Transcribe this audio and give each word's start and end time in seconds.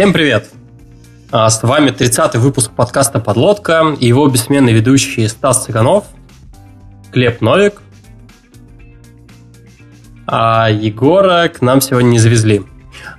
Всем 0.00 0.14
привет! 0.14 0.48
А, 1.30 1.50
с 1.50 1.62
вами 1.62 1.90
30-й 1.90 2.38
выпуск 2.38 2.70
подкаста 2.74 3.20
«Подлодка» 3.20 3.94
и 4.00 4.06
его 4.06 4.26
бессменный 4.28 4.72
ведущий 4.72 5.28
Стас 5.28 5.66
Цыганов, 5.66 6.04
Глеб 7.12 7.42
Новик, 7.42 7.82
а 10.26 10.70
Егора 10.70 11.48
к 11.48 11.60
нам 11.60 11.82
сегодня 11.82 12.08
не 12.08 12.18
завезли. 12.18 12.62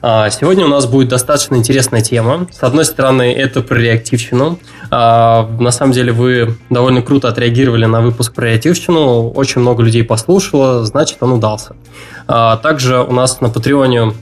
А, 0.02 0.32
сегодня 0.32 0.65
у 0.65 0.70
нас 0.70 0.88
будет 0.88 1.09
достаточно 1.09 1.55
интересная 1.55 2.02
тема. 2.02 2.47
С 2.52 2.64
одной 2.64 2.86
стороны, 2.86 3.32
это 3.32 3.61
про 3.61 3.78
реактивщину. 3.78 4.57
А, 4.89 5.48
на 5.59 5.70
самом 5.70 5.93
деле, 5.93 6.11
вы 6.11 6.57
довольно 6.71 7.04
круто 7.04 7.28
отреагировали 7.28 7.86
на 7.86 8.01
выпуск 8.01 8.34
про 8.34 8.48
реактивщину. 8.48 9.29
Очень 9.29 9.61
много 9.61 9.84
людей 9.84 10.04
послушало, 10.04 10.84
значит, 10.84 11.18
он 11.21 11.34
удался. 11.34 11.75
Также 12.25 13.04
у 13.04 13.11
нас 13.11 13.39
на 13.39 13.50
Патреоне 13.50 14.14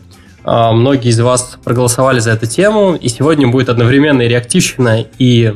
многие 0.44 1.10
из 1.10 1.20
вас 1.20 1.58
проголосовали 1.64 2.20
за 2.20 2.32
эту 2.32 2.46
тему, 2.46 2.96
и 2.96 3.10
сегодня 3.10 3.48
будет 3.48 3.70
одновременно 3.70 4.22
и 4.22 4.28
реактивщина, 4.28 5.06
и 5.18 5.54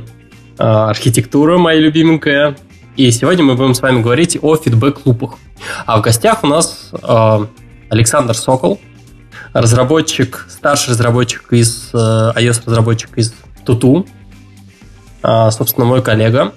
архитектура, 0.58 1.58
моя 1.58 1.80
любименькая. 1.80 2.56
И 2.96 3.10
сегодня 3.12 3.44
мы 3.44 3.56
будем 3.56 3.74
с 3.74 3.82
вами 3.82 4.02
говорить 4.02 4.38
о 4.42 4.56
фидбэк-лупах. 4.56 5.36
А 5.86 5.98
в 5.98 6.02
гостях 6.02 6.44
у 6.44 6.48
нас 6.48 6.92
Александр 7.90 8.36
Сокол– 8.36 8.80
разработчик, 9.54 10.48
старший 10.50 10.92
разработчик 10.92 11.54
из 11.54 11.90
э, 11.94 11.98
iOS-разработчик 11.98 13.18
из 13.18 13.34
Туту, 13.66 14.06
а, 15.22 15.52
собственно, 15.52 15.86
мой 15.86 16.02
коллега. 16.02 16.52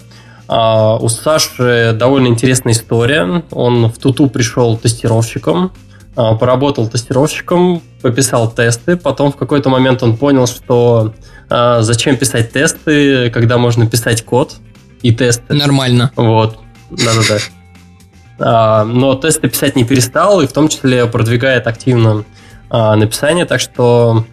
А, 0.49 0.97
у 0.97 1.09
Саши 1.09 1.95
довольно 1.97 2.29
интересная 2.29 2.73
история. 2.73 3.45
Он 3.53 3.89
в 3.89 3.99
Туту 3.99 4.29
пришел 4.29 4.77
тестировщиком, 4.77 5.67
а, 5.67 5.71
поработал 6.17 6.89
тестировщиком, 6.89 7.83
пописал 8.03 8.51
тесты, 8.51 8.97
потом 8.97 9.33
в 9.33 9.37
какой-то 9.37 9.69
момент 9.69 10.03
он 10.03 10.17
понял, 10.17 10.47
что 10.47 11.13
зачем 11.49 12.17
писать 12.17 12.53
тесты, 12.53 13.31
когда 13.31 13.59
можно 13.59 13.87
писать 13.87 14.25
код 14.25 14.55
и 15.03 15.13
тесты. 15.15 15.55
Нормально. 15.55 16.11
Вот, 16.17 16.59
да-да-да. 16.91 18.85
Но 18.85 19.15
тесты 19.15 19.49
писать 19.49 19.77
не 19.77 19.85
перестал, 19.85 20.41
и 20.41 20.47
в 20.47 20.53
том 20.53 20.69
числе 20.69 21.07
продвигает 21.07 21.67
активно 21.67 22.25
а, 22.69 22.97
написания, 22.97 23.47
так 23.47 23.61
что 23.61 24.25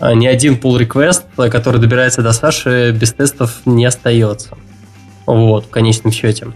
а, 0.00 0.14
ни 0.14 0.26
один 0.26 0.54
pull 0.54 0.78
request, 0.78 1.50
который 1.50 1.80
добирается 1.80 2.22
до 2.22 2.32
Саши, 2.32 2.92
без 2.92 3.12
тестов 3.12 3.60
не 3.64 3.84
остается. 3.84 4.56
Вот, 5.26 5.66
в 5.66 5.70
конечном 5.70 6.12
счете. 6.12 6.48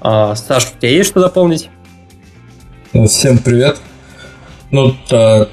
А, 0.00 0.34
Саш, 0.34 0.72
у 0.74 0.78
тебя 0.78 0.90
есть 0.90 1.10
что 1.10 1.20
дополнить? 1.20 1.70
Всем 3.06 3.38
привет. 3.38 3.78
Ну, 4.70 4.94
то, 5.08 5.48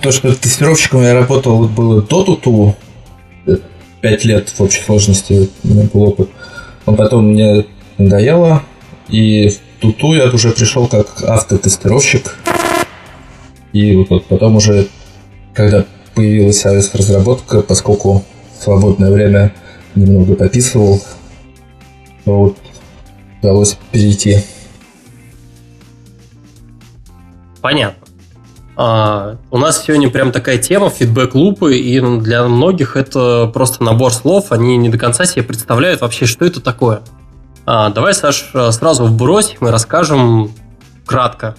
то 0.00 0.12
что 0.12 0.34
тестировщиком 0.34 1.02
я 1.02 1.14
работал, 1.14 1.68
было 1.68 2.02
до 2.02 2.24
Туту. 2.24 2.76
Пять 4.00 4.24
лет 4.24 4.48
в 4.48 4.60
общей 4.60 4.82
сложности 4.82 5.48
у 5.62 5.68
меня 5.68 5.88
был 5.92 6.02
опыт. 6.02 6.30
Но 6.86 6.94
потом 6.94 7.28
мне 7.28 7.66
надоело, 7.98 8.62
и 9.08 9.48
в 9.48 9.80
Туту 9.80 10.14
я 10.14 10.28
уже 10.28 10.50
пришел 10.50 10.88
как 10.88 11.22
автотестировщик. 11.22 12.36
И 13.72 13.96
вот 13.96 14.26
потом 14.26 14.56
уже, 14.56 14.88
когда 15.54 15.84
появилась 16.14 16.64
iOS-разработка, 16.64 17.62
поскольку 17.62 18.24
в 18.58 18.62
свободное 18.62 19.10
время 19.10 19.52
немного 19.94 20.34
пописывал, 20.34 21.00
то 22.24 22.38
вот 22.38 22.56
удалось 23.40 23.76
перейти. 23.90 24.38
Понятно. 27.60 28.01
А, 28.84 29.36
у 29.52 29.58
нас 29.58 29.84
сегодня 29.84 30.10
прям 30.10 30.32
такая 30.32 30.58
тема 30.58 30.90
фидбэк-лупы, 30.90 31.76
и 31.76 32.00
для 32.18 32.42
многих 32.48 32.96
это 32.96 33.48
просто 33.54 33.84
набор 33.84 34.12
слов, 34.12 34.50
они 34.50 34.76
не 34.76 34.88
до 34.88 34.98
конца 34.98 35.24
себе 35.24 35.44
представляют 35.44 36.00
вообще, 36.00 36.26
что 36.26 36.44
это 36.44 36.60
такое. 36.60 37.02
А, 37.64 37.90
давай, 37.90 38.12
Саш, 38.12 38.50
сразу 38.70 39.04
вбросим 39.04 39.68
и 39.68 39.70
расскажем 39.70 40.50
кратко. 41.06 41.54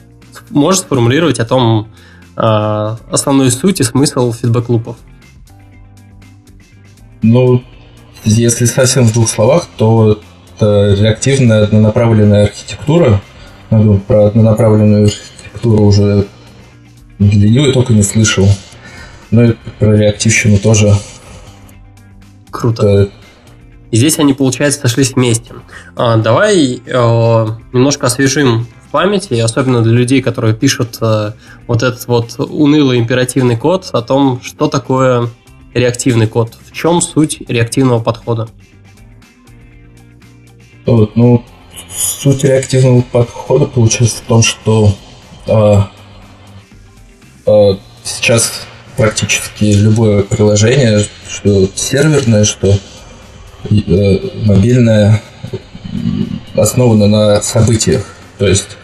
Можешь 0.49 0.81
сформулировать 0.81 1.39
о 1.39 1.45
том, 1.45 1.87
а, 2.35 2.97
основную 3.09 3.51
суть 3.51 3.79
и 3.79 3.83
смысл 3.83 4.33
фидбэк-лупов? 4.33 4.97
Ну, 7.21 7.63
если 8.25 8.65
совсем 8.65 9.05
в 9.05 9.13
двух 9.13 9.29
словах, 9.29 9.67
то 9.77 10.19
это 10.57 10.93
реактивная 10.99 11.63
однонаправленная 11.63 12.47
архитектура. 12.47 13.21
Про 13.69 14.25
однонаправленную 14.25 15.05
архитектуру 15.05 15.85
уже 15.85 16.27
для 17.19 17.49
нее 17.49 17.67
я 17.67 17.73
только 17.73 17.93
не 17.93 18.03
слышал. 18.03 18.47
Ну 19.31 19.43
и 19.43 19.55
про 19.79 19.95
реактивщину 19.95 20.57
тоже. 20.57 20.93
Круто. 22.51 22.87
Это... 22.87 23.11
И 23.91 23.97
здесь 23.97 24.17
они, 24.19 24.33
получается, 24.33 24.81
сошлись 24.81 25.13
вместе. 25.13 25.53
А, 25.95 26.17
давай 26.17 26.81
э, 26.85 27.47
немножко 27.73 28.07
освежим 28.07 28.67
памяти, 28.91 29.33
особенно 29.35 29.81
для 29.81 29.93
людей, 29.93 30.21
которые 30.21 30.53
пишут 30.53 30.97
э, 31.01 31.33
вот 31.67 31.83
этот 31.83 32.07
вот 32.07 32.35
унылый 32.39 32.99
императивный 32.99 33.57
код 33.57 33.89
о 33.91 34.01
том, 34.01 34.39
что 34.41 34.67
такое 34.67 35.29
реактивный 35.73 36.27
код, 36.27 36.55
в 36.63 36.71
чем 36.71 37.01
суть 37.01 37.41
реактивного 37.47 37.99
подхода. 37.99 38.49
Вот, 40.85 41.15
ну, 41.15 41.43
суть 41.95 42.43
реактивного 42.43 43.01
подхода 43.01 43.65
получается 43.65 44.17
в 44.17 44.27
том, 44.27 44.43
что 44.43 44.95
а, 45.47 45.89
сейчас 48.03 48.51
практически 48.97 49.65
любое 49.65 50.23
приложение, 50.23 51.05
что 51.29 51.69
серверное, 51.75 52.43
что 52.43 52.77
э, 53.69 54.19
мобильное, 54.45 55.21
основано 56.55 57.07
на 57.07 57.41
событиях. 57.41 58.05
То 58.37 58.47
есть 58.47 58.77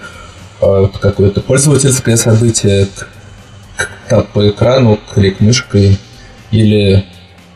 а, 0.61 0.87
какое-то 0.87 1.41
пользовательское 1.41 2.17
событие, 2.17 2.87
тап 4.07 4.29
по 4.29 4.49
экрану, 4.49 4.99
клик 5.13 5.39
мышкой, 5.39 5.97
или 6.51 7.05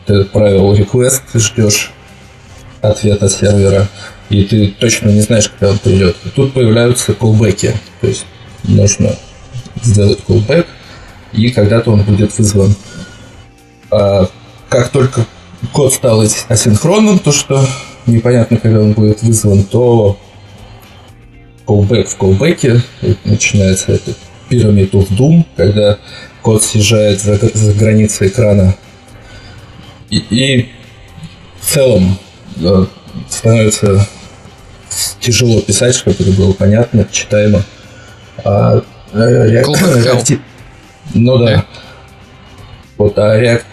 ты 0.06 0.20
отправил 0.20 0.74
request, 0.74 1.22
ждешь 1.34 1.92
ответа 2.80 3.28
сервера, 3.28 3.88
и 4.28 4.44
ты 4.44 4.68
точно 4.68 5.10
не 5.10 5.20
знаешь, 5.20 5.48
когда 5.48 5.72
он 5.72 5.78
придет. 5.78 6.16
И 6.24 6.28
тут 6.30 6.52
появляются 6.52 7.14
колбеки, 7.14 7.74
то 8.00 8.06
есть 8.06 8.26
нужно 8.64 9.16
сделать 9.82 10.20
callback, 10.26 10.66
и 11.34 11.50
когда-то 11.50 11.90
он 11.90 12.02
будет 12.02 12.36
вызван. 12.38 12.74
А 13.90 14.28
как 14.68 14.88
только 14.88 15.26
код 15.72 15.92
стал 15.92 16.22
асинхронным, 16.48 17.18
то 17.18 17.32
что 17.32 17.64
непонятно, 18.06 18.56
когда 18.56 18.80
он 18.80 18.92
будет 18.92 19.22
вызван, 19.22 19.64
то 19.64 20.18
callback 21.66 22.04
в 22.04 22.18
callback, 22.18 22.80
начинается 23.24 23.92
это 23.92 24.12
Pyramid 24.50 24.90
of 24.90 25.08
Doom, 25.10 25.44
когда 25.56 25.98
код 26.42 26.62
съезжает 26.62 27.20
за, 27.20 27.36
за 27.36 27.72
границы 27.72 28.26
экрана. 28.28 28.74
И, 30.10 30.18
и 30.30 30.68
в 31.60 31.72
целом 31.72 32.18
да, 32.56 32.86
становится 33.28 34.06
тяжело 35.20 35.60
писать, 35.60 35.94
чтобы 35.94 36.16
это 36.18 36.30
было 36.32 36.52
понятно, 36.52 37.06
читаемо. 37.10 37.62
А 38.44 38.82
э, 39.12 39.50
реактив... 39.50 40.40
Ну 41.12 41.38
да. 41.38 41.52
Yeah. 41.52 41.64
Вот, 42.96 43.18
а 43.18 43.38
реак... 43.38 43.64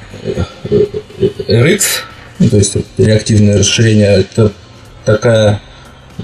RX, 1.48 1.84
ну, 2.40 2.50
то 2.50 2.58
есть 2.58 2.76
реактивное 2.98 3.58
расширение, 3.58 4.20
это 4.20 4.52
такая 5.06 5.62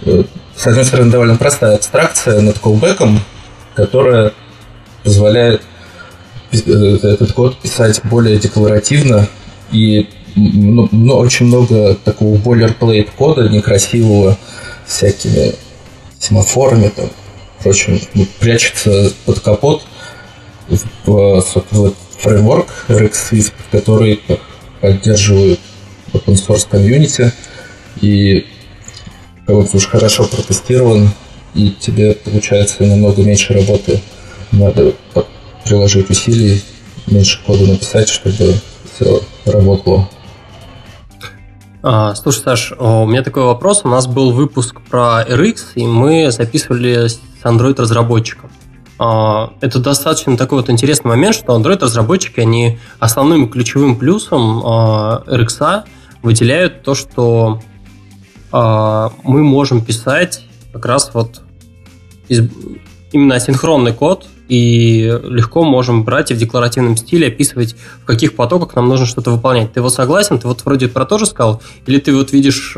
э, 0.06 0.24
с 0.56 0.68
одной 0.68 0.86
стороны, 0.86 1.12
довольно 1.12 1.36
простая 1.36 1.76
абстракция 1.76 2.42
над 2.42 2.60
колбеком, 2.60 3.20
которая 3.76 4.34
позволяет 5.04 5.62
э, 6.52 6.58
этот 6.58 7.34
код 7.34 7.58
писать 7.58 8.02
более 8.04 8.38
декларативно 8.38 9.28
и 9.72 10.10
ну, 10.36 10.88
ну, 10.92 11.16
очень 11.18 11.48
много 11.48 11.96
такого 11.96 12.38
boilerplate 12.38 13.10
кода 13.18 13.50
некрасивого 13.50 14.38
всякими 14.86 15.54
семафорами 16.20 16.90
там, 16.90 17.10
прочим, 17.64 18.00
прячется 18.40 19.12
под 19.26 19.40
капот 19.40 19.84
в, 20.70 20.78
в, 21.06 21.44
в 21.72 21.94
фреймворк 22.20 22.68
RxSwift, 22.88 23.54
который 23.72 24.22
поддерживает 24.82 25.60
open 26.14 26.36
source 26.36 26.68
комьюнити 26.70 27.32
и 28.02 28.46
вот 29.48 29.74
уж 29.74 29.88
хорошо 29.88 30.28
протестирован, 30.28 31.10
и 31.54 31.72
тебе 31.72 32.14
получается 32.14 32.84
намного 32.84 33.24
меньше 33.24 33.54
работы. 33.54 34.02
Надо 34.52 34.94
приложить 35.64 36.10
усилий, 36.10 36.62
меньше 37.08 37.40
кода 37.46 37.66
написать, 37.66 38.10
чтобы 38.10 38.56
все 38.94 39.22
работало. 39.46 40.10
А, 41.82 42.14
слушай, 42.16 42.42
Саш, 42.44 42.74
у 42.78 43.06
меня 43.06 43.24
такой 43.24 43.44
вопрос. 43.44 43.82
У 43.84 43.88
нас 43.88 44.08
был 44.08 44.32
выпуск 44.32 44.82
про 44.90 45.24
RX, 45.24 45.60
и 45.76 45.86
мы 45.86 46.32
записывали 46.32 47.08
с 47.08 47.20
Android-разработчиком. 47.44 48.50
А, 49.00 49.54
это 49.62 49.80
достаточно 49.80 50.38
такой 50.38 50.60
вот 50.60 50.70
интересный 50.70 51.10
момент, 51.10 51.36
что 51.36 51.56
Android-разработчики, 51.56 52.40
они 52.40 52.80
основным 53.00 53.50
ключевым 53.50 53.96
плюсом 53.96 54.64
а, 54.66 55.24
RX 55.28 55.84
выделяют 56.24 56.82
то, 56.84 56.96
что 56.96 57.62
а, 58.52 59.12
мы 59.24 59.44
можем 59.44 59.82
писать 59.82 60.44
как 60.74 60.86
раз 60.86 61.12
вот 61.14 61.42
именно 63.12 63.36
асинхронный 63.36 63.94
код, 63.94 64.26
и 64.50 65.20
легко 65.26 65.66
можем 65.66 66.06
брать 66.06 66.32
и 66.32 66.34
в 66.34 66.38
декларативном 66.38 66.96
стиле 66.96 67.28
описывать, 67.28 67.76
в 68.02 68.06
каких 68.06 68.34
потоках 68.34 68.76
нам 68.76 68.88
нужно 68.88 69.06
что-то 69.06 69.32
выполнять. 69.32 69.74
Ты 69.74 69.82
вот 69.82 69.94
согласен? 69.94 70.40
Ты 70.40 70.48
вот 70.48 70.64
вроде 70.64 70.88
про 70.88 71.06
то 71.06 71.18
же 71.18 71.26
сказал? 71.26 71.62
Или 71.86 72.00
ты 72.00 72.16
вот 72.16 72.32
видишь, 72.32 72.78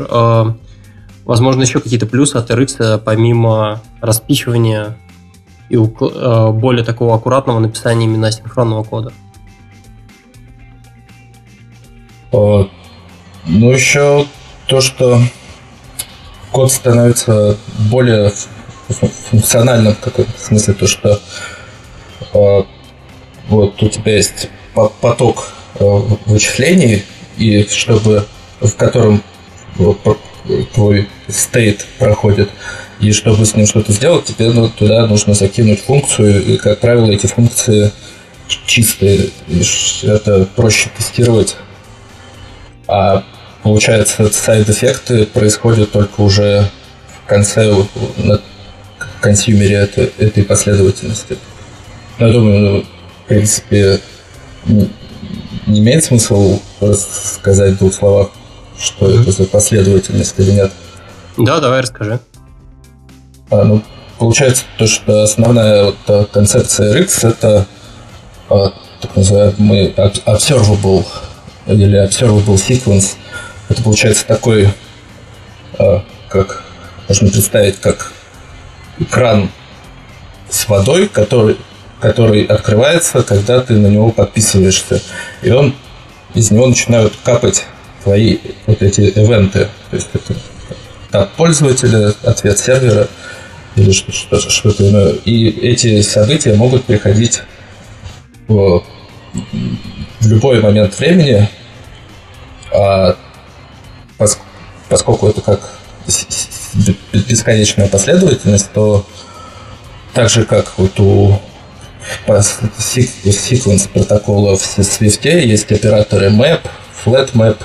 возможно, 1.24 1.62
еще 1.62 1.78
какие-то 1.78 2.06
плюсы 2.06 2.34
от 2.34 2.50
RX, 2.50 3.00
помимо 3.04 3.80
распичивания 4.00 4.96
и 5.70 5.76
э, 5.76 6.50
более 6.50 6.84
такого 6.84 7.14
аккуратного 7.14 7.60
написания 7.60 8.04
именно 8.04 8.30
синхронного 8.30 8.82
кода. 8.82 9.12
Ну, 12.32 12.68
еще 13.72 14.26
то, 14.66 14.80
что 14.80 15.20
код 16.52 16.70
становится 16.70 17.56
более 17.90 18.32
функциональным, 19.30 19.94
в 19.94 20.40
смысле 20.40 20.74
то, 20.74 20.86
что 20.86 21.20
э, 22.34 22.62
вот 23.48 23.82
у 23.82 23.88
тебя 23.88 24.16
есть 24.16 24.48
поток 24.74 25.52
э, 25.78 25.84
вычислений, 26.26 27.04
и 27.36 27.64
чтобы 27.64 28.26
в 28.60 28.74
котором 28.76 29.22
твой 30.74 31.08
стейт 31.28 31.86
проходит, 31.98 32.50
и 33.00 33.12
чтобы 33.12 33.46
с 33.46 33.54
ним 33.54 33.66
что-то 33.66 33.92
сделать, 33.92 34.26
тебе 34.26 34.50
ну, 34.50 34.68
туда 34.68 35.06
нужно 35.06 35.34
закинуть 35.34 35.80
функцию, 35.80 36.44
и, 36.44 36.56
как 36.58 36.80
правило, 36.80 37.10
эти 37.10 37.26
функции 37.26 37.90
чистые. 38.66 39.30
И 39.48 39.62
это 40.02 40.46
проще 40.56 40.90
тестировать. 40.96 41.56
А 42.86 43.24
получается, 43.62 44.28
сайд-эффекты 44.30 45.26
происходят 45.26 45.92
только 45.92 46.20
уже 46.20 46.68
в 47.24 47.28
конце, 47.28 47.72
на 48.18 48.40
консюмере 49.20 49.76
этой, 49.76 50.12
этой 50.18 50.42
последовательности. 50.42 51.38
Но 52.18 52.26
я 52.26 52.32
думаю, 52.32 52.60
ну, 52.60 52.84
в 53.24 53.28
принципе, 53.28 54.00
не, 54.66 54.90
имеет 55.66 56.04
смысла 56.04 56.58
сказать 56.92 57.74
в 57.74 57.78
двух 57.78 57.94
словах, 57.94 58.30
что 58.78 59.10
это 59.10 59.30
за 59.30 59.44
последовательность 59.44 60.34
или 60.38 60.50
нет. 60.50 60.72
Да, 61.38 61.60
давай 61.60 61.80
расскажи. 61.80 62.20
А, 63.50 63.64
ну, 63.64 63.82
получается 64.18 64.62
то, 64.78 64.86
что 64.86 65.22
основная 65.22 65.84
вот, 65.86 65.96
э, 66.06 66.24
концепция 66.32 67.02
RX 67.02 67.28
это 67.28 67.66
а, 68.48 68.72
так 69.00 69.16
называемый 69.16 69.92
observable 70.24 71.04
или 71.66 72.06
observable 72.06 72.54
sequence. 72.54 73.16
Это 73.68 73.82
получается 73.82 74.24
такой, 74.26 74.68
а, 75.78 76.04
как 76.28 76.62
можно 77.08 77.28
представить, 77.28 77.80
как 77.80 78.12
кран 79.10 79.50
с 80.48 80.68
водой, 80.68 81.08
который, 81.08 81.56
который 82.00 82.44
открывается, 82.44 83.22
когда 83.22 83.60
ты 83.60 83.74
на 83.74 83.88
него 83.88 84.12
подписываешься. 84.12 85.02
И 85.42 85.50
он 85.50 85.74
из 86.34 86.52
него 86.52 86.68
начинают 86.68 87.14
капать 87.24 87.64
твои 88.04 88.38
вот 88.66 88.80
эти 88.80 89.00
ивенты. 89.00 89.68
То 89.90 89.96
есть 89.96 90.08
это 90.12 90.34
так 91.10 91.30
пользователя, 91.30 92.14
ответ 92.22 92.56
сервера– 92.56 93.08
или 93.76 93.92
что-то 93.92 94.50
что 94.50 94.70
иное. 94.70 95.12
И 95.24 95.48
эти 95.48 96.02
события 96.02 96.54
могут 96.54 96.84
приходить 96.84 97.42
в, 98.48 98.82
в 100.20 100.26
любой 100.26 100.60
момент 100.60 100.98
времени, 100.98 101.48
а 102.72 103.16
поскольку 104.88 105.28
это 105.28 105.40
как 105.40 105.70
бесконечная 107.12 107.88
последовательность, 107.88 108.72
то 108.72 109.06
так 110.12 110.28
же, 110.28 110.44
как 110.44 110.78
вот 110.78 110.98
у 110.98 111.40
секвенс 112.78 113.86
протокола 113.86 114.56
в 114.56 114.62
Swift 114.78 115.28
есть 115.28 115.70
операторы 115.70 116.30
map, 116.30 116.60
flat 117.04 117.32
map 117.32 117.58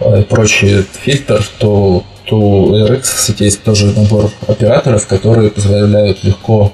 а, 0.00 0.20
и 0.20 0.22
прочий 0.22 0.86
фильтр, 1.02 1.44
то 1.58 2.04
у 2.32 2.74
RX 2.74 3.02
кстати, 3.02 3.44
есть 3.44 3.62
тоже 3.62 3.86
набор 3.86 4.30
операторов, 4.46 5.06
которые 5.06 5.50
позволяют 5.50 6.24
легко 6.24 6.72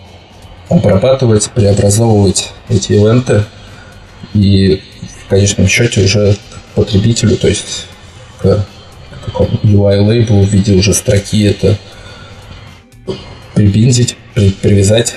обрабатывать, 0.69 1.51
преобразовывать 1.51 2.53
эти 2.69 2.93
ивенты 2.93 3.45
и 4.35 4.83
в 5.25 5.29
конечном 5.29 5.67
счете 5.67 6.05
уже 6.05 6.37
потребителю, 6.75 7.37
то 7.37 7.49
есть 7.49 7.87
к 8.39 8.67
какому 9.25 9.59
UI 9.63 10.01
лейблу 10.07 10.43
в 10.43 10.49
виде 10.49 10.75
уже 10.75 10.95
строки 10.95 11.45
это 11.45 11.77
прибинзить, 13.55 14.17
при, 14.35 14.51
привязать, 14.51 15.15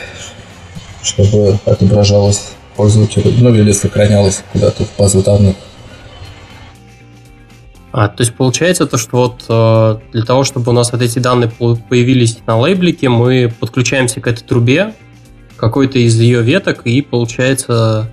чтобы 1.04 1.60
отображалось 1.66 2.42
пользователю, 2.76 3.32
ну 3.38 3.54
или 3.54 3.72
сохранялось 3.72 4.44
куда-то 4.52 4.86
в 4.86 4.98
базу 4.98 5.22
данных. 5.22 5.56
А, 7.94 8.08
то 8.08 8.22
есть 8.22 8.34
получается 8.36 8.86
то, 8.88 8.98
что 8.98 9.18
вот 9.18 9.46
э, 9.50 10.00
для 10.14 10.24
того, 10.24 10.44
чтобы 10.46 10.72
у 10.72 10.74
нас 10.74 10.92
вот 10.94 11.02
эти 11.02 11.20
данные 11.20 11.50
появились 11.50 12.40
на 12.48 12.58
лейблике, 12.58 13.10
мы 13.10 13.54
подключаемся 13.60 14.22
к 14.22 14.28
этой 14.28 14.44
трубе, 14.44 14.94
какой-то 15.58 16.00
из 16.00 16.20
ее 16.20 16.42
веток, 16.42 16.82
и 16.86 17.02
получается 17.02 18.10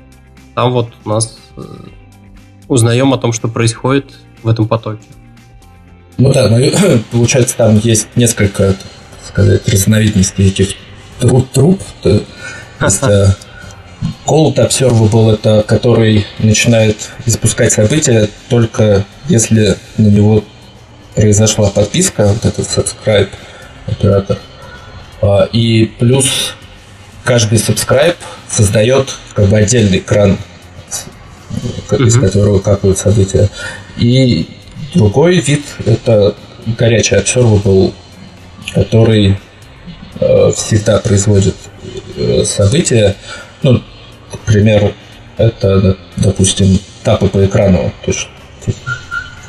там 0.55 0.73
вот 0.73 0.89
у 1.05 1.09
нас 1.09 1.39
э, 1.57 1.63
узнаем 2.67 3.13
о 3.15 3.19
том, 3.19 3.33
что 3.33 3.47
происходит 3.47 4.13
в 4.43 4.49
этом 4.49 4.67
потоке. 4.67 5.05
Ну 6.17 6.33
да, 6.33 6.49
ну, 6.49 6.59
получается 7.13 7.57
там 7.57 7.79
есть 7.79 8.09
несколько, 8.17 8.73
так 8.73 8.79
сказать, 9.29 9.69
разновидностей 9.69 10.49
этих 10.49 10.71
труб. 11.21 11.49
труб. 11.53 11.81
То 12.03 12.25
есть, 12.81 13.03
э, 13.05 13.27
Cold 14.27 14.57
Observable 14.57 15.35
это 15.35 15.65
который 15.67 16.27
начинает 16.39 17.11
испускать 17.27 17.73
события 17.73 18.29
только 18.49 19.05
если 19.29 19.77
на 19.97 20.07
него 20.07 20.45
произошла 21.15 21.69
подписка, 21.71 22.27
вот 22.29 22.45
этот 22.45 22.67
subscribe 22.67 23.29
оператор. 23.87 24.39
А, 25.21 25.49
и 25.53 25.87
плюс 25.99 26.55
каждый 27.25 27.59
subscribe 27.59 28.17
создает 28.49 29.15
как 29.35 29.49
бы 29.49 29.59
отдельный 29.59 29.99
экран, 29.99 30.39
из 31.99 32.19
которого 32.19 32.61
капают 32.61 32.99
события. 32.99 33.49
И 33.97 34.49
другой 34.95 35.41
вид 35.41 35.65
это 35.85 36.35
горячий 36.67 37.17
observable, 37.17 37.93
который 38.73 39.39
э, 40.21 40.53
всегда 40.55 40.99
производит 41.01 41.57
э, 42.17 42.45
события, 42.45 43.17
пример, 44.49 44.95
это, 45.37 45.97
допустим, 46.17 46.79
тапы 47.05 47.29
по 47.29 47.45
экрану. 47.45 47.93
То 48.05 48.11
есть, 48.11 48.29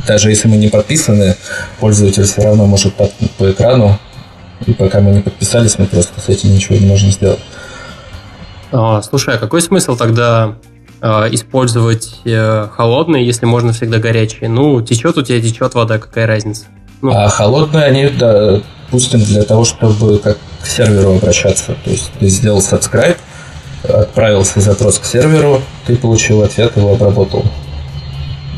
даже 0.08 0.30
если 0.30 0.48
мы 0.48 0.58
не 0.58 0.70
подписаны, 0.70 1.36
пользователь 1.80 2.24
все 2.24 2.42
равно 2.44 2.66
может 2.66 2.96
тапнуть 2.96 3.32
по 3.32 3.52
экрану, 3.52 3.98
и 4.66 4.74
пока 4.74 5.00
мы 5.00 5.12
не 5.12 5.22
подписались, 5.22 5.78
мы 5.80 5.86
просто 5.86 6.20
с 6.20 6.30
этим 6.30 6.54
ничего 6.54 6.78
не 6.78 6.86
можем 6.86 7.12
сделать. 7.12 7.40
А, 8.72 9.02
слушай, 9.02 9.36
а 9.36 9.38
какой 9.38 9.62
смысл 9.62 9.96
тогда 9.96 10.56
а, 11.02 11.28
использовать 11.32 12.16
э, 12.26 12.68
холодные, 12.72 13.26
если 13.26 13.46
можно 13.46 13.74
всегда 13.74 13.98
горячие? 13.98 14.50
Ну, 14.50 14.82
течет 14.82 15.18
у 15.18 15.22
тебя, 15.22 15.42
течет 15.42 15.74
вода, 15.74 15.98
какая 15.98 16.28
разница? 16.28 16.66
Ну. 17.02 17.12
А 17.12 17.30
холодные 17.30 17.86
они, 17.86 18.10
да, 18.10 18.62
допустим, 18.86 19.24
для 19.24 19.44
того, 19.44 19.64
чтобы 19.64 20.20
как 20.20 20.38
к 20.62 20.68
серверу 20.68 21.16
обращаться. 21.16 21.76
То 21.84 21.90
есть 21.90 22.12
ты 22.20 22.28
сделал 22.28 22.60
subscribe, 22.60 23.18
отправился 23.84 24.62
запрос 24.62 25.00
к 25.00 25.06
серверу, 25.06 25.62
ты 25.86 25.96
получил 25.96 26.42
ответ, 26.44 26.76
его 26.76 26.94
обработал. 26.94 27.46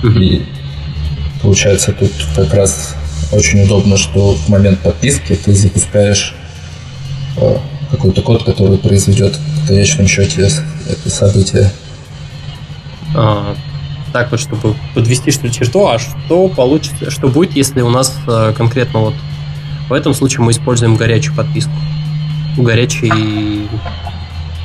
И 0.04 0.46
получается 1.42 1.94
тут 1.94 2.12
как 2.36 2.54
раз 2.54 2.96
очень 3.32 3.64
удобно, 3.64 3.98
что 3.98 4.34
в 4.34 4.50
момент 4.50 4.80
подписки 4.80 5.36
ты 5.36 5.54
запускаешь 5.54 6.36
э, 7.38 7.58
какой-то 7.92 8.22
код, 8.22 8.44
который 8.44 8.78
произведет 8.78 9.36
в 9.36 9.68
конечном 9.68 10.08
счете 10.08 10.50
это 10.90 11.10
событие. 11.10 11.72
А, 13.16 13.56
так 14.12 14.32
вот, 14.32 14.40
чтобы 14.40 14.76
подвести 14.96 15.32
что 15.32 15.50
черту, 15.50 15.88
а 15.88 16.00
что 16.00 16.48
получится, 16.50 17.12
что 17.12 17.28
будет, 17.28 17.56
если 17.56 17.82
у 17.82 17.90
нас 17.90 18.18
э, 18.28 18.54
конкретно 18.56 19.00
вот 19.00 19.14
в 19.88 19.94
этом 19.94 20.14
случае 20.14 20.44
мы 20.44 20.52
используем 20.52 20.96
горячую 20.96 21.36
подписку? 21.36 21.72
Горячий 22.58 23.68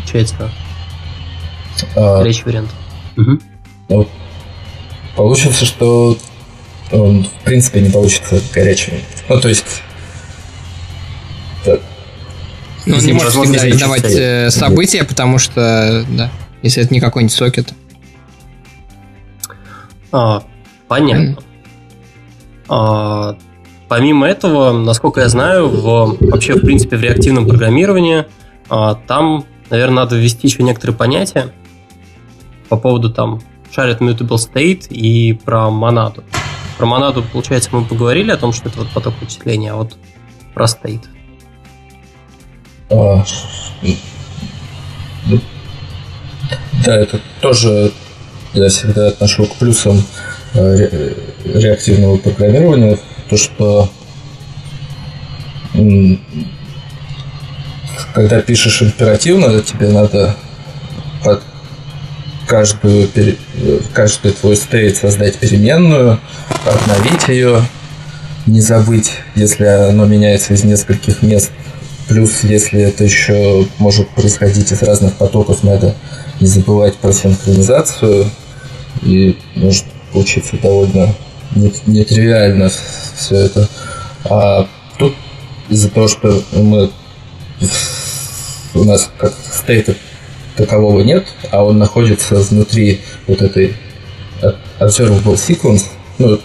получается 0.06 0.50
а, 1.96 2.18
горячий 2.18 2.44
вариант. 2.44 2.70
Угу. 3.16 3.38
Ну, 3.88 4.08
получится, 5.16 5.64
что 5.64 6.16
он 6.92 7.24
в 7.24 7.44
принципе 7.44 7.80
не 7.80 7.90
получится 7.90 8.40
горячим. 8.54 8.94
Ну, 9.28 9.40
то 9.40 9.48
есть 9.48 9.82
Ну, 12.86 12.96
он 12.96 13.04
не 13.04 13.12
может 13.12 13.32
всегда 13.32 13.78
давать 13.78 14.14
э, 14.14 14.50
события, 14.50 15.02
потому 15.02 15.38
что, 15.38 16.04
да, 16.08 16.30
если 16.62 16.84
это 16.84 16.94
не 16.94 17.00
какой-нибудь 17.00 17.34
сокет. 17.34 17.74
А, 20.12 20.44
понятно. 20.86 21.36
А, 22.68 23.36
помимо 23.88 24.28
этого, 24.28 24.72
насколько 24.72 25.20
я 25.20 25.28
знаю, 25.28 25.68
в, 25.68 26.16
вообще, 26.20 26.54
в 26.54 26.60
принципе, 26.60 26.96
в 26.96 27.00
реактивном 27.00 27.48
программировании 27.48 28.26
а, 28.68 28.94
там, 28.94 29.44
наверное, 29.70 30.04
надо 30.04 30.16
ввести 30.16 30.46
еще 30.46 30.62
некоторые 30.62 30.96
понятия 30.96 31.52
по 32.68 32.76
поводу 32.76 33.12
там 33.12 33.40
shared 33.74 33.98
mutable 33.98 34.36
state 34.36 34.88
и 34.88 35.32
про 35.32 35.70
монаду. 35.70 36.24
Про 36.78 36.86
монаду, 36.86 37.22
получается, 37.22 37.70
мы 37.72 37.84
поговорили 37.84 38.30
о 38.30 38.36
том, 38.36 38.52
что 38.52 38.68
это 38.68 38.78
вот 38.78 38.88
поток 38.90 39.14
вычисления, 39.20 39.72
а 39.72 39.76
вот 39.76 39.96
про 40.54 40.66
state. 40.66 41.04
А, 42.90 43.24
да, 46.84 46.96
это 46.96 47.20
тоже 47.40 47.92
я 48.52 48.68
всегда 48.68 49.08
отношу 49.08 49.46
к 49.46 49.56
плюсам 49.56 50.02
э, 50.54 51.14
реактивного 51.44 52.18
программирования, 52.18 52.98
то, 53.28 53.36
что 53.36 53.90
когда 58.14 58.40
пишешь 58.40 58.82
императивно, 58.82 59.60
тебе 59.60 59.88
надо 59.88 60.36
под 61.24 61.42
каждую, 62.46 63.08
каждый 63.92 64.32
твой 64.32 64.56
стейт 64.56 64.96
создать 64.96 65.38
переменную, 65.38 66.20
обновить 66.64 67.28
ее, 67.28 67.62
не 68.46 68.60
забыть, 68.60 69.12
если 69.34 69.64
оно 69.64 70.04
меняется 70.06 70.54
из 70.54 70.64
нескольких 70.64 71.22
мест. 71.22 71.50
Плюс, 72.08 72.44
если 72.44 72.80
это 72.80 73.02
еще 73.02 73.66
может 73.78 74.08
происходить 74.10 74.70
из 74.70 74.82
разных 74.82 75.14
потоков, 75.14 75.64
надо 75.64 75.94
не 76.40 76.46
забывать 76.46 76.94
про 76.96 77.12
синхронизацию. 77.12 78.30
И 79.02 79.36
может 79.56 79.84
получиться 80.12 80.56
довольно 80.56 81.12
нетривиально 81.86 82.70
все 83.16 83.36
это. 83.36 83.68
А 84.24 84.68
тут 84.98 85.14
из-за 85.68 85.90
того, 85.90 86.08
что 86.08 86.42
мы 86.52 86.90
у 88.74 88.84
нас 88.84 89.10
как 89.18 89.32
стейта 89.52 89.94
такового 90.56 91.00
нет, 91.00 91.26
а 91.50 91.64
он 91.64 91.78
находится 91.78 92.36
внутри 92.36 93.00
вот 93.26 93.42
этой 93.42 93.74
observable 94.80 95.34
sequence, 95.34 95.84
ну, 96.18 96.38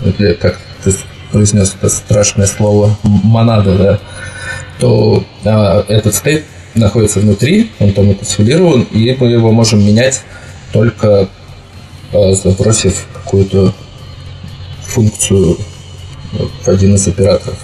или 0.00 0.34
как 0.34 0.58
ты 0.82 0.94
произнес 1.32 1.74
это 1.74 1.88
страшное 1.88 2.46
слово 2.46 2.96
монада, 3.02 3.76
да, 3.76 4.00
то 4.78 5.24
а, 5.44 5.84
этот 5.88 6.14
стейт 6.14 6.44
находится 6.74 7.20
внутри, 7.20 7.70
он 7.78 7.92
там 7.92 8.12
эпицилирован, 8.12 8.82
и 8.82 9.16
мы 9.18 9.28
его 9.28 9.52
можем 9.52 9.84
менять 9.84 10.22
только 10.72 11.28
а, 12.12 12.32
забросив 12.32 13.06
какую-то 13.12 13.72
функцию 14.82 15.58
в 16.62 16.68
один 16.68 16.94
из 16.94 17.06
операторов. 17.06 17.58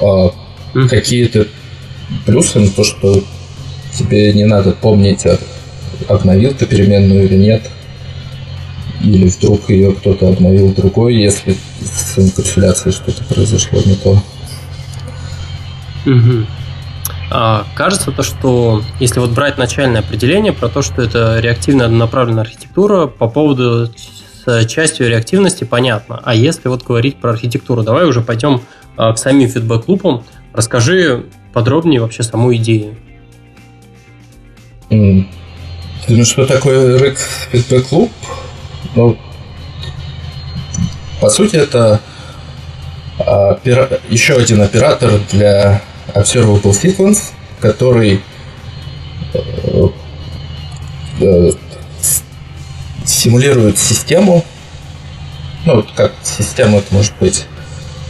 А 0.00 0.32
какие-то 0.88 1.46
плюсы 2.26 2.60
на 2.60 2.70
то, 2.70 2.84
что 2.84 3.22
тебе 3.98 4.32
не 4.32 4.44
надо 4.44 4.72
помнить, 4.72 5.26
а 5.26 5.38
обновил 6.08 6.54
ты 6.54 6.66
переменную 6.66 7.24
или 7.24 7.36
нет. 7.36 7.62
Или 9.02 9.28
вдруг 9.28 9.70
ее 9.70 9.92
кто-то 9.92 10.28
обновил 10.28 10.74
другой, 10.74 11.14
если 11.14 11.56
с 11.80 12.18
инкапсуляцией 12.18 12.92
что-то 12.92 13.22
произошло 13.24 13.80
не 13.84 13.94
то. 13.94 14.22
Угу. 16.06 16.46
А, 17.30 17.66
кажется 17.74 18.10
то, 18.10 18.22
что 18.22 18.82
если 18.98 19.20
вот 19.20 19.30
брать 19.30 19.58
начальное 19.58 20.00
определение 20.00 20.52
про 20.52 20.68
то, 20.68 20.82
что 20.82 21.02
это 21.02 21.38
реактивная 21.40 21.86
однонаправленная 21.86 22.42
архитектура, 22.42 23.06
по 23.06 23.28
поводу 23.28 23.90
с 24.46 24.66
частью 24.66 25.08
реактивности 25.08 25.64
понятно. 25.64 26.20
А 26.24 26.34
если 26.34 26.68
вот 26.68 26.82
говорить 26.82 27.16
про 27.16 27.30
архитектуру, 27.30 27.82
давай 27.82 28.06
уже 28.06 28.22
пойдем 28.22 28.62
а, 28.96 29.12
к 29.12 29.18
самим 29.18 29.48
фидбэк-лупам. 29.48 30.24
Расскажи 30.52 31.26
подробнее 31.52 32.00
вообще 32.00 32.22
саму 32.22 32.54
идею. 32.56 32.96
Mm. 34.90 35.26
Ну, 36.08 36.24
что 36.24 36.46
такое 36.46 36.98
Rex 36.98 37.18
Feedback? 37.52 38.10
Ну, 38.94 39.18
по 41.20 41.28
сути, 41.30 41.56
это 41.56 42.00
опера... 43.18 44.00
еще 44.08 44.34
один 44.34 44.62
оператор 44.62 45.12
для 45.30 45.82
Observable 46.14 46.72
Sequence, 46.72 47.32
который 47.60 48.22
э, 49.34 49.88
э, 51.20 51.52
симулирует 53.04 53.78
систему. 53.78 54.44
Ну, 55.64 55.84
как 55.94 56.12
система, 56.22 56.78
это 56.78 56.94
может 56.94 57.12
быть 57.20 57.46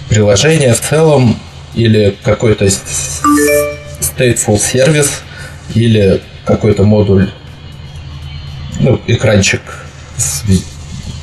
приложение 0.08 0.74
в 0.74 0.80
целом, 0.80 1.36
или 1.78 2.16
какой-то 2.24 2.64
stateful 4.00 4.58
сервис, 4.58 5.22
или 5.74 6.20
какой-то 6.44 6.82
модуль, 6.82 7.30
ну, 8.80 9.00
экранчик 9.06 9.62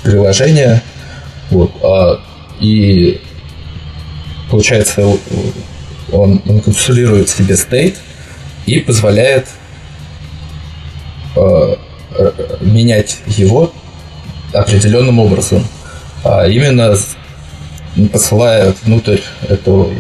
приложения. 0.02 0.82
Вот. 1.50 1.72
А, 1.84 2.22
и 2.62 3.20
получается, 4.50 5.06
он 6.14 6.42
инкапсулирует 6.46 7.28
в 7.28 7.38
себе 7.38 7.58
стейт 7.58 7.98
и 8.66 8.80
позволяет 8.80 9.48
э, 11.36 11.76
менять 12.62 13.18
его 13.28 13.74
определенным 14.54 15.20
образом. 15.20 15.68
А 16.24 16.48
именно 16.48 16.96
посылая 18.12 18.74
внутрь 18.84 19.20
этого 19.48 19.92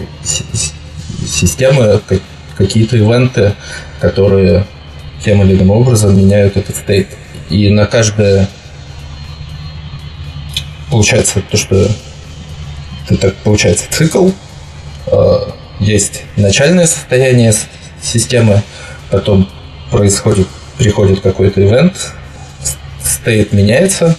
системы 1.25 2.02
какие-то 2.58 2.98
ивенты, 2.98 3.54
которые 4.00 4.66
тем 5.24 5.42
или 5.42 5.56
иным 5.56 5.72
образом 5.72 6.18
меняют 6.18 6.58
этот 6.58 6.75
стейт. 6.75 7.08
И 7.50 7.70
на 7.70 7.86
каждое 7.86 8.48
получается 10.90 11.42
то, 11.42 11.58
что 11.58 11.88
это 13.06 13.18
так 13.18 13.36
получается 13.38 13.86
цикл, 13.90 14.30
э, 15.08 15.38
есть 15.80 16.24
начальное 16.38 16.88
состояние 16.88 17.54
системы, 18.02 18.62
потом 19.10 19.50
происходит, 19.92 20.48
приходит 20.78 21.22
какой-то 21.22 21.62
ивент, 21.62 22.14
стейт 23.04 23.52
меняется, 23.54 24.16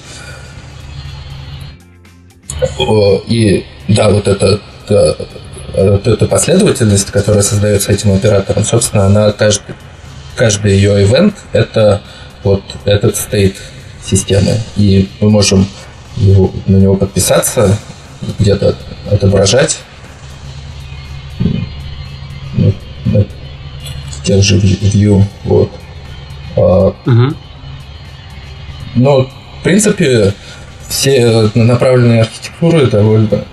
и 3.27 3.65
да, 3.89 4.11
вот 4.11 4.29
это, 4.29 4.61
вот 4.89 6.07
эта 6.07 6.27
последовательность, 6.27 7.11
которая 7.11 7.43
создается 7.43 7.93
этим 7.93 8.13
оператором, 8.13 8.65
собственно, 8.65 9.07
она 9.07 9.33
каждый, 9.33 9.75
каждый 10.37 10.73
ее 10.73 11.03
ивент 11.03 11.35
это 11.53 12.03
вот 12.43 12.63
этот 12.85 13.17
стейт 13.17 13.57
системы. 14.05 14.59
И 14.77 15.09
мы 15.21 15.31
можем 15.31 15.67
его, 16.17 16.51
на 16.67 16.77
него 16.77 16.97
подписаться, 16.97 17.77
где-то 18.39 18.75
отображать 19.11 19.79
тех 24.27 24.43
же 24.43 24.59
view. 24.59 25.23
Вот. 25.45 25.71
А, 26.57 26.89
угу. 27.07 27.37
Но, 28.97 29.23
в 29.23 29.63
принципе, 29.63 30.35
все 30.89 31.51
направленные 31.55 32.23
архитектуры 32.23 32.87
довольно 32.87 33.45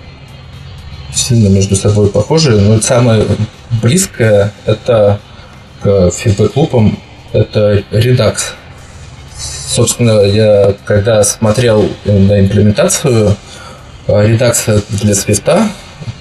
сильно 1.12 1.48
между 1.48 1.76
собой 1.76 2.10
похожи. 2.10 2.58
Но 2.58 2.80
самое 2.80 3.24
близкое 3.82 4.52
это 4.66 5.20
к 5.82 6.10
фидбэк-лупам 6.10 6.98
это 7.32 7.84
Redux. 7.90 8.38
Собственно, 9.36 10.20
я 10.22 10.74
когда 10.84 11.22
смотрел 11.24 11.88
на 12.04 12.40
имплементацию 12.40 13.36
Redux 14.06 14.84
для 15.02 15.14
свифта, 15.14 15.68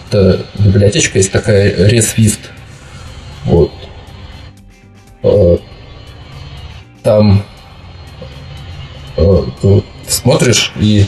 это 0.10 0.46
библиотечка 0.58 1.18
есть 1.20 1.32
такая 1.32 1.90
ReSwift. 1.90 2.40
Вот. 3.46 3.72
Э, 5.24 5.58
там 7.04 7.44
э, 9.18 9.44
смотришь 10.14 10.72
и 10.80 11.06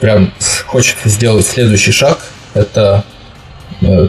прям 0.00 0.32
хочется 0.66 1.08
сделать 1.08 1.46
следующий 1.46 1.92
шаг. 1.92 2.18
Это 2.54 3.04
э, 3.82 4.08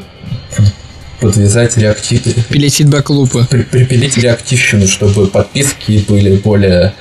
подвязать 1.19 1.77
реактив... 1.77 2.23
Припилить 2.23 2.75
фидбэк-лупы. 2.75 3.45
Припилить 3.45 4.17
реактивщину, 4.17 4.87
чтобы 4.87 5.27
подписки 5.27 6.03
были 6.07 6.37
более 6.37 6.93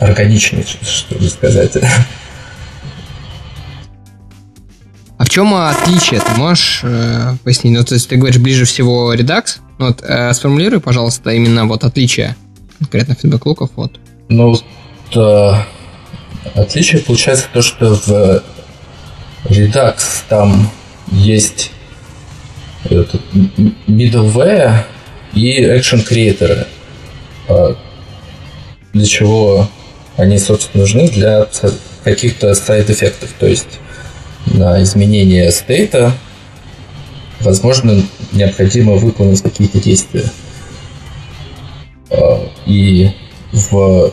органичнее, 0.00 0.64
что 0.82 1.18
ли 1.18 1.28
сказать. 1.28 1.76
чем 5.32 5.54
отличие? 5.54 6.20
Ты 6.20 6.30
можешь 6.32 6.80
э, 6.82 7.36
пояснить? 7.42 7.72
Ну, 7.72 7.82
то 7.82 7.94
есть 7.94 8.06
ты 8.06 8.16
говоришь 8.16 8.38
ближе 8.38 8.66
всего 8.66 9.14
Redux. 9.14 9.60
Ну, 9.78 9.86
вот, 9.86 10.02
э, 10.02 10.30
сформулируй, 10.34 10.78
пожалуйста, 10.78 11.30
именно 11.30 11.64
вот 11.64 11.84
отличие 11.84 12.36
конкретно 12.78 13.14
фидбэк-луков. 13.14 13.70
Вот. 13.76 13.98
Ну, 14.28 14.54
то 15.10 15.64
отличие 16.54 17.00
получается 17.00 17.46
то, 17.52 17.62
что 17.62 17.94
в 17.94 18.42
Redux 19.44 19.96
там 20.28 20.70
есть 21.10 21.70
этот 22.84 23.20
middleware 23.86 24.84
и 25.34 25.62
action 25.64 26.06
creator. 26.08 26.66
А 27.48 27.76
для 28.92 29.06
чего 29.06 29.68
они, 30.16 30.38
собственно, 30.38 30.82
нужны? 30.82 31.08
Для 31.08 31.48
каких-то 32.04 32.54
сайд-эффектов. 32.54 33.30
То 33.38 33.46
есть 33.46 33.78
на 34.46 34.82
изменение 34.82 35.50
стейта, 35.50 36.12
возможно, 37.40 38.02
необходимо 38.32 38.94
выполнить 38.94 39.42
какие-то 39.42 39.80
действия. 39.80 40.30
А, 42.10 42.48
и 42.66 43.10
в, 43.52 44.12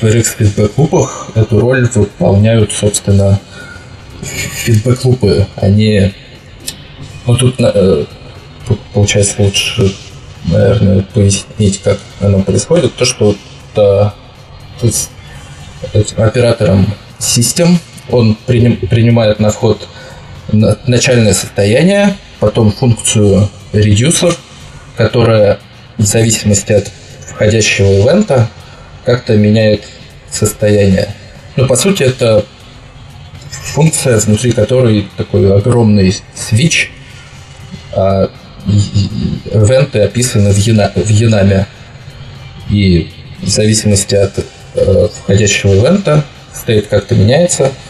в 0.00 0.02
RX 0.04 0.36
фидбэк-лупах 0.38 1.28
эту 1.34 1.60
роль 1.60 1.88
выполняют, 1.94 2.72
собственно, 2.72 3.40
фидбэк-лупы. 4.22 5.46
Они... 5.56 6.12
Ну, 7.26 7.36
тут 7.36 7.56
э, 7.58 8.04
получается 8.92 9.34
лучше, 9.38 9.92
наверное, 10.44 11.02
пояснить, 11.02 11.80
как 11.82 11.98
оно 12.20 12.40
происходит. 12.40 12.94
То, 12.94 13.04
что 13.04 13.26
вот, 13.26 13.36
а, 13.76 14.14
тут 14.80 14.94
оператором 16.16 16.94
систем 17.18 17.78
он 18.10 18.36
приним, 18.46 18.76
принимает 18.76 19.40
на 19.40 19.50
вход 19.50 19.88
начальное 20.52 21.34
состояние, 21.34 22.16
потом 22.38 22.70
функцию 22.70 23.48
reducer, 23.72 24.36
которая 24.96 25.58
в 25.98 26.04
зависимости 26.04 26.72
от 26.72 26.90
входящего 27.28 27.86
ивента 27.86 28.48
как-то 29.06 29.36
меняет 29.36 29.84
состояние. 30.30 31.08
Но 31.56 31.66
по 31.66 31.76
сути 31.76 32.02
это 32.02 32.44
функция, 33.50 34.18
внутри 34.18 34.52
которой 34.52 35.08
такой 35.16 35.56
огромный 35.56 36.14
свич, 36.34 36.92
а 37.92 38.30
ивенты 38.66 40.00
описаны 40.00 40.50
в, 40.52 40.58
яна, 40.58 40.92
в 40.94 41.08
янаме. 41.08 41.66
И 42.68 43.10
в 43.40 43.48
зависимости 43.48 44.14
от 44.14 44.44
э, 44.74 45.08
входящего 45.22 45.72
ивента 45.72 46.24
стоит 46.52 46.88
как-то 46.88 47.14
меняется– 47.14 47.72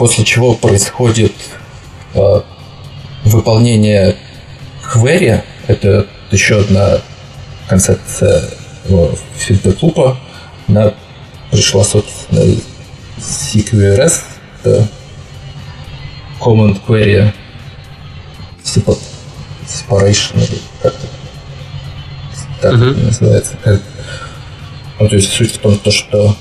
после 0.00 0.24
чего 0.24 0.54
происходит 0.54 1.34
э, 2.14 2.40
выполнение 3.24 4.16
query. 4.82 5.42
Это 5.66 6.06
еще 6.30 6.60
одна 6.60 7.02
концепция 7.68 8.44
фидбэк-лупа. 9.36 10.18
Она 10.68 10.94
пришла, 11.50 11.84
собственно, 11.84 12.40
из 12.40 12.62
CQRS. 13.18 14.20
Это 14.62 14.88
Command 16.40 16.80
Query 16.86 17.32
Separation, 18.64 20.36
или 20.36 20.58
как-то 20.82 21.06
так 22.60 22.74
uh-huh. 22.74 22.90
это 22.90 23.00
называется. 23.00 23.52
Ну, 24.98 25.08
то 25.08 25.16
есть 25.16 25.32
суть 25.32 25.54
в 25.54 25.58
том, 25.58 25.78
то, 25.78 25.90
что 25.90 26.36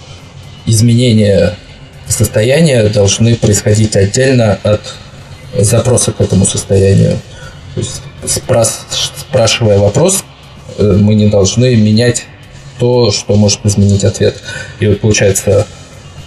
изменение 0.66 1.56
состояния 2.08 2.90
должны 2.90 3.36
происходить 3.36 3.96
отдельно 3.96 4.60
от 4.64 4.82
запроса 5.58 6.12
к 6.12 6.20
этому 6.20 6.46
состоянию. 6.46 7.20
То 7.76 7.82
есть, 7.82 8.02
спрашивая 9.18 9.78
вопрос, 9.80 10.26
мы 10.80 11.16
не 11.16 11.28
должны 11.28 11.76
менять 11.76 12.26
то, 12.80 13.12
что 13.12 13.36
может 13.36 13.66
изменить 13.66 14.04
ответ. 14.04 14.42
И 14.80 14.88
вот 14.88 15.02
получается, 15.02 15.68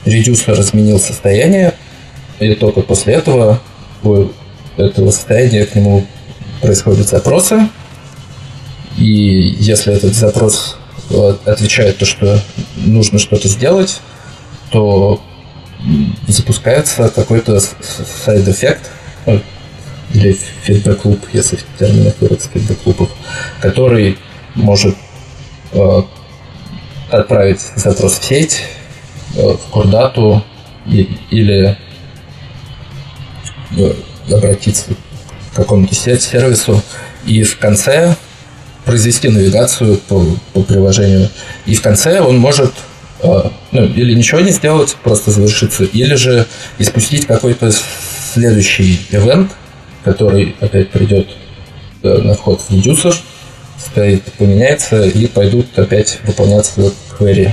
reducer 0.05 0.61
изменил 0.61 1.01
состояние, 1.01 1.75
и 2.39 2.55
только 2.55 2.83
после 2.83 3.15
этого 3.15 3.61
этого 4.77 5.11
состояния 5.11 5.67
к 5.67 5.75
нему 5.75 6.07
происходят 6.61 7.09
запросы. 7.09 7.69
И 8.99 9.05
если 9.05 9.95
этот 9.95 10.15
запрос 10.15 10.77
э, 11.11 11.35
отвечает 11.47 11.99
то, 11.99 12.05
что 12.05 12.41
нужно 12.77 13.19
что-то 13.19 13.49
сделать, 13.49 14.01
то 14.71 15.21
запускается 16.29 17.09
какой-то 17.09 17.61
side 17.61 18.08
effect, 18.08 18.91
ну, 19.27 19.41
или 20.15 20.37
фидбэк-луп, 20.65 21.21
если 21.33 21.57
в 21.57 21.65
терминах 21.79 22.15
выразиться 22.21 22.51
фидбэк-лупов, 22.53 23.11
который 23.61 24.19
может 24.55 24.97
э, 25.73 26.03
отправить 27.11 27.61
запрос 27.77 28.19
в 28.19 28.25
сеть, 28.25 28.63
э, 29.37 29.57
в 29.57 29.73
кордату 29.73 30.43
и, 30.87 31.19
или 31.31 31.77
э, 33.77 33.93
обратиться 34.31 34.95
к 35.53 35.57
какому-то 35.57 35.95
сервису 35.95 36.81
и 37.27 37.43
в 37.43 37.59
конце 37.59 38.17
произвести 38.85 39.29
навигацию 39.29 39.99
по, 40.09 40.25
по 40.53 40.63
приложению. 40.63 41.29
И 41.67 41.75
в 41.75 41.83
конце 41.83 42.21
он 42.21 42.39
может 42.39 42.73
а, 43.23 43.53
ну, 43.71 43.85
или 43.85 44.15
ничего 44.15 44.41
не 44.41 44.51
сделать, 44.51 44.97
просто 45.03 45.31
завершиться, 45.31 45.85
или 45.85 46.15
же 46.15 46.47
испустить 46.79 47.27
какой-то 47.27 47.71
следующий 48.33 49.01
ивент, 49.11 49.53
который 50.03 50.57
опять 50.61 50.91
придет 50.91 51.29
э, 52.03 52.19
на 52.19 52.35
вход 52.35 52.61
в 52.61 52.71
редюсер, 52.71 53.15
стоит, 53.93 54.25
поменяется, 54.39 55.05
и 55.05 55.27
пойдут 55.27 55.79
опять 55.79 56.19
выполняться 56.25 56.81
query. 57.19 57.51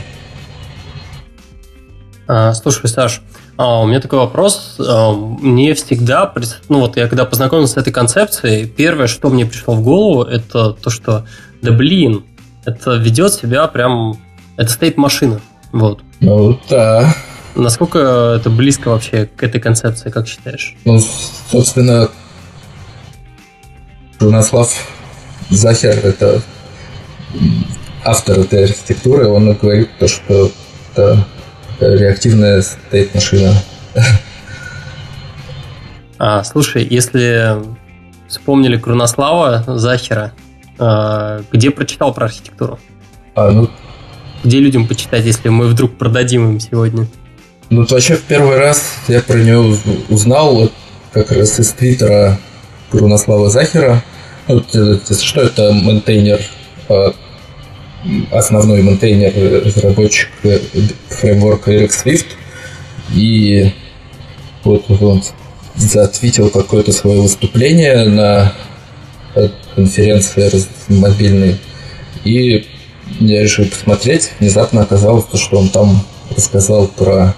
А, 2.28 2.54
слушай, 2.54 2.88
Саш, 2.88 3.22
а, 3.58 3.82
у 3.82 3.88
меня 3.88 4.00
такой 4.00 4.20
вопрос. 4.20 4.78
А, 4.80 5.12
мне 5.12 5.74
всегда, 5.74 6.34
ну 6.70 6.80
вот 6.80 6.96
я 6.96 7.08
когда 7.08 7.26
познакомился 7.26 7.74
с 7.74 7.78
этой 7.78 7.92
концепцией, 7.92 8.68
первое, 8.68 9.08
что 9.08 9.30
мне 9.30 9.46
пришло 9.46 9.74
в 9.76 9.84
голову, 9.84 10.24
это 10.24 10.72
то, 10.72 10.90
что, 10.90 11.26
да 11.62 11.72
блин, 11.72 12.24
это 12.66 12.96
ведет 12.96 13.34
себя 13.34 13.68
прям, 13.68 14.18
это 14.56 14.72
стоит 14.72 14.96
машина. 14.96 15.42
Вот. 15.74 16.02
Ну, 16.22 16.58
да. 16.70 17.14
Насколько 17.56 18.36
это 18.40 18.50
близко 18.50 18.90
вообще 18.90 19.26
к 19.26 19.44
этой 19.44 19.60
концепции, 19.60 20.10
как 20.10 20.28
считаешь? 20.28 20.78
Ну, 20.86 21.02
собственно, 21.52 22.10
Рунаслав 24.20 24.74
Захер– 25.50 25.98
это 26.04 26.42
автор 28.04 28.40
этой 28.40 28.66
архитектуры, 28.66 29.28
он 29.28 29.54
говорит 29.54 29.90
то, 30.00 30.08
что 30.08 30.52
это 30.92 31.26
реактивная 31.80 32.62
стейт-машина. 32.62 33.54
А, 36.18 36.44
слушай, 36.44 36.86
если 36.90 37.56
вспомнили 38.28 38.78
Крунослава 38.78 39.64
Захера, 39.80 40.34
а, 40.78 41.42
где 41.52 41.72
прочитал 41.72 42.14
про 42.14 42.26
архитектуру? 42.26 42.78
А, 43.36 43.52
ну, 43.52 43.70
где 44.44 44.60
людям 44.60 44.88
почитать, 44.88 45.26
если 45.26 45.50
мы 45.50 45.68
вдруг 45.68 45.98
продадим 45.98 46.52
им 46.52 46.60
сегодня? 46.60 47.08
Ну, 47.70 47.86
вообще, 47.86 48.16
в 48.16 48.24
первый 48.24 48.58
раз 48.58 48.84
я 49.08 49.22
про 49.22 49.38
нее 49.38 49.78
узнал 50.10 50.56
вот 50.56 50.74
как 51.14 51.32
раз 51.32 51.60
из 51.60 51.72
твиттера 51.72 52.38
Крунослава 52.92 53.50
Захера. 53.50 54.04
Ну, 54.50 54.64
что 54.64 55.42
это 55.42 55.72
мейнтейнер, 55.74 56.42
а, 56.90 57.14
основной 58.32 58.82
разработчик 59.64 60.30
э, 60.42 60.60
фреймворка 61.10 61.72
RX 61.72 61.92
Swift. 62.04 62.26
И 63.14 63.72
вот 64.64 64.90
он 64.90 65.22
затвитил 65.76 66.50
какое-то 66.50 66.92
свое 66.92 67.22
выступление 67.22 68.06
на 68.10 68.52
э, 69.36 69.50
конференции 69.76 70.50
мобильной. 70.88 71.60
И 72.24 72.68
я 73.20 73.44
решил 73.44 73.66
посмотреть. 73.66 74.32
Внезапно 74.40 74.82
оказалось, 74.82 75.26
что 75.36 75.60
он 75.60 75.70
там 75.70 76.04
рассказал 76.36 76.88
про 76.88 77.36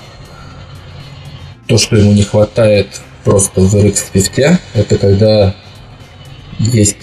то, 1.67 1.77
что 1.77 1.97
ему 1.97 2.13
не 2.13 2.23
хватает 2.23 3.01
просто 3.25 3.59
в 3.59 3.75
RX 3.75 3.97
Swift. 4.13 4.59
Это 4.75 4.97
когда 4.97 5.55
есть 6.61 6.97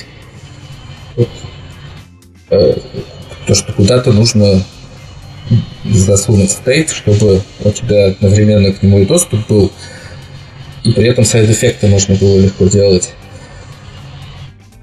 вот, 1.16 1.28
э, 2.50 2.78
то, 3.46 3.54
что 3.54 3.72
куда-то 3.72 4.12
нужно 4.12 4.62
засунуть 5.84 6.50
стейт, 6.50 6.90
чтобы 6.90 7.42
у 7.64 7.70
тебя 7.70 8.08
одновременно 8.08 8.72
к 8.72 8.82
нему 8.82 9.00
и 9.00 9.06
доступ 9.06 9.46
был, 9.48 9.72
и 10.84 10.92
при 10.92 11.08
этом 11.08 11.24
сайд-эффекты 11.24 11.88
можно 11.88 12.14
было 12.14 12.38
легко 12.38 12.66
делать. 12.66 13.10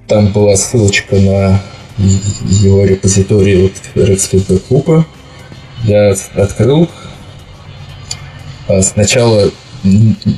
Там 0.08 0.32
была 0.32 0.56
ссылочка 0.56 1.16
на 1.16 1.62
его 1.98 2.86
репозитории 2.86 3.64
вот 3.64 3.74
RxFeedback 4.08 4.60
клуба. 4.68 5.06
Я 5.84 6.16
открыл. 6.36 6.90
А 8.68 8.82
сначала 8.82 9.52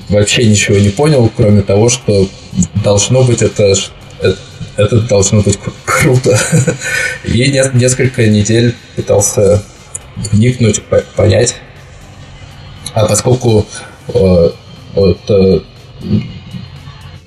вообще 0.10 0.46
ничего 0.46 0.78
не 0.78 0.90
понял, 0.90 1.32
кроме 1.36 1.62
того, 1.62 1.90
что 1.90 2.28
должно 2.84 3.24
быть 3.24 3.42
это, 3.42 3.74
это, 4.22 4.38
это 4.78 5.02
должно 5.02 5.42
быть 5.42 5.60
круто. 5.86 6.38
И 7.24 7.50
несколько 7.74 8.28
недель 8.28 8.76
пытался 8.96 9.64
вникнуть, 10.16 10.82
понять. 11.16 11.56
А 12.94 13.06
поскольку 13.06 13.66
э, 14.08 14.50
вот, 14.94 15.20
э, 15.30 15.60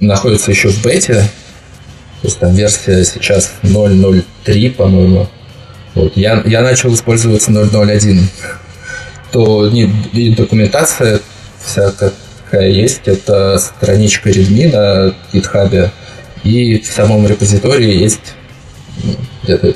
находится 0.01 0.51
еще 0.51 0.69
в 0.69 0.83
бете, 0.83 1.15
то 1.15 2.29
есть 2.29 2.39
там 2.39 2.55
версия 2.55 3.05
сейчас 3.05 3.53
0.03, 3.63 4.71
по-моему, 4.73 5.29
вот, 5.95 6.17
я, 6.17 6.43
я 6.45 6.63
начал 6.63 6.93
использовать 6.95 7.49
0.01, 7.49 8.21
то 9.33 9.69
не, 9.69 9.91
и 10.13 10.35
документация 10.35 11.21
вся 11.65 11.93
какая 11.93 12.69
есть, 12.69 13.03
это 13.07 13.59
страничка 13.59 14.31
Redmi 14.31 14.73
на 14.73 15.15
GitHub, 15.33 15.91
и 16.45 16.79
в 16.81 16.87
самом 16.87 17.27
репозитории 17.27 17.95
есть 17.95 18.35
ну, 19.03 19.15
где-то 19.43 19.75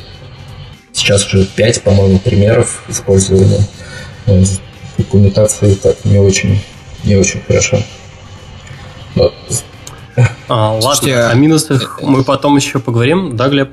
сейчас 0.92 1.26
уже 1.26 1.44
5, 1.44 1.82
по-моему, 1.82 2.18
примеров 2.18 2.82
использования 2.88 3.60
документации 4.96 5.74
так 5.74 5.96
не 6.04 6.18
очень, 6.18 6.60
не 7.04 7.16
очень 7.16 7.40
хорошо. 7.46 7.78
Вот. 9.14 9.34
А, 10.16 10.22
ладно, 10.48 10.80
Слушайте, 10.80 11.16
о 11.18 11.34
минусах 11.34 12.00
мы 12.02 12.24
потом 12.24 12.56
еще 12.56 12.78
поговорим, 12.78 13.36
да, 13.36 13.48
Глеб? 13.48 13.70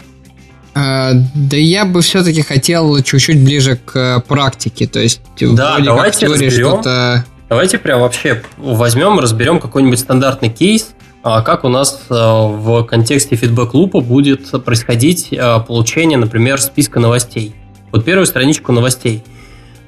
А, 0.74 1.12
да 1.14 1.58
я 1.58 1.86
бы 1.86 2.02
все-таки 2.02 2.42
хотел 2.42 3.02
чуть-чуть 3.02 3.44
ближе 3.44 3.78
к 3.84 4.24
практике, 4.28 4.88
то 4.88 5.00
есть 5.00 5.22
да, 5.40 5.74
вроде 5.74 5.86
давайте 5.86 6.28
как 6.28 6.38
теории 6.38 6.50
что-то... 6.50 7.26
Давайте 7.50 7.78
прям 7.78 8.00
вообще 8.00 8.42
возьмем, 8.58 9.20
разберем 9.20 9.60
какой-нибудь 9.60 10.00
стандартный 10.00 10.50
кейс, 10.50 10.92
как 11.24 11.64
у 11.64 11.70
нас 11.70 12.02
а, 12.10 12.48
в 12.48 12.84
контексте 12.84 13.36
фидбэк-лупа 13.36 14.02
будет 14.02 14.50
происходить 14.64 15.34
а, 15.34 15.60
получение, 15.60 16.18
например, 16.18 16.60
списка 16.60 17.00
новостей. 17.00 17.56
Вот 17.92 18.04
первую 18.06 18.26
страничку 18.26 18.72
новостей. 18.72 19.24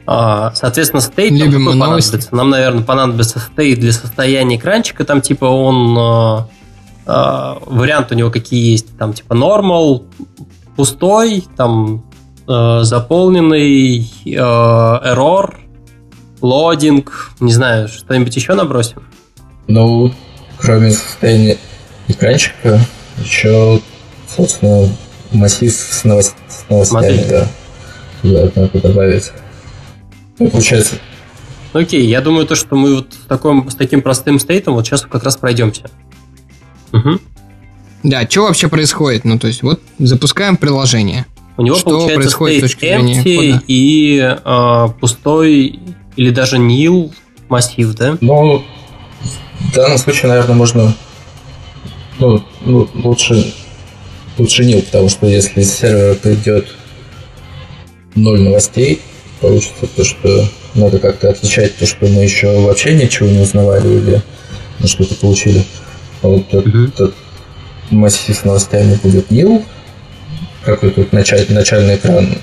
Соответственно, 0.05 1.01
стейт 1.01 1.31
нам 1.31 1.51
какой 1.51 1.79
понадобится? 1.79 2.35
Нам, 2.35 2.49
наверное, 2.49 2.83
понадобится 2.83 3.39
стейт 3.39 3.79
для 3.79 3.93
состояния 3.93 4.57
экранчика. 4.57 5.05
Там 5.05 5.21
типа 5.21 5.45
он... 5.45 6.47
Вариант 7.05 8.11
у 8.11 8.15
него 8.15 8.29
какие 8.29 8.71
есть. 8.71 8.97
Там 8.97 9.13
типа 9.13 9.33
normal, 9.33 10.03
пустой, 10.75 11.45
там 11.55 12.03
заполненный, 12.45 14.11
error, 14.25 15.55
лодинг, 16.41 17.31
не 17.39 17.53
знаю, 17.53 17.87
что-нибудь 17.87 18.35
еще 18.35 18.53
набросим? 18.53 19.03
Ну, 19.67 20.13
кроме 20.63 20.91
состояния 20.91 21.57
экранчика, 22.07 22.79
еще, 23.21 23.81
собственно, 24.33 24.89
массив 25.31 25.71
с, 25.71 26.03
новост... 26.05 26.35
с 26.47 26.69
новостями, 26.69 27.17
Смотри. 27.17 27.29
да. 27.29 27.47
Туда 28.21 28.51
надо 28.55 28.79
добавить. 28.79 29.31
Ну, 30.39 30.49
получается. 30.49 30.95
Окей, 31.73 32.05
я 32.05 32.21
думаю, 32.21 32.47
то, 32.47 32.55
что 32.55 32.75
мы 32.75 32.95
вот 32.95 33.13
с, 33.13 33.27
таким, 33.27 33.69
с 33.69 33.75
таким 33.75 34.01
простым 34.01 34.39
стейтом 34.39 34.75
вот 34.75 34.85
сейчас 34.85 35.01
как 35.01 35.23
раз 35.23 35.35
пройдемся. 35.35 35.89
Угу. 36.93 37.19
Да, 38.03 38.27
что 38.29 38.43
вообще 38.43 38.69
происходит? 38.69 39.25
Ну, 39.25 39.37
то 39.39 39.47
есть, 39.47 39.63
вот 39.63 39.81
запускаем 39.99 40.55
приложение. 40.55 41.25
У 41.57 41.63
него 41.63 41.75
что 41.75 41.89
получается 41.89 42.37
происходит 42.37 42.71
с 42.71 42.75
empty 42.75 43.59
и 43.67 44.37
э, 44.43 44.87
пустой 44.99 45.79
или 46.15 46.29
даже 46.29 46.57
nil 46.57 47.11
массив, 47.49 47.93
да? 47.95 48.17
Ну, 48.21 48.63
в 49.73 49.75
данном 49.75 49.97
случае, 49.97 50.29
наверное, 50.29 50.55
можно 50.55 50.93
ну, 52.19 52.43
ну, 52.61 52.87
лучше, 52.93 53.51
лучше 54.37 54.61
nil, 54.61 54.83
потому 54.83 55.09
что 55.09 55.25
если 55.25 55.63
с 55.63 55.79
сервера 55.79 56.13
придет 56.13 56.67
ноль 58.13 58.39
новостей, 58.41 59.01
получится 59.41 59.87
то, 59.87 60.03
что 60.03 60.47
надо 60.75 60.99
как-то 60.99 61.31
отличать 61.31 61.75
то, 61.75 61.87
что 61.87 62.05
мы 62.05 62.21
еще 62.21 62.55
вообще 62.59 62.93
ничего 62.93 63.27
не 63.27 63.39
узнавали 63.39 63.87
или 63.87 64.21
на 64.77 64.87
что-то 64.87 65.15
получили. 65.15 65.65
А 66.21 66.27
вот 66.27 66.53
этот 66.53 67.15
массив 67.89 68.37
с 68.37 68.43
новостями 68.43 68.99
будет 69.01 69.31
nil, 69.31 69.65
какой-то 70.63 71.07
началь, 71.11 71.47
начальный 71.49 71.95
экран, 71.95 72.37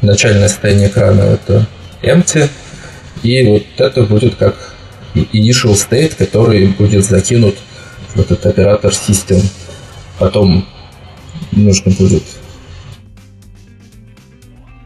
начальное 0.00 0.46
состояние 0.46 0.86
экрана 0.86 1.22
это 1.22 1.66
empty, 2.02 2.48
и 3.24 3.44
вот 3.48 3.64
это 3.78 4.04
будет 4.04 4.36
как 4.36 4.76
initial 5.14 5.72
state, 5.74 6.14
который 6.16 6.66
будет 6.66 7.04
закинут 7.04 7.56
в 8.14 8.20
этот 8.20 8.44
оператор 8.46 8.94
систем. 8.94 9.42
Потом 10.18 10.66
нужно 11.52 11.92
будет... 11.92 12.22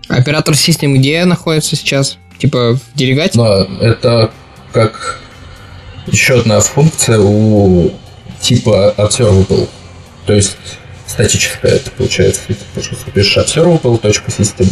Оператор 0.09 0.55
систем 0.57 0.95
где 0.95 1.25
находится 1.25 1.75
сейчас? 1.77 2.19
Типа 2.39 2.75
в 2.77 2.97
делегате? 2.97 3.39
Да, 3.39 3.67
это 3.81 4.31
как 4.73 5.21
еще 6.07 6.41
одна 6.41 6.61
функция 6.61 7.19
у 7.19 7.93
типа 8.41 8.95
observable. 8.99 9.69
То 10.27 10.35
есть 10.35 10.57
статическая 11.07 11.73
это 11.73 11.91
получается. 11.93 12.41
Ты 12.49 12.57
пишешь 13.15 13.39
observable.system 13.39 14.69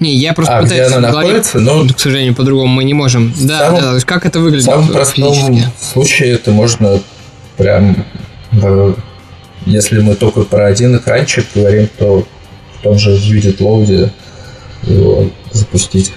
не, 0.00 0.16
я 0.16 0.32
просто 0.32 0.56
а, 0.56 0.62
пытаюсь 0.62 0.88
где 0.88 0.96
она 0.96 1.12
находится, 1.12 1.60
но... 1.60 1.86
К 1.86 2.00
сожалению, 2.00 2.34
по-другому 2.34 2.72
мы 2.72 2.84
не 2.84 2.94
можем. 2.94 3.34
Да, 3.38 3.66
самом, 3.66 3.80
да, 3.80 3.88
то 3.90 3.94
есть 3.94 4.06
как 4.06 4.24
это 4.24 4.40
выглядит 4.40 4.66
В 4.66 4.70
самом 4.70 4.88
простом 4.88 5.34
физически? 5.34 5.68
случае 5.92 6.32
это 6.32 6.52
можно 6.52 7.00
прям... 7.58 8.06
Э, 8.52 8.94
если 9.66 10.00
мы 10.00 10.14
только 10.14 10.40
про 10.42 10.66
один 10.66 10.96
экранчик 10.96 11.44
говорим, 11.54 11.86
то 11.98 12.26
в 12.78 12.82
том 12.82 12.98
же 12.98 13.10
Viewed 13.10 13.58
Load 13.58 14.10
его 14.84 15.30
запустить. 15.52 16.12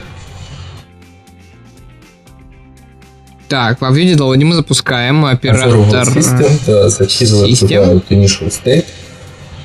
Так, 3.50 3.82
во 3.82 3.90
Viewed 3.90 4.16
Load 4.16 4.46
мы 4.46 4.56
запускаем 4.56 5.26
оператор... 5.26 5.76
System, 6.08 6.60
да, 6.66 6.88
закидываем 6.88 7.54
туда 7.54 7.82
вот 7.82 8.06
initial 8.10 8.50
state. 8.50 8.86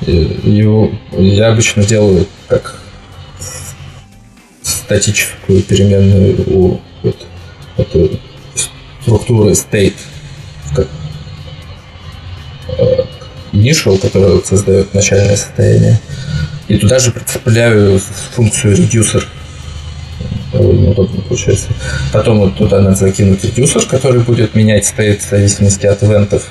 Его 0.00 0.90
я 1.12 1.52
обычно 1.52 1.84
делаю 1.84 2.26
как 2.48 2.74
статическую 4.88 5.62
переменную 5.62 6.44
у 6.46 6.80
вот, 7.02 7.26
этой 7.76 8.18
структуры 9.02 9.50
state, 9.50 9.92
как 10.74 10.86
э, 12.78 13.04
initial, 13.52 13.98
которая 13.98 14.40
создает 14.40 14.94
начальное 14.94 15.36
состояние. 15.36 16.00
И 16.68 16.78
туда 16.78 16.98
же 16.98 17.10
прицепляю 17.10 18.00
функцию 18.32 18.76
reducer. 18.76 19.24
Довольно 20.54 20.92
удобно 20.92 21.20
получается. 21.20 21.68
Потом 22.10 22.38
вот 22.38 22.56
туда 22.56 22.80
надо 22.80 22.96
закинуть 22.96 23.44
reducer, 23.44 23.86
который 23.86 24.22
будет 24.22 24.54
менять 24.54 24.90
state 24.90 25.18
в 25.18 25.28
зависимости 25.28 25.84
от 25.84 26.02
ивентов. 26.02 26.50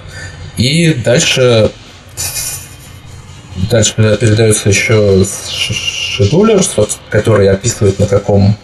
И 0.57 0.93
дальше 0.93 1.71
Дальше 3.71 3.93
передается 3.95 4.69
еще 4.69 5.25
шедулер, 6.17 6.61
который 7.09 7.49
описывает, 7.49 7.99
на 7.99 8.07
каком 8.07 8.55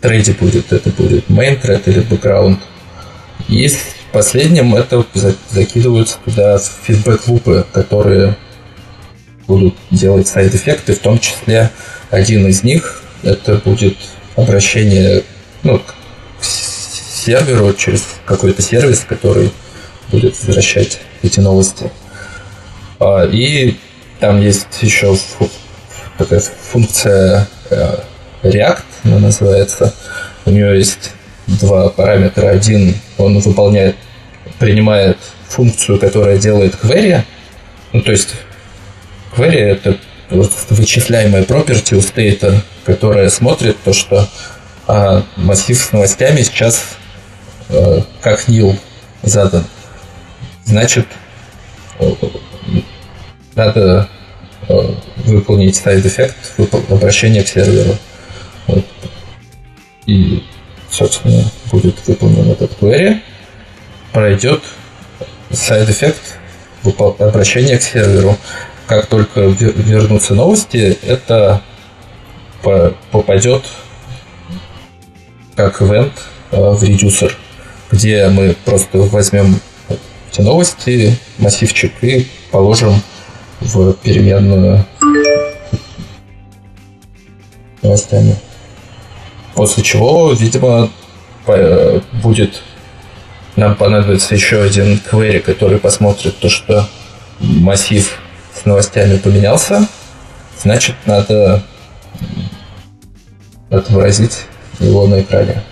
трейде 0.00 0.32
будет. 0.32 0.72
Это 0.72 0.90
будет 0.90 1.28
main 1.28 1.60
thread 1.60 1.82
или 1.86 2.02
background. 2.02 2.58
И 3.48 3.68
в 3.68 3.78
последнем 4.12 4.74
это 4.74 5.04
закидываются 5.50 6.18
туда 6.24 6.58
фидбэк-лупы, 6.58 7.66
которые 7.72 8.36
будут 9.46 9.74
делать 9.90 10.28
сайд-эффекты, 10.28 10.94
в 10.94 10.98
том 10.98 11.18
числе 11.18 11.70
один 12.10 12.46
из 12.46 12.62
них 12.62 13.02
это 13.22 13.56
будет 13.56 13.96
обращение 14.36 15.24
ну, 15.62 15.78
к 15.78 15.94
серверу 16.44 17.72
через 17.74 18.04
какой-то 18.24 18.62
сервис, 18.62 19.04
который 19.08 19.50
будет 20.10 20.38
возвращать 20.38 21.00
эти 21.22 21.40
новости. 21.40 21.90
А, 23.00 23.24
и 23.24 23.76
там 24.20 24.40
есть 24.40 24.66
еще 24.80 25.16
такая 26.18 26.40
функция 26.40 27.48
э, 27.70 27.98
React, 28.42 28.82
она 29.04 29.18
называется. 29.18 29.94
У 30.44 30.50
нее 30.50 30.76
есть 30.76 31.12
два 31.46 31.88
параметра. 31.88 32.48
Один, 32.48 32.94
он 33.16 33.38
выполняет, 33.38 33.96
принимает 34.58 35.16
функцию, 35.48 35.98
которая 35.98 36.38
делает 36.38 36.74
query. 36.74 37.22
Ну, 37.92 38.02
то 38.02 38.12
есть 38.12 38.34
query— 39.34 39.56
это 39.56 39.96
вычисляемая 40.30 41.44
property 41.44 41.96
у 41.96 42.00
state 42.02 42.43
а, 42.43 42.60
которая 42.84 43.30
смотрит 43.30 43.76
то, 43.82 43.92
что 43.92 44.28
а, 44.86 45.22
массив 45.36 45.78
с 45.78 45.92
новостями 45.92 46.42
сейчас 46.42 46.96
а, 47.70 48.02
как 48.20 48.48
nil 48.48 48.76
задан. 49.22 49.64
Значит, 50.64 51.06
надо 53.54 54.08
э, 54.10 54.17
выполнить 54.68 55.76
side 55.76 56.00
effect 56.00 56.36
обращения 56.90 57.42
к 57.42 57.48
серверу. 57.48 57.96
Вот. 58.66 58.84
И 60.06 60.42
собственно, 60.90 61.44
будет 61.70 61.96
выполнен 62.06 62.50
этот 62.50 62.72
query, 62.80 63.20
пройдет 64.12 64.62
side 65.50 65.85
effect 65.85 66.38
обращения 67.18 67.78
к 67.78 67.82
серверу. 67.82 68.36
Как 68.86 69.06
только 69.06 69.40
вернутся 69.40 70.34
новости, 70.34 70.98
это 71.02 71.62
попадет 72.62 73.64
как 75.54 75.80
event 75.82 76.12
э, 76.50 76.70
в 76.70 76.82
reducer, 76.82 77.36
где 77.90 78.28
мы 78.28 78.56
просто 78.64 78.98
возьмем 78.98 79.60
эти 80.30 80.40
новости, 80.40 81.16
массивчик 81.38 81.92
и 82.02 82.28
положим 82.50 82.94
в 83.60 83.92
переменную 83.94 84.84
новостями. 87.82 88.36
После 89.54 89.82
чего, 89.82 90.32
видимо, 90.32 90.90
будет 92.22 92.62
нам 93.56 93.74
понадобится 93.74 94.34
еще 94.34 94.62
один 94.62 95.00
query, 95.10 95.40
который 95.40 95.78
посмотрит 95.78 96.38
то, 96.38 96.48
что 96.48 96.88
массив 97.40 98.20
с 98.54 98.64
новостями 98.64 99.16
поменялся. 99.16 99.88
Значит, 100.62 100.94
надо 101.06 101.64
отобразить 103.68 104.44
его 104.78 105.08
на 105.08 105.22
экране. 105.22 105.64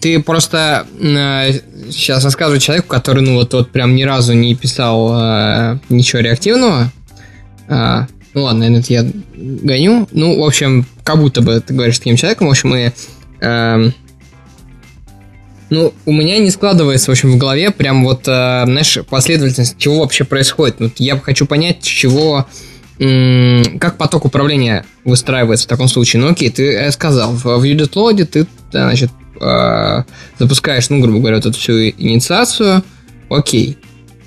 Ты 0.00 0.22
просто 0.22 0.86
э, 1.00 1.52
сейчас 1.90 2.24
рассказывай 2.24 2.60
человеку, 2.60 2.88
который, 2.88 3.22
ну, 3.22 3.34
вот, 3.34 3.52
вот 3.54 3.70
прям 3.70 3.94
ни 3.94 4.02
разу 4.02 4.34
не 4.34 4.54
писал 4.54 5.12
э, 5.14 5.78
ничего 5.88 6.20
реактивного. 6.20 6.92
А, 7.68 8.06
ну 8.34 8.42
ладно, 8.42 8.64
это 8.64 8.92
я 8.92 9.06
гоню. 9.34 10.08
Ну, 10.12 10.40
в 10.40 10.44
общем, 10.44 10.86
как 11.02 11.18
будто 11.18 11.40
бы 11.40 11.60
ты 11.60 11.74
говоришь 11.74 11.98
таким 11.98 12.16
человеком. 12.16 12.48
В 12.48 12.50
общем, 12.50 12.70
мы... 12.70 12.92
Э, 13.40 13.90
ну, 15.70 15.92
у 16.04 16.12
меня 16.12 16.38
не 16.38 16.50
складывается, 16.50 17.10
в 17.10 17.12
общем, 17.12 17.32
в 17.32 17.38
голове 17.38 17.70
прям 17.70 18.04
вот, 18.04 18.28
э, 18.28 18.62
знаешь, 18.64 18.98
последовательность, 19.08 19.76
чего 19.78 20.00
вообще 20.00 20.24
происходит. 20.24 20.76
Вот 20.78 20.92
я 20.98 21.18
хочу 21.18 21.46
понять, 21.46 21.82
чего 21.82 22.46
как 22.96 23.96
поток 23.98 24.24
управления 24.24 24.86
выстраивается 25.04 25.66
в 25.66 25.68
таком 25.68 25.88
случае? 25.88 26.22
Ну 26.22 26.30
окей, 26.30 26.48
ты 26.48 26.72
э, 26.72 26.92
сказал, 26.92 27.32
в 27.32 27.44
UDIT 27.46 28.24
ты, 28.24 28.46
значит, 28.70 29.10
э, 29.40 30.02
запускаешь, 30.38 30.90
ну, 30.90 31.00
грубо 31.00 31.18
говоря, 31.18 31.36
вот 31.36 31.46
эту 31.46 31.58
всю 31.58 31.72
инициацию, 31.90 32.82
окей. 33.28 33.78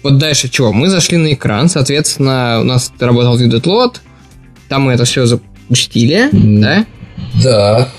Вот 0.03 0.17
дальше 0.17 0.49
чего? 0.49 0.71
Мы 0.71 0.89
зашли 0.89 1.17
на 1.17 1.33
экран, 1.33 1.69
соответственно, 1.69 2.59
у 2.61 2.63
нас 2.63 2.91
работал 2.99 3.37
UDIT 3.37 3.99
там 4.69 4.83
мы 4.83 4.93
это 4.93 5.05
все 5.05 5.25
запустили, 5.25 6.29
mm. 6.31 6.59
да? 6.59 6.85
Да. 7.41 7.89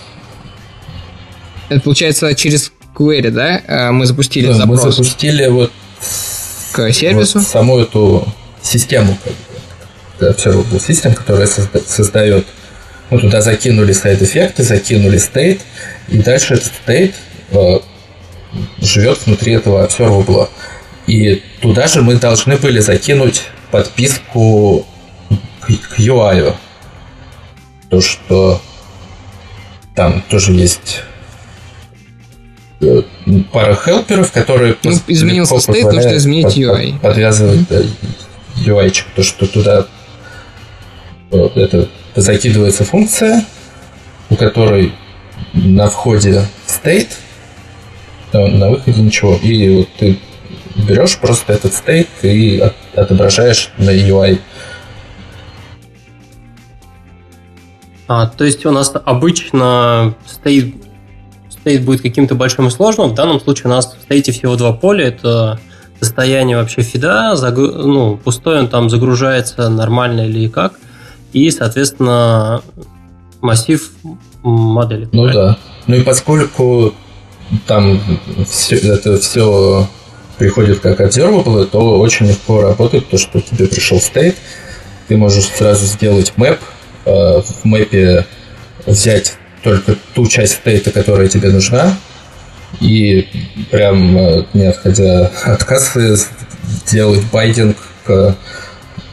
Это 1.69 1.81
получается 1.81 2.35
через 2.35 2.73
query, 2.95 3.31
да? 3.31 3.61
Э, 3.67 3.91
мы 3.91 4.07
запустили 4.07 4.47
да, 4.47 4.55
запрос. 4.55 4.85
Мы 4.85 4.93
запустили 4.93 5.47
вот 5.49 5.73
к 6.73 6.93
сервису. 6.93 7.39
Вот 7.39 7.49
саму 7.49 7.79
эту 7.79 8.27
систему, 8.63 9.17
как 9.25 9.33
бы 9.33 10.35
Observable 10.35 10.79
System, 10.79 11.15
которая 11.15 11.47
создает 11.87 12.47
мы 13.11 13.19
туда 13.21 13.41
закинули 13.41 13.93
сайд-эффекты, 13.93 14.63
закинули 14.63 15.19
state, 15.19 15.61
и 16.09 16.19
дальше 16.19 16.55
этот 16.55 16.73
state 16.87 17.15
э, 17.51 17.79
живет 18.81 19.27
внутри 19.27 19.55
этого 19.55 19.87
observable. 19.87 20.49
И 21.07 21.43
туда 21.61 21.87
же 21.87 22.03
мы 22.03 22.17
должны 22.17 22.57
были 22.57 22.81
закинуть 22.81 23.45
подписку 23.71 24.87
к, 25.61 25.99
UI. 25.99 26.55
То, 27.89 28.01
что 28.03 28.61
там 29.95 30.23
тоже 30.29 30.53
есть 30.53 31.03
э, 32.83 33.03
пара 33.53 33.75
хелперов, 33.75 34.33
которые 34.33 34.77
ну, 34.83 34.93
изменился 35.07 35.55
state, 35.55 35.91
нужно 35.91 36.17
изменить 36.17 36.59
UI. 36.59 36.93
Под, 36.93 37.01
подвязывать 37.03 37.61
mm-hmm. 37.61 37.87
UI, 38.67 39.03
то, 39.17 39.23
что 39.23 39.47
туда 39.47 39.87
вот 41.31 41.57
это 41.57 41.89
закидывается 42.21 42.85
функция, 42.85 43.45
у 44.31 44.37
которой 44.37 44.93
на 45.55 45.89
входе 45.89 46.45
state, 46.67 47.09
на 48.33 48.71
выходе 48.71 49.01
ничего. 49.03 49.37
И 49.43 49.77
вот 49.77 49.89
ты 49.99 50.19
берешь 50.77 51.19
просто 51.19 51.53
этот 51.53 51.73
state 51.73 52.09
и 52.23 52.63
отображаешь 52.95 53.71
на 53.79 53.91
UI. 53.91 54.41
А, 58.07 58.27
то 58.27 58.45
есть 58.45 58.65
у 58.65 58.71
нас 58.71 58.93
обычно 59.05 60.15
state, 60.27 60.75
state 61.51 61.83
будет 61.83 62.01
каким-то 62.01 62.35
большим 62.35 62.69
и 62.69 62.71
сложным. 62.71 63.11
В 63.11 63.15
данном 63.15 63.41
случае 63.41 63.67
у 63.67 63.75
нас 63.75 63.95
в 63.95 64.11
state 64.11 64.33
всего 64.33 64.57
два 64.57 64.73
поля. 64.73 65.09
Это 65.09 65.61
состояние 66.01 66.57
вообще 66.57 66.83
фида, 66.83 67.37
загру... 67.37 67.67
ну, 67.67 68.17
пустой 68.17 68.61
он 68.61 68.69
там 68.69 68.89
загружается 68.89 69.69
нормально 69.69 70.27
или 70.27 70.49
как– 70.49 70.75
и, 71.33 71.51
соответственно, 71.51 72.63
массив 73.41 73.91
модели. 74.43 75.09
Ну 75.13 75.31
да. 75.31 75.59
Ну 75.87 75.97
и 75.97 76.03
поскольку 76.03 76.95
там 77.67 78.01
все, 78.49 78.77
это 78.77 79.19
все 79.19 79.89
приходит 80.37 80.81
как 80.81 81.01
observable, 81.01 81.67
то 81.67 81.99
очень 81.99 82.27
легко 82.27 82.61
работает 82.61 83.09
то, 83.09 83.19
что 83.19 83.41
тебе 83.41 83.67
пришел 83.67 84.01
стейт, 84.01 84.37
ты 85.09 85.17
можешь 85.17 85.47
сразу 85.47 85.87
сделать 85.87 86.33
мэп, 86.37 86.59
э, 87.05 87.11
в 87.43 87.65
мэпе 87.65 88.27
взять 88.87 89.35
только 89.63 89.97
ту 90.15 90.27
часть 90.27 90.55
стейта, 90.55 90.91
которая 90.91 91.29
тебе 91.29 91.51
нужна, 91.51 91.97
и 92.81 93.27
прям 93.71 94.17
э, 94.17 94.45
не 94.55 94.67
отходя 94.67 95.31
от 95.45 95.65
кассы 95.65 96.17
сделать 96.87 97.25
байдинг 97.33 97.77
к 98.05 98.37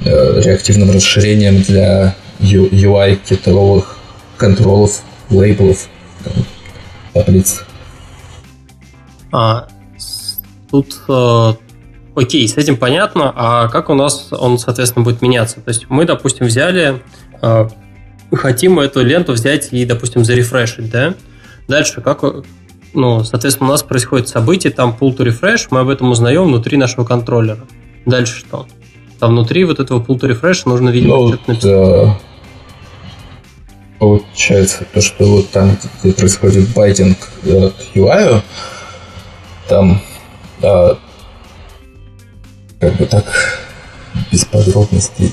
реактивным 0.01 0.91
расширением 0.91 1.61
для 1.61 2.15
UI 2.39 3.19
китовых 3.27 3.97
контролов, 4.37 5.01
лейблов, 5.29 5.87
таблиц. 7.13 7.63
А, 9.31 9.67
тут 10.69 10.95
э, 11.07 11.53
окей, 12.15 12.47
с 12.47 12.57
этим 12.57 12.77
понятно, 12.77 13.31
а 13.35 13.67
как 13.67 13.89
у 13.89 13.93
нас 13.93 14.27
он, 14.31 14.57
соответственно, 14.59 15.03
будет 15.03 15.21
меняться? 15.21 15.59
То 15.61 15.69
есть 15.69 15.85
мы, 15.89 16.05
допустим, 16.05 16.47
взяли, 16.47 17.01
э, 17.41 17.69
хотим 18.31 18.79
эту 18.79 19.03
ленту 19.03 19.33
взять 19.33 19.69
и, 19.71 19.85
допустим, 19.85 20.23
зарефрешить, 20.23 20.89
да? 20.89 21.15
Дальше, 21.67 22.01
как, 22.01 22.23
ну, 22.93 23.23
соответственно, 23.23 23.69
у 23.69 23.71
нас 23.71 23.83
происходит 23.83 24.29
событие, 24.29 24.71
там 24.71 24.95
pull 24.99 25.15
to 25.15 25.25
refresh, 25.25 25.67
мы 25.71 25.81
об 25.81 25.89
этом 25.89 26.11
узнаем 26.11 26.45
внутри 26.45 26.77
нашего 26.77 27.05
контроллера. 27.05 27.65
Дальше 28.05 28.37
что? 28.37 28.67
Там 29.19 29.31
внутри 29.31 29.63
вот 29.63 29.79
этого 29.79 29.99
to 29.99 30.29
refresh 30.29 30.63
нужно, 30.65 30.89
видимо, 30.89 31.15
ну, 31.15 31.27
что-то 31.29 31.51
написать. 31.51 31.71
Да. 31.71 32.19
Получается, 33.99 34.85
то, 34.93 35.01
что 35.01 35.25
вот 35.25 35.49
там, 35.51 35.77
где 36.03 36.13
происходит 36.13 36.69
байдинг 36.73 37.17
от 37.43 37.75
UI, 37.95 38.41
там 39.69 40.01
да, 40.61 40.97
как 42.79 42.93
бы 42.95 43.05
так 43.05 43.25
без 44.31 44.43
подробностей. 44.45 45.31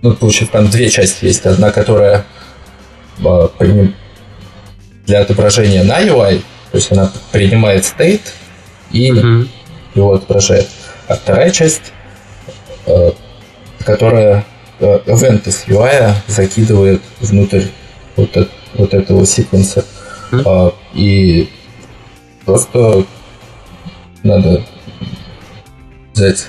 Ну, 0.00 0.14
получается, 0.14 0.52
там 0.54 0.70
две 0.70 0.88
части 0.88 1.26
есть. 1.26 1.44
Одна, 1.44 1.70
которая 1.70 2.24
приним... 3.58 3.94
для 5.06 5.20
отображения 5.20 5.84
на 5.84 6.02
UI, 6.02 6.42
то 6.70 6.78
есть 6.78 6.90
она 6.90 7.12
принимает 7.30 7.84
state 7.84 8.22
и 8.90 9.10
uh-huh. 9.10 9.48
его 9.94 10.14
отображает. 10.14 10.68
А 11.08 11.14
вторая 11.14 11.50
часть 11.50 11.92
Э, 11.92 12.01
которая 13.84 14.44
event 14.80 15.48
из 15.48 15.64
UI 15.66 16.12
закидывает 16.26 17.02
внутрь 17.20 17.66
вот, 18.16 18.36
это, 18.36 18.50
вот 18.74 18.94
этого 18.94 19.24
секвенса. 19.26 19.84
Mm-hmm. 20.30 20.74
И 20.94 21.50
просто 22.44 23.04
надо 24.22 24.64
взять 26.14 26.46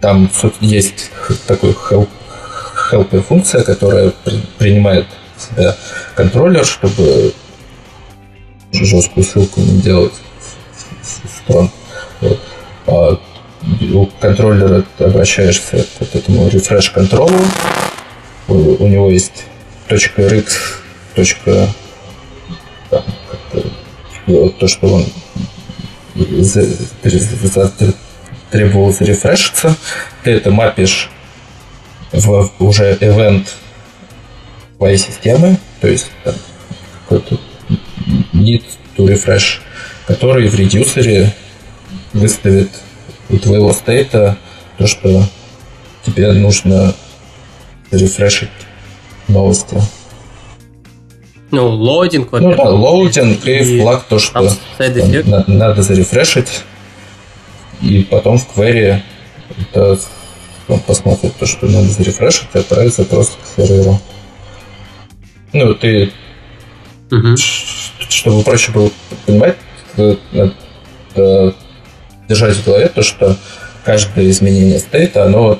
там 0.00 0.30
есть 0.60 1.10
такой 1.46 1.70
help, 1.70 2.08
help 2.92 3.22
функция, 3.22 3.64
которая 3.64 4.10
при, 4.24 4.40
принимает 4.58 5.06
в 5.36 5.42
себя 5.42 5.76
контроллер, 6.14 6.64
чтобы 6.64 7.32
жесткую 8.72 9.24
ссылку 9.24 9.60
не 9.60 9.80
делать. 9.80 10.12
Вот. 11.48 11.70
А 12.86 13.18
контроллера 14.20 14.84
ты 14.96 15.04
обращаешься 15.04 15.84
к 15.98 16.14
этому 16.14 16.48
refresh 16.48 16.92
контролу. 16.92 17.38
У, 18.48 18.86
него 18.86 19.10
есть 19.10 19.44
точка 19.88 20.22
.rx, 20.22 20.52
точка 21.14 21.68
то, 24.26 24.68
что 24.68 24.86
он 24.86 25.06
требовал 28.50 28.92
зарефрешиться, 28.92 29.76
ты 30.22 30.32
это 30.32 30.50
мапишь 30.50 31.10
в 32.12 32.50
уже 32.58 32.94
event 32.94 33.46
твоей 34.78 34.98
системы, 34.98 35.58
то 35.80 35.88
есть 35.88 36.10
там, 36.24 36.34
какой-то 37.08 37.38
need 38.32 38.64
to 38.96 39.06
refresh, 39.06 39.60
который 40.06 40.48
в 40.48 40.54
reducer 40.54 41.24
е 41.24 41.34
выставит 42.12 42.70
у 43.28 43.38
твоего 43.38 43.72
state 43.72 44.25
а 44.25 44.36
то, 44.78 44.86
что 44.86 45.22
тебе 46.04 46.32
нужно 46.32 46.94
рефрешить 47.90 48.50
новости. 49.28 49.76
Ну, 51.50 51.68
loading, 51.68 52.32
Ну 52.32 52.54
да, 52.54 52.70
loading 52.70 53.46
и 53.46 53.80
флаг, 53.80 54.04
то, 54.08 54.18
что 54.18 54.50
там, 54.78 55.44
надо 55.46 55.82
зарефрешить. 55.82 56.64
И 57.80 58.02
потом 58.10 58.38
в 58.38 58.56
query 58.56 59.00
это 59.58 59.98
он 60.68 60.80
посмотрит 60.80 61.34
то, 61.36 61.46
что 61.46 61.66
надо 61.66 61.86
зарефрешить, 61.86 62.48
и 62.54 62.58
отправит 62.58 62.94
запрос 62.94 63.30
к 63.30 63.60
серверу. 63.60 64.00
Ну, 65.52 65.74
ты 65.74 66.12
угу. 67.10 67.36
чтобы 67.36 68.42
проще 68.42 68.72
было 68.72 68.90
понимать, 69.24 69.56
надо 69.96 71.54
держать 72.28 72.56
в 72.56 72.64
голове 72.64 72.88
то, 72.88 73.02
что 73.02 73.36
каждое 73.84 74.30
изменение 74.30 74.78
стейта, 74.78 75.24
оно 75.24 75.58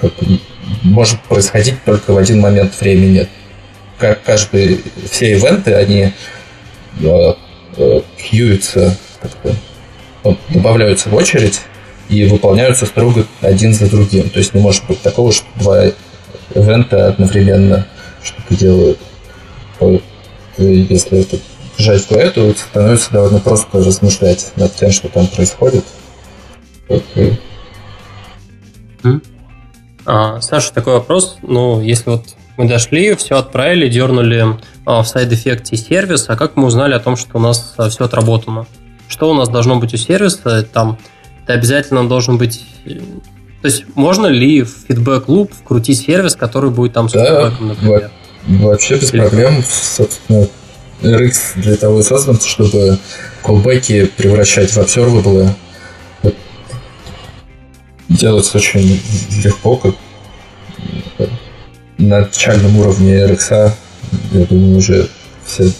как, 0.00 0.12
может 0.82 1.20
происходить 1.22 1.82
только 1.84 2.12
в 2.12 2.18
один 2.18 2.40
момент 2.40 2.78
времени. 2.80 3.28
Как 3.98 4.22
каждый, 4.22 4.82
все 5.10 5.32
ивенты, 5.32 5.74
они 5.74 6.12
э, 7.00 7.34
э, 7.76 8.00
кьюются, 8.16 8.96
добавляются 10.48 11.08
в 11.08 11.14
очередь 11.14 11.60
и 12.08 12.24
выполняются 12.24 12.86
строго 12.86 13.26
один 13.40 13.74
за 13.74 13.90
другим. 13.90 14.30
То 14.30 14.38
есть 14.38 14.54
не 14.54 14.60
может 14.60 14.86
быть 14.86 15.00
такого, 15.02 15.32
что 15.32 15.46
два 15.56 15.84
ивента 16.54 17.08
одновременно 17.08 17.86
что-то 18.22 18.56
делают. 18.56 18.98
Вот, 19.78 20.02
если 20.58 21.20
это 21.20 21.38
держать 21.80 22.02
в 22.02 22.32
то 22.32 22.54
становится 22.54 23.10
довольно 23.12 23.40
просто 23.40 23.78
размышлять 23.78 24.52
над 24.56 24.74
тем, 24.74 24.90
что 24.90 25.08
там 25.08 25.26
происходит. 25.26 25.84
Okay. 26.88 27.38
А, 30.04 30.40
Саша, 30.40 30.72
такой 30.72 30.94
вопрос. 30.94 31.38
Ну, 31.42 31.80
если 31.80 32.10
вот 32.10 32.24
мы 32.56 32.68
дошли, 32.68 33.14
все 33.14 33.36
отправили, 33.36 33.88
дернули 33.88 34.58
а, 34.84 35.02
в 35.02 35.08
сайд-эффекте 35.08 35.76
сервис, 35.76 36.26
а 36.28 36.36
как 36.36 36.56
мы 36.56 36.66
узнали 36.66 36.94
о 36.94 37.00
том, 37.00 37.16
что 37.16 37.38
у 37.38 37.40
нас 37.40 37.74
а, 37.76 37.88
все 37.88 38.04
отработано? 38.04 38.66
Что 39.08 39.30
у 39.30 39.34
нас 39.34 39.48
должно 39.48 39.76
быть 39.76 39.94
у 39.94 39.96
сервиса? 39.96 40.62
Там 40.62 40.98
это 41.42 41.54
обязательно 41.54 42.08
должен 42.08 42.38
быть... 42.38 42.64
То 42.84 43.66
есть 43.66 43.84
можно 43.94 44.26
ли 44.26 44.62
в 44.62 44.70
фидбэк-луп 44.88 45.52
вкрутить 45.52 46.00
сервис, 46.00 46.34
который 46.34 46.70
будет 46.70 46.94
там 46.94 47.08
с 47.08 47.12
да, 47.12 47.50
фидбэком, 47.50 47.68
например? 47.68 48.10
Вообще 48.46 48.96
без 48.96 49.12
Или... 49.12 49.20
проблем. 49.20 49.62
Собственно, 49.62 50.46
RX 51.02 51.52
для 51.56 51.76
того 51.76 52.00
и 52.00 52.02
создан, 52.02 52.40
чтобы 52.40 52.98
колбеки 53.42 54.06
превращать 54.16 54.70
в 54.70 54.78
observable 54.78 55.54
делается 58.08 58.58
очень 58.58 59.00
легко, 59.42 59.76
как 59.76 59.94
на 61.98 62.20
начальном 62.20 62.78
уровне 62.78 63.14
RX, 63.14 63.72
я 64.32 64.44
думаю, 64.46 64.78
уже 64.78 65.08
все 65.44 65.70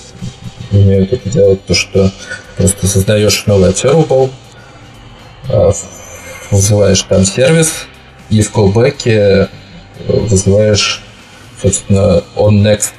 умеют 0.70 1.12
это 1.12 1.28
делать, 1.28 1.64
то 1.66 1.74
что 1.74 2.12
просто 2.56 2.86
создаешь 2.86 3.46
новый 3.46 3.70
observable, 3.70 4.30
а, 5.48 5.72
вызываешь 6.50 7.02
там 7.02 7.24
сервис, 7.24 7.86
и 8.28 8.42
в 8.42 8.52
колбеке 8.52 9.48
вызываешь, 10.06 11.02
собственно, 11.60 12.22
on 12.36 12.62
next. 12.62 12.92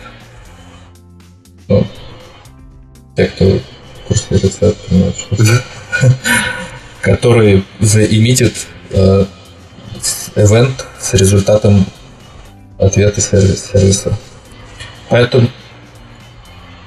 Те, 3.21 3.27
кто 3.27 3.45
в 3.45 4.07
курсе 4.07 4.25
RX, 4.31 4.75
понимают, 4.89 5.17
что 5.17 5.35
который 7.01 7.63
заимитит 7.79 8.53
э, 8.91 9.25
event 10.35 10.73
с 10.99 11.13
результатом 11.13 11.85
ответа 12.77 13.21
сервиса. 13.21 14.17
Поэтому 15.09 15.49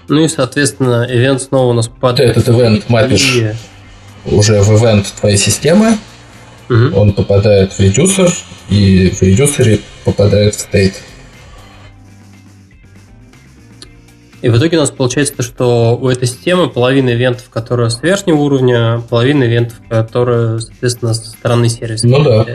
ну 0.07 0.23
и, 0.25 0.29
соответственно, 0.29 1.09
event 1.11 1.39
снова 1.39 1.71
у 1.71 1.73
нас 1.73 1.89
попадает. 1.89 2.35
Ты 2.35 2.41
этот 2.41 2.55
event 2.55 2.85
мапишь 2.89 3.39
уже 4.27 4.61
в 4.61 4.71
event 4.71 5.07
твоей 5.19 5.39
системы, 5.39 5.97
угу. 6.69 6.97
он 6.97 7.13
попадает 7.13 7.73
в 7.73 7.81
редюсер, 7.81 8.31
и 8.69 9.11
в 9.11 9.23
редюсере 9.23 9.81
попадает 10.05 10.55
в 10.55 10.59
state. 10.59 10.95
И 14.45 14.51
в 14.51 14.59
итоге 14.59 14.77
у 14.77 14.81
нас 14.81 14.91
получается, 14.91 15.43
что 15.43 15.97
у 15.99 16.07
этой 16.07 16.29
системы 16.29 16.69
половина 16.69 17.15
ивентов, 17.15 17.49
которые 17.49 17.89
с 17.89 18.03
верхнего 18.03 18.37
уровня, 18.37 19.01
половина 19.09 19.45
ивентов, 19.45 19.81
которые, 19.89 20.61
соответственно, 20.61 21.15
со 21.15 21.31
стороны 21.31 21.71
сервиса. 21.71 22.07
Ну 22.07 22.23
да. 22.23 22.47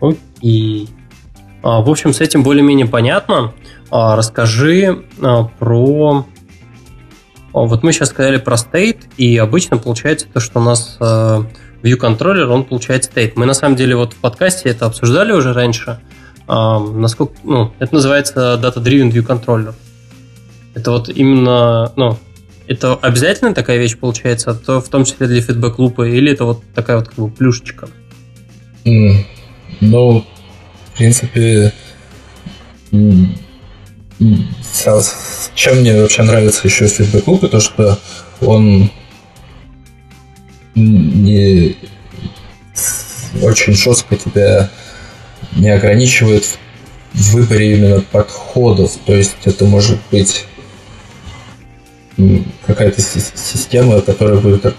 Окей. 0.00 0.88
А, 1.64 1.80
в 1.80 1.90
общем, 1.90 2.14
с 2.14 2.20
этим 2.20 2.44
более-менее 2.44 2.86
понятно. 2.86 3.54
А, 3.90 4.14
расскажи 4.14 5.04
а, 5.20 5.42
про... 5.58 6.24
Вот 7.52 7.82
мы 7.82 7.92
сейчас 7.92 8.10
сказали 8.10 8.36
про 8.36 8.54
state, 8.54 9.00
и 9.16 9.36
обычно 9.36 9.78
получается 9.78 10.28
то, 10.32 10.38
что 10.38 10.60
у 10.60 10.62
нас 10.62 10.96
view 11.00 11.98
controller, 11.98 12.44
он 12.44 12.62
получает 12.62 13.10
state. 13.12 13.32
Мы 13.34 13.46
на 13.46 13.54
самом 13.54 13.74
деле 13.74 13.96
вот 13.96 14.12
в 14.12 14.16
подкасте 14.18 14.68
это 14.68 14.86
обсуждали 14.86 15.32
уже 15.32 15.52
раньше– 15.52 15.98
насколько, 16.46 17.34
ну, 17.44 17.72
это 17.78 17.94
называется 17.94 18.60
Data-Driven 18.62 19.10
View 19.10 19.26
Controller. 19.26 19.74
Это 20.74 20.90
вот 20.90 21.08
именно, 21.08 21.92
ну, 21.96 22.18
это 22.66 22.94
обязательно 22.94 23.54
такая 23.54 23.78
вещь 23.78 23.96
получается, 23.98 24.54
то 24.54 24.80
в 24.80 24.88
том 24.88 25.04
числе 25.04 25.26
для 25.26 25.40
фидбэк-лупа, 25.40 26.08
или 26.08 26.32
это 26.32 26.44
вот 26.44 26.62
такая 26.74 26.96
вот 26.98 27.08
как 27.08 27.18
бы 27.18 27.30
плюшечка? 27.30 27.88
Mm. 28.84 29.24
Ну, 29.80 30.24
в 30.86 30.96
принципе, 30.96 31.72
чем 35.54 35.76
мне 35.80 36.00
вообще 36.00 36.22
нравится 36.22 36.66
еще 36.66 36.86
фидбэк-луп, 36.86 37.50
то 37.50 37.60
что 37.60 37.98
он 38.40 38.90
не 40.74 41.76
очень 43.42 43.74
жестко 43.74 44.16
тебя 44.16 44.70
не 45.56 45.70
ограничивает 45.70 46.44
в 47.12 47.32
выборе 47.32 47.74
именно 47.76 48.00
подходов. 48.00 48.96
То 49.06 49.14
есть 49.14 49.36
это 49.44 49.64
может 49.64 49.98
быть 50.10 50.46
какая-то 52.66 53.00
система, 53.00 54.00
которая 54.00 54.38
будет 54.38 54.74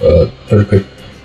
э, 0.00 0.26
только 0.48 0.82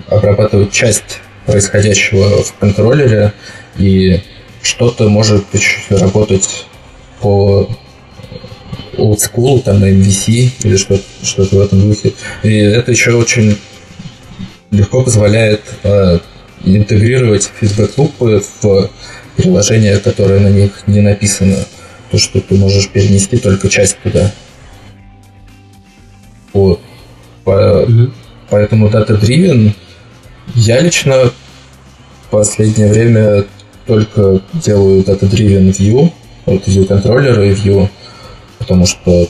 обрабатывать 0.08 0.72
часть 0.72 1.20
происходящего 1.46 2.44
в 2.44 2.54
контроллере, 2.56 3.34
и 3.78 4.22
что-то 4.62 5.10
может 5.10 5.46
работать 5.90 6.66
по 7.22 7.70
school, 8.98 9.62
там 9.62 9.80
на 9.80 9.86
MVC 9.86 10.52
или 10.64 10.78
что-то, 10.78 11.04
что-то 11.24 11.56
в 11.56 11.62
этом 11.62 11.82
духе. 11.82 12.14
И 12.44 12.56
это 12.56 12.92
еще 12.92 13.14
очень 13.14 13.58
легко 14.72 15.04
позволяет 15.04 15.62
э, 15.84 16.20
интегрировать 16.64 17.52
фидбэк-лупы 17.60 18.44
в 18.62 18.90
приложение, 19.36 19.98
которое 19.98 20.40
на 20.40 20.50
них 20.50 20.84
не 20.88 21.02
написано. 21.02 21.56
То, 22.12 22.18
что 22.18 22.42
ты 22.42 22.56
можешь 22.56 22.90
перенести 22.90 23.38
только 23.38 23.70
часть 23.70 23.98
туда. 24.00 24.32
Вот. 26.54 26.82
По, 27.44 27.86
mm 27.88 28.12
Поэтому 28.50 28.88
Data-Driven 28.88 29.74
я 30.56 30.80
лично 30.80 31.32
в 32.24 32.30
последнее 32.32 32.92
время 32.92 33.46
только 33.86 34.42
делаю 34.54 35.04
Data-Driven 35.04 35.72
View, 35.72 36.12
вот 36.46 36.68
View 36.68 36.86
контроллера 36.86 37.46
и 37.46 37.54
View, 37.54 37.88
потому 38.58 38.86
что 38.86 39.28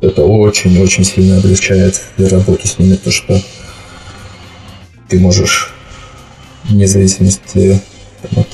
это 0.00 0.22
очень-очень 0.22 1.04
сильно 1.04 1.36
облегчает 1.36 2.00
работу 2.16 2.66
с 2.66 2.78
ними, 2.78 2.94
то 2.94 3.10
что 3.10 3.38
ты 5.08 5.18
можешь 5.18 5.72
вне 6.64 6.86
зависимости 6.86 7.80
от 8.36 8.46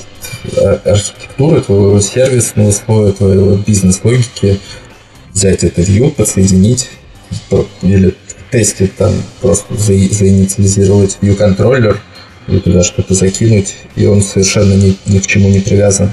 а, 0.57 0.81
архитектуры 0.85 1.61
твоего 1.61 1.99
сервисного 2.01 2.71
слоя, 2.71 3.11
твоего 3.13 3.55
бизнес-логики 3.55 4.59
взять 5.33 5.63
это 5.63 5.81
view, 5.81 6.11
подсоединить 6.11 6.89
или 7.81 8.15
тестить 8.49 8.95
там, 8.97 9.13
просто 9.39 9.73
за, 9.75 9.93
заинициализировать 9.93 11.17
view 11.21 11.35
контроллер 11.35 11.99
и 12.47 12.57
туда 12.59 12.83
что-то 12.83 13.13
закинуть, 13.13 13.75
и 13.95 14.05
он 14.05 14.21
совершенно 14.21 14.73
ни, 14.73 14.95
ни 15.05 15.19
к 15.19 15.27
чему 15.27 15.49
не 15.49 15.59
привязан. 15.59 16.11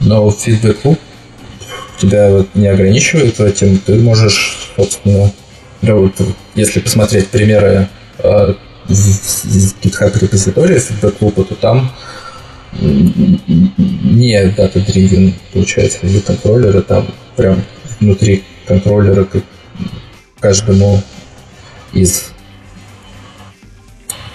Но 0.00 0.28
feedback 0.28 0.78
loop 0.84 0.98
тебя 2.00 2.30
вот 2.30 2.48
не 2.54 2.68
ограничивает 2.68 3.40
этим, 3.40 3.78
ты 3.78 3.94
можешь, 3.94 4.72
собственно, 4.76 5.32
вот, 5.82 6.12
если 6.54 6.80
посмотреть 6.80 7.28
примеры 7.28 7.88
а, 8.18 8.56
в 8.88 9.74
GitHub 9.82 10.18
репозитории 10.20 10.78
фидбэк 10.78 11.20
лупа, 11.20 11.44
то 11.44 11.54
там 11.54 11.92
не 12.80 14.34
data-driven, 14.34 15.34
получается, 15.52 15.98
view 16.02 16.20
контроллеры, 16.20 16.82
там 16.82 17.06
прям 17.36 17.62
внутри 18.00 18.44
контроллера 18.66 19.24
к 19.24 19.42
каждому 20.40 21.02
из 21.92 22.32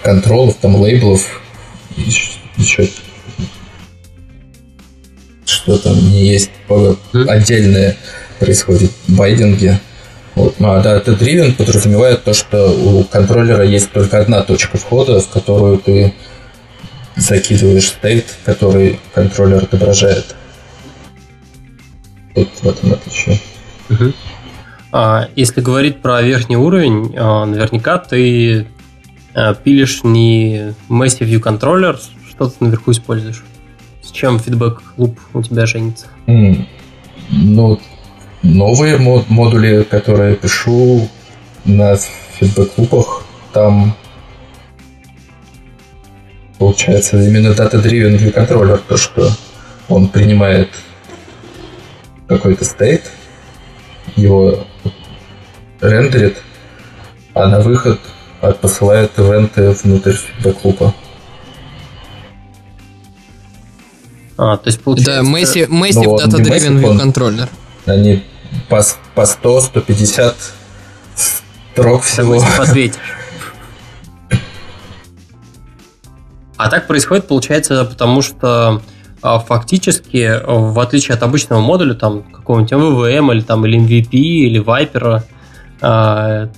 контролов, 0.02 0.56
там 0.60 0.76
лейблов, 0.76 1.40
еще 2.56 2.88
что 5.44 5.78
там 5.78 5.96
не 6.10 6.26
есть 6.26 6.50
отдельное 7.28 7.96
происходит 8.38 8.90
байдинги. 9.08 9.78
Вот. 10.40 10.54
А 10.60 10.80
Data 10.80 11.18
Driven 11.18 11.52
подразумевает 11.54 12.24
то, 12.24 12.32
что 12.32 12.72
у 12.72 13.04
контроллера 13.04 13.62
есть 13.62 13.92
только 13.92 14.18
одна 14.18 14.42
точка 14.42 14.78
входа, 14.78 15.20
в 15.20 15.28
которую 15.28 15.76
ты 15.76 16.14
закидываешь 17.14 17.88
стейт, 17.88 18.24
который 18.46 18.98
контроллер 19.12 19.64
отображает. 19.64 20.34
Вот 22.34 22.48
в 22.62 22.68
этом 22.68 22.92
отличие. 22.92 23.38
Угу. 23.90 24.12
А, 24.92 25.28
если 25.36 25.60
говорить 25.60 26.00
про 26.00 26.22
верхний 26.22 26.56
уровень, 26.56 27.14
а, 27.18 27.44
наверняка 27.44 27.98
ты 27.98 28.66
а, 29.34 29.52
пилишь 29.52 30.04
не 30.04 30.74
Massive 30.88 31.28
View 31.28 31.42
Controller, 31.42 31.98
что 32.30 32.48
ты 32.48 32.64
наверху 32.64 32.92
используешь. 32.92 33.44
С 34.02 34.10
чем 34.10 34.38
фидбэк 34.38 34.82
луп 34.96 35.20
у 35.34 35.42
тебя 35.42 35.66
женится? 35.66 36.06
Mm. 36.26 36.64
Ну, 37.28 37.78
новые 38.42 38.96
мод 38.96 39.28
модули, 39.28 39.82
которые 39.82 40.30
я 40.30 40.36
пишу 40.36 41.08
на 41.64 41.96
фидбэк 41.96 42.78
лупах, 42.78 43.24
там 43.52 43.94
получается 46.58 47.20
именно 47.22 47.48
data-driven 47.48 48.16
view 48.18 48.30
контроллер, 48.30 48.78
то, 48.78 48.96
что 48.96 49.30
он 49.88 50.08
принимает 50.08 50.68
какой-то 52.28 52.64
стейт, 52.64 53.10
его 54.16 54.66
рендерит, 55.80 56.38
а 57.34 57.48
на 57.48 57.60
выход 57.60 57.98
посылает 58.60 59.18
ивенты 59.18 59.70
внутрь 59.70 60.12
фидбэк-лупа. 60.12 60.94
А, 64.38 64.56
то 64.56 64.68
есть 64.68 64.80
получается... 64.80 65.22
Да, 65.22 65.30
Massive, 65.30 65.68
Massive 65.68 66.18
Data 66.18 66.38
Driven 66.38 66.80
View 66.80 66.98
Controller. 66.98 67.48
Они 67.84 68.22
по, 68.68 68.82
по 69.14 69.26
100, 69.26 69.60
150 69.60 70.36
строк 71.14 72.02
всего. 72.02 72.42
ответишь. 72.58 73.00
А 76.56 76.68
так 76.68 76.86
происходит, 76.86 77.26
получается, 77.26 77.84
потому 77.84 78.20
что 78.20 78.82
а, 79.22 79.38
фактически, 79.38 80.40
в 80.46 80.78
отличие 80.78 81.14
от 81.14 81.22
обычного 81.22 81.60
модуля, 81.60 81.94
там, 81.94 82.22
какого-нибудь 82.22 82.72
MVVM 82.72 83.32
или, 83.32 83.40
там, 83.40 83.64
или 83.64 83.78
MVP, 83.78 84.10
или 84.12 84.62
Viper, 84.62 85.22
а, 85.80 86.48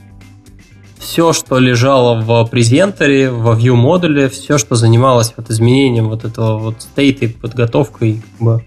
все, 0.99 1.33
что 1.33 1.59
лежало 1.59 2.21
в 2.21 2.49
презентере, 2.49 3.31
во 3.31 3.55
view 3.55 3.75
модуле, 3.75 4.29
все, 4.29 4.59
что 4.59 4.77
занималось 4.77 5.35
вот 5.37 5.51
изменением 5.51 6.09
вот 6.09 6.25
этого 6.25 6.59
вот 6.59 6.83
стейта 6.83 7.27
и 7.27 7.29
подготовкой 7.29 8.23
как 8.39 8.47
бы, 8.47 8.65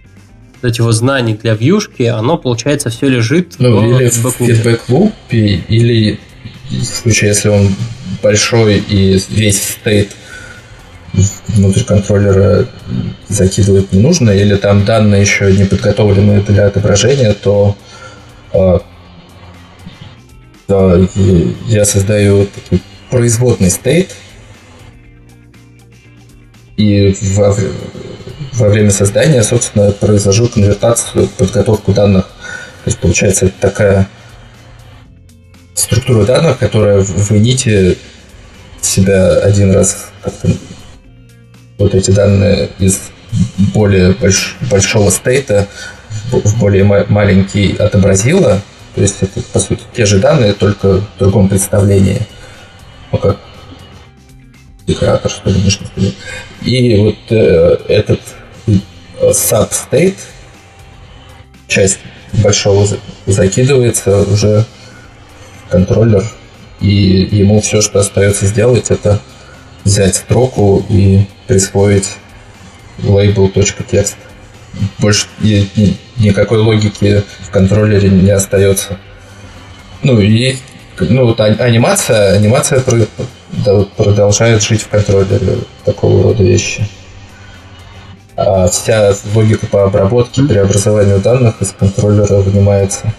вот 0.66 0.72
этих 0.72 0.92
знаний 0.94 1.38
для 1.42 1.54
вьюшки, 1.54 2.04
оно, 2.04 2.38
получается, 2.38 2.90
все 2.90 3.08
лежит 3.08 3.56
ну, 3.60 3.80
в 3.80 4.00
или 4.00 4.10
в 4.10 4.32
фидбэк-лупе, 4.32 5.62
или 5.68 6.20
в 6.70 6.84
случае, 6.84 7.30
если 7.30 7.50
он 7.50 7.76
большой 8.24 8.78
и 8.78 9.22
весь 9.30 9.62
стейт 9.62 10.10
внутрь 11.48 11.84
контроллера 11.84 12.68
закидывать 13.30 13.94
не 13.94 14.02
нужно, 14.02 14.32
или 14.32 14.56
там 14.56 14.84
данные 14.84 15.22
еще 15.22 15.52
не 15.54 15.66
подготовлены 15.66 16.42
для 16.42 16.66
отображения, 16.68 17.34
то 17.34 17.78
э, 18.54 18.80
да, 20.68 21.00
я 21.68 21.86
создаю 21.86 22.48
такой 22.48 22.82
производный 23.10 23.70
стейт, 23.70 24.16
и 26.76 27.16
во, 27.36 27.56
во 28.56 28.70
время 28.70 28.92
создания, 28.92 29.44
собственно, 29.44 29.92
произвожу 29.92 30.48
конвертацию, 30.48 31.28
подготовку 31.38 31.94
данных. 31.94 32.26
То 32.84 32.90
есть, 32.90 33.00
получается, 33.00 33.48
это 33.48 33.56
такая 33.60 34.08
структура 35.74 36.26
данных, 36.26 36.58
которая 36.58 37.00
в 37.00 37.32
ините 37.32 37.98
себя 38.82 39.38
один 39.40 39.74
раз 39.74 40.08
вот 41.78 41.94
эти 41.94 42.12
данные 42.12 42.70
из 42.80 43.00
более 43.74 44.14
больш, 44.14 44.56
большого 44.72 45.10
стейта 45.10 45.68
в 46.32 46.60
более 46.60 46.84
маленький 46.84 47.76
отобразила. 47.76 48.62
То 48.96 49.02
есть 49.02 49.18
это, 49.22 49.42
по 49.42 49.60
сути, 49.60 49.82
те 49.94 50.06
же 50.06 50.20
данные, 50.20 50.54
только 50.54 51.00
в 51.00 51.08
другом 51.20 51.50
представлении. 51.50 52.22
Ну, 53.12 53.18
как 53.18 53.38
декоратор, 54.88 55.30
что 55.30 55.50
ли, 55.50 55.62
можно 55.62 55.86
сказать. 55.88 56.14
И 56.62 56.98
вот 56.98 57.18
э, 57.30 57.78
этот 57.90 58.22
substate, 59.22 60.16
часть 61.68 62.00
большого 62.44 62.88
закидывается 63.26 64.22
уже 64.22 64.66
в 65.66 65.72
контроллер, 65.72 66.24
и 66.80 67.28
ему 67.32 67.62
все, 67.62 67.82
что 67.82 68.00
остается 68.00 68.46
сделать, 68.46 68.92
это 68.92 69.20
взять 69.84 70.16
строку 70.16 70.86
и 70.90 71.26
присвоить 71.48 72.10
label.text. 73.00 74.16
Больше 75.00 75.28
никакой 76.18 76.60
логики 76.60 77.24
в 77.40 77.50
контроллере 77.50 78.10
не 78.10 78.32
остается. 78.32 78.98
Ну 80.04 80.20
и 80.20 80.58
ну, 81.00 81.26
вот 81.26 81.40
анимация, 81.40 82.34
анимация 82.34 82.84
продолжает 83.96 84.64
жить 84.64 84.82
в 84.82 84.90
контроллере, 84.90 85.60
такого 85.84 86.24
рода 86.24 86.44
вещи. 86.44 86.88
А 88.38 88.68
вся 88.68 89.14
логика 89.34 89.66
по 89.68 89.86
обработке, 89.86 90.44
преобразованию 90.44 91.20
данных 91.20 91.62
из 91.62 91.72
контроллера 91.72 92.42
вынимается. 92.42 93.14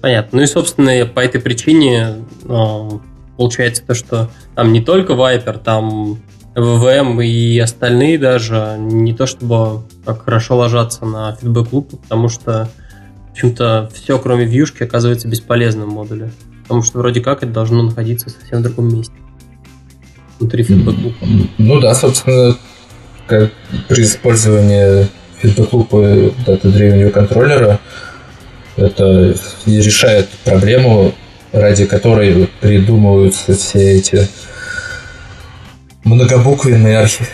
Понятно. 0.00 0.38
Ну 0.38 0.44
и, 0.44 0.46
собственно, 0.46 1.06
по 1.06 1.18
этой 1.18 1.40
причине 1.40 2.24
а, 2.48 2.88
получается 3.36 3.82
то, 3.84 3.94
что 3.94 4.30
там 4.54 4.72
не 4.72 4.80
только 4.80 5.14
Viper, 5.14 5.58
там 5.58 6.18
VVM 6.54 7.24
и 7.24 7.58
остальные 7.58 8.18
даже 8.18 8.76
не 8.78 9.14
то 9.14 9.26
чтобы 9.26 9.82
так 10.04 10.22
хорошо 10.22 10.56
ложатся 10.56 11.04
на 11.04 11.34
фидбэк 11.34 11.72
луп, 11.72 12.00
потому 12.00 12.28
что 12.28 12.68
в 13.28 13.32
общем-то 13.32 13.90
все, 13.92 14.18
кроме 14.18 14.44
вьюшки, 14.44 14.84
оказывается 14.84 15.26
бесполезным 15.26 15.90
в 15.90 15.92
модуле. 15.92 16.30
Потому 16.62 16.82
что 16.82 16.98
вроде 16.98 17.20
как 17.20 17.42
это 17.42 17.52
должно 17.52 17.82
находиться 17.82 18.30
совсем 18.30 18.60
в 18.60 18.62
другом 18.62 18.94
месте. 18.94 19.14
Внутри 20.38 20.64
фидбэк 20.64 20.96
лупа. 20.98 21.26
Ну 21.58 21.80
да, 21.80 21.94
собственно, 21.94 22.56
как 23.26 23.50
при 23.88 24.02
использовании 24.02 25.08
фидбэк 25.40 25.72
лупа 25.72 26.32
дата-древнего 26.46 27.10
контроллера 27.10 27.80
это 28.76 29.34
решает 29.64 30.28
проблему, 30.44 31.14
ради 31.52 31.86
которой 31.86 32.48
придумываются 32.60 33.54
все 33.54 33.92
эти 33.98 34.28
многобуквенные 36.04 36.98
архи... 36.98 37.24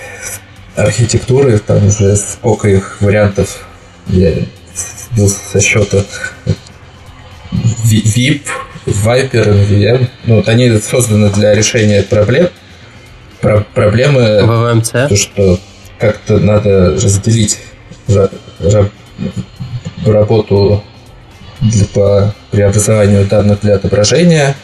архитектуры, 0.77 1.59
там 1.59 1.87
уже 1.87 2.17
сколько 2.17 2.69
их 2.69 3.01
вариантов 3.01 3.67
я 4.07 4.33
сбил 5.11 5.29
со 5.29 5.61
счета. 5.61 6.05
VIP, 7.53 8.43
Viper, 8.87 9.69
NVM. 9.69 10.09
Ну, 10.25 10.37
вот 10.37 10.49
они 10.49 10.71
созданы 10.79 11.31
для 11.31 11.55
решения 11.55 12.03
проблем. 12.03 12.49
Про 13.43 13.67
проблемы 13.75 14.21
VVMC. 14.21 15.09
то, 15.09 15.17
что 15.17 15.59
как-то 15.99 16.39
надо 16.39 16.93
разделить 16.93 17.59
работу 20.07 20.83
для, 21.61 21.87
по 21.87 22.35
преобразованию 22.53 23.27
данных 23.27 23.61
для 23.63 23.75
отображения, 23.75 24.55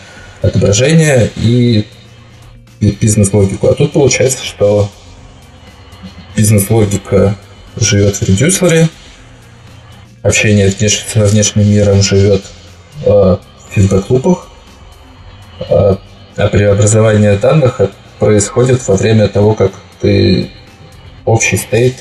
отображения 0.42 1.28
и 1.36 1.86
бизнес-логику. 2.80 3.66
А 3.66 3.74
тут 3.74 3.92
получается, 3.92 4.44
что 4.44 4.88
бизнес-логика 6.36 7.34
живет 7.76 8.14
в 8.14 8.22
редюсере, 8.22 8.88
общение 10.22 10.68
внеш... 10.68 11.04
со 11.12 11.24
внешним 11.26 11.68
миром 11.68 12.00
живет 12.00 12.44
э, 13.04 13.08
в 13.10 13.40
фидбэк-лупах, 13.74 14.48
э, 15.68 15.96
а 16.36 16.48
преобразование 16.48 17.36
данных 17.36 17.80
происходит 18.18 18.86
во 18.86 18.96
время 18.96 19.28
того, 19.28 19.54
как 19.54 19.72
ты 20.00 20.50
общий 21.24 21.56
стейт 21.56 21.94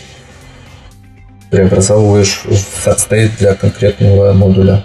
преобразовываешь 1.50 2.44
в 2.46 2.88
substate 2.88 3.38
для 3.40 3.56
конкретного 3.56 4.34
модуля. 4.34 4.84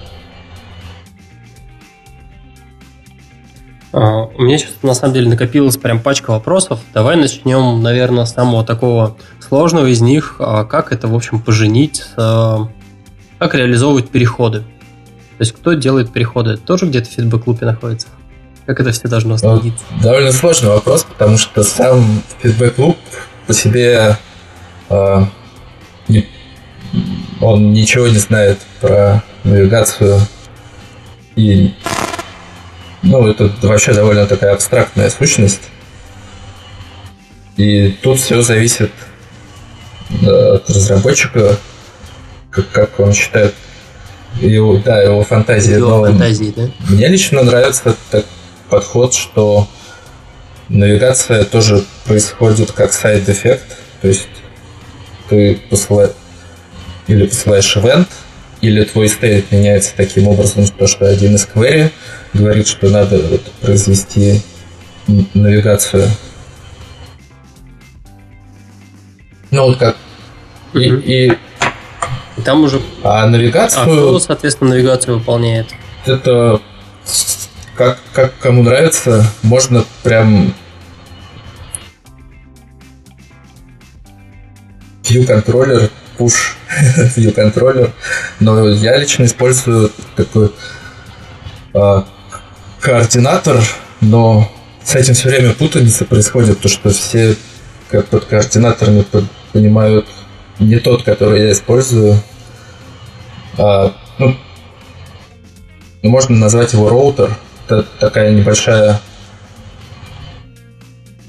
А, 3.92 4.24
у 4.24 4.42
меня 4.42 4.58
сейчас 4.58 4.74
на 4.82 4.94
самом 4.94 5.14
деле 5.14 5.28
накопилась 5.28 5.76
прям 5.76 6.00
пачка 6.00 6.30
вопросов. 6.30 6.80
Давай 6.94 7.16
начнем, 7.16 7.82
наверное, 7.82 8.24
с 8.24 8.32
самого 8.32 8.64
такого 8.64 9.16
сложного 9.40 9.86
из 9.86 10.00
них. 10.00 10.36
А 10.38 10.64
как 10.64 10.92
это, 10.92 11.08
в 11.08 11.14
общем, 11.14 11.40
поженить, 11.40 12.04
как 12.16 13.54
реализовывать 13.54 14.08
переходы? 14.08 14.60
То 14.60 15.40
есть 15.40 15.52
кто 15.52 15.72
делает 15.72 16.12
переходы? 16.12 16.56
Тоже 16.56 16.86
где-то 16.86 17.08
в 17.08 17.12
фидбэк-клубе 17.12 17.66
находится? 17.66 18.06
Как 18.66 18.78
это 18.80 18.92
все 18.92 19.08
должно 19.08 19.36
следиться? 19.36 19.84
Вот, 19.90 20.02
довольно 20.02 20.32
сложный 20.32 20.68
вопрос, 20.68 21.04
потому 21.04 21.36
что 21.36 21.64
сам 21.64 22.22
фидбэк-клуб 22.40 22.96
по 23.46 23.54
себе 23.54 24.16
э, 24.88 25.24
не, 26.08 26.28
он 27.40 27.72
ничего 27.72 28.06
не 28.06 28.18
знает 28.18 28.58
про 28.80 29.22
навигацию 29.42 30.20
и 31.34 31.74
ну, 33.02 33.26
это 33.26 33.50
вообще 33.62 33.92
довольно 33.94 34.26
такая 34.26 34.54
абстрактная 34.54 35.10
сущность. 35.10 35.62
И 37.56 37.90
тут 38.02 38.20
все 38.20 38.42
зависит 38.42 38.92
от 40.22 40.70
разработчика, 40.70 41.56
как, 42.50 42.70
как 42.70 43.00
он 43.00 43.12
считает 43.12 43.54
его, 44.40 44.76
да, 44.76 45.02
его 45.02 45.24
фантазии. 45.24 45.74
Его 45.74 45.98
Но 45.98 46.06
фантазии, 46.06 46.54
да? 46.56 46.70
Мне 46.88 47.08
лично 47.08 47.42
нравится 47.42 47.96
так 48.10 48.24
подход, 48.72 49.12
что 49.12 49.68
навигация 50.70 51.44
тоже 51.44 51.84
происходит 52.06 52.72
как 52.72 52.94
side 52.94 53.24
effect, 53.24 53.76
то 54.00 54.08
есть 54.08 54.26
ты 55.28 55.60
посылаешь 55.68 56.12
или 57.06 57.26
посылаешь 57.26 57.76
event, 57.76 58.08
или 58.62 58.82
твой 58.84 59.10
state 59.10 59.52
меняется 59.52 59.92
таким 59.94 60.26
образом, 60.26 60.64
что, 60.64 60.86
что 60.86 61.06
один 61.06 61.34
из 61.34 61.46
query 61.46 61.90
говорит, 62.32 62.66
что 62.66 62.88
надо 62.88 63.18
вот 63.18 63.42
произвести 63.60 64.40
навигацию. 65.34 66.08
Ну 69.50 69.66
вот 69.66 69.76
как. 69.76 69.96
И, 70.72 70.78
и 70.78 71.32
там 72.42 72.64
уже... 72.64 72.80
А 73.02 73.26
навигацию... 73.26 73.82
А 73.82 73.84
кто, 73.84 74.18
соответственно, 74.18 74.70
навигацию 74.70 75.18
выполняет? 75.18 75.66
Это 76.06 76.62
как, 77.82 77.98
как 78.12 78.32
кому 78.38 78.62
нравится, 78.62 79.26
можно 79.42 79.84
прям 80.04 80.54
view 85.02 85.26
контроллер, 85.26 85.90
push 86.16 86.54
view 87.16 87.32
контроллер, 87.32 87.92
но 88.38 88.68
я 88.68 88.96
лично 88.96 89.24
использую 89.24 89.90
такой 90.14 90.52
а, 91.74 92.06
координатор, 92.80 93.60
но 94.00 94.48
с 94.84 94.94
этим 94.94 95.14
все 95.14 95.28
время 95.30 95.52
путаница 95.52 96.04
происходит, 96.04 96.60
то 96.60 96.68
что 96.68 96.90
все 96.90 97.36
как 97.90 98.06
под 98.06 98.26
координаторами 98.26 99.04
понимают 99.52 100.06
не 100.60 100.78
тот, 100.78 101.02
который 101.02 101.46
я 101.46 101.52
использую. 101.52 102.16
А, 103.58 103.92
ну, 104.18 104.36
можно 106.04 106.36
назвать 106.36 106.72
его 106.74 106.88
роутер. 106.88 107.36
Такая 107.68 108.32
небольшая 108.32 109.00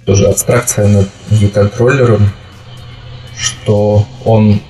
тоже 0.06 0.26
абстракция 0.26 0.88
над 0.88 1.08
view-контроллером, 1.30 2.30
что 3.38 4.06
он 4.26 4.62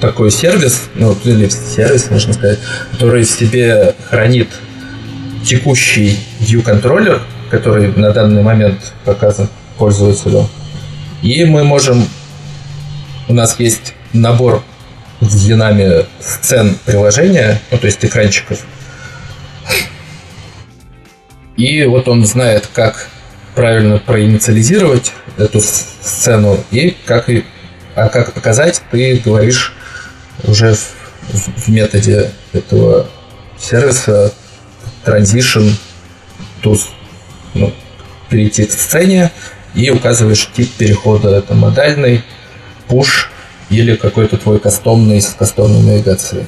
такой 0.00 0.30
сервис, 0.30 0.84
ну, 0.94 1.16
или 1.24 1.48
сервис, 1.48 2.10
можно 2.10 2.32
сказать, 2.32 2.58
который 2.92 3.24
в 3.24 3.30
себе 3.30 3.94
хранит 4.08 4.48
текущий 5.44 6.18
view-контроллер, 6.40 7.20
который 7.50 7.92
на 7.92 8.10
данный 8.10 8.42
момент 8.42 8.92
показан 9.04 9.48
пользователю. 9.78 10.48
И 11.22 11.44
мы 11.44 11.64
можем... 11.64 12.06
У 13.28 13.34
нас 13.34 13.58
есть 13.58 13.94
набор 14.12 14.62
с 15.20 15.44
длинами 15.44 16.06
сцен 16.20 16.76
приложения, 16.84 17.60
ну, 17.70 17.78
то 17.78 17.86
есть 17.86 18.04
экранчиков. 18.04 18.60
И 21.56 21.84
вот 21.84 22.08
он 22.08 22.24
знает, 22.24 22.68
как 22.72 23.08
правильно 23.54 23.98
проинициализировать 23.98 25.12
эту 25.38 25.60
сцену 25.60 26.58
и 26.70 26.94
как, 27.06 27.30
а 27.94 28.08
как 28.08 28.32
показать, 28.34 28.82
ты 28.90 29.16
говоришь 29.24 29.74
уже 30.44 30.74
в, 30.74 31.66
в 31.66 31.68
методе 31.68 32.30
этого 32.52 33.08
сервиса 33.58 34.32
transition 35.04 35.72
to 36.62 36.78
ну, 37.54 37.72
перейти 38.28 38.66
к 38.66 38.72
сцене 38.72 39.30
и 39.74 39.90
указываешь 39.90 40.50
тип 40.54 40.70
перехода. 40.76 41.30
Это 41.30 41.54
модальный, 41.54 42.22
push 42.88 43.28
или 43.70 43.96
какой-то 43.96 44.36
твой 44.36 44.60
кастомный 44.60 45.20
с 45.20 45.28
кастомной 45.28 45.82
навигацией. 45.82 46.44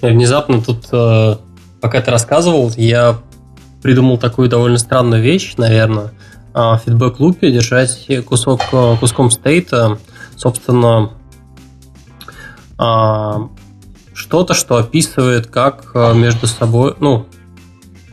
Внезапно 0.00 0.62
тут, 0.62 0.86
э, 0.92 1.36
пока 1.80 2.00
ты 2.00 2.10
рассказывал, 2.10 2.72
я 2.76 3.18
придумал 3.82 4.18
такую 4.18 4.48
довольно 4.48 4.78
странную 4.78 5.22
вещь, 5.22 5.54
наверное. 5.56 6.12
А, 6.54 6.78
в 6.78 6.82
фидбэк-лупе 6.82 7.50
держать 7.50 8.08
кусок, 8.26 8.60
э, 8.72 8.96
куском 8.98 9.30
стейта, 9.30 9.98
собственно, 10.36 11.10
а, 12.76 13.48
что-то, 14.14 14.54
что 14.54 14.76
описывает, 14.76 15.46
как 15.46 15.90
э, 15.94 16.14
между 16.14 16.46
собой, 16.46 16.94
ну, 17.00 17.26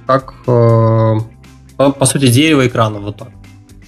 как, 0.05 0.35
по, 0.45 2.05
сути, 2.05 2.27
дерево 2.27 2.67
экрана, 2.67 2.99
вот 2.99 3.17
так. 3.17 3.29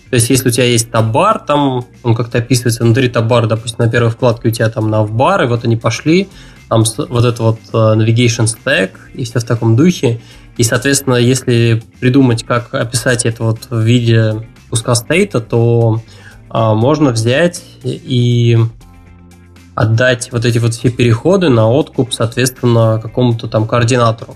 То 0.10 0.16
есть, 0.16 0.30
если 0.32 0.50
у 0.50 0.52
тебя 0.52 0.66
есть 0.66 0.89
табар, 0.89 1.38
там 1.38 1.86
он 2.02 2.16
как-то 2.16 2.39
описывается 2.39 2.84
внутри 2.84 3.10
табара, 3.10 3.45
допустим, 3.45 3.86
на 3.86 3.91
первой 3.91 4.10
вкладке 4.10 4.48
у 4.48 4.52
тебя 4.52 4.70
там 4.70 4.89
навбар, 4.89 5.43
и 5.43 5.48
вот 5.48 5.64
они 5.64 5.76
пошли, 5.76 6.28
там 6.70 6.84
вот 7.09 7.26
это 7.26 7.43
вот 7.43 7.59
э, 7.74 7.78
navigation 7.78 8.45
stack 8.45 8.91
и 9.13 9.24
все 9.24 9.39
в 9.39 9.43
таком 9.43 9.76
духе. 9.76 10.20
И, 10.57 10.63
соответственно, 10.63 11.15
если 11.15 11.84
придумать, 11.99 12.43
как 12.43 12.74
описать 12.74 13.26
это 13.26 13.43
вот 13.43 13.68
в 13.70 13.80
виде 13.80 14.47
куска 14.70 14.95
стейта, 14.95 15.39
то 15.39 16.01
а, 16.49 16.74
можно 16.74 17.11
взять 17.11 17.63
и 17.84 18.57
отдать 19.76 20.32
вот 20.32 20.45
эти 20.45 20.57
вот 20.57 20.74
все 20.74 20.89
переходы 20.89 21.49
на 21.49 21.70
откуп, 21.70 22.11
соответственно, 22.11 22.99
какому-то 23.01 23.47
там 23.47 23.68
координатору. 23.68 24.36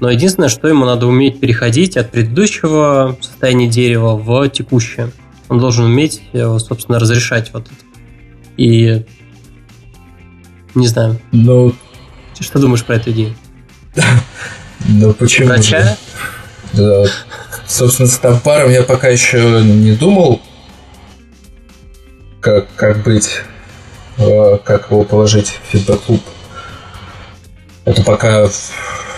Но 0.00 0.10
единственное, 0.10 0.48
что 0.48 0.66
ему 0.66 0.84
надо 0.84 1.06
уметь 1.06 1.38
переходить 1.38 1.96
от 1.96 2.10
предыдущего 2.10 3.16
состояния 3.20 3.68
дерева 3.68 4.16
в 4.16 4.48
текущее. 4.48 5.12
Он 5.48 5.60
должен 5.60 5.84
уметь, 5.84 6.22
э, 6.32 6.58
собственно, 6.58 6.98
разрешать 6.98 7.52
вот 7.52 7.66
это. 7.66 7.74
И 8.56 9.04
не 10.74 10.86
знаю. 10.86 11.20
Ну... 11.32 11.74
Что 12.38 12.58
думаешь 12.58 12.84
про 12.84 12.96
эту 12.96 13.10
идею? 13.10 13.34
Ну 14.88 15.12
почему? 15.12 15.48
Врача? 15.48 15.98
Да. 16.72 17.04
Собственно, 17.66 18.08
с 18.08 18.16
тампаром 18.16 18.70
я 18.70 18.82
пока 18.82 19.08
еще 19.08 19.60
не 19.62 19.92
думал, 19.92 20.40
как, 22.40 22.66
как 22.76 23.02
быть, 23.02 23.42
э, 24.16 24.58
как 24.64 24.90
его 24.90 25.04
положить 25.04 25.48
в 25.48 25.72
фидбэк-клуб. 25.72 26.22
Это 27.84 28.02
пока 28.02 28.48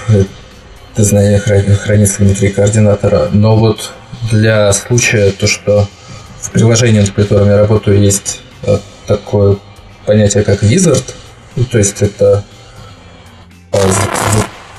это 0.09 0.26
знание 0.96 1.38
хранится 1.38 2.22
внутри 2.22 2.50
координатора. 2.50 3.28
Но 3.32 3.57
вот 3.57 3.92
для 4.30 4.72
случая 4.72 5.30
то, 5.30 5.46
что 5.46 5.88
в 6.40 6.50
приложении, 6.50 7.00
над 7.00 7.11
которым 7.11 7.48
я 7.48 7.57
работаю, 7.57 8.00
есть 8.00 8.40
э, 8.64 8.78
такое 9.07 9.57
понятие, 10.05 10.42
как 10.42 10.62
wizard, 10.62 11.05
ну, 11.57 11.64
то 11.64 11.78
есть 11.78 12.03
это 12.03 12.44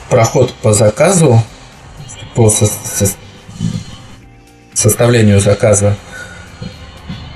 проход 0.09 0.53
по 0.61 0.73
заказу, 0.73 1.41
по 2.35 2.49
со 2.49 2.65
со 2.65 3.07
составлению 4.73 5.39
заказа. 5.39 5.95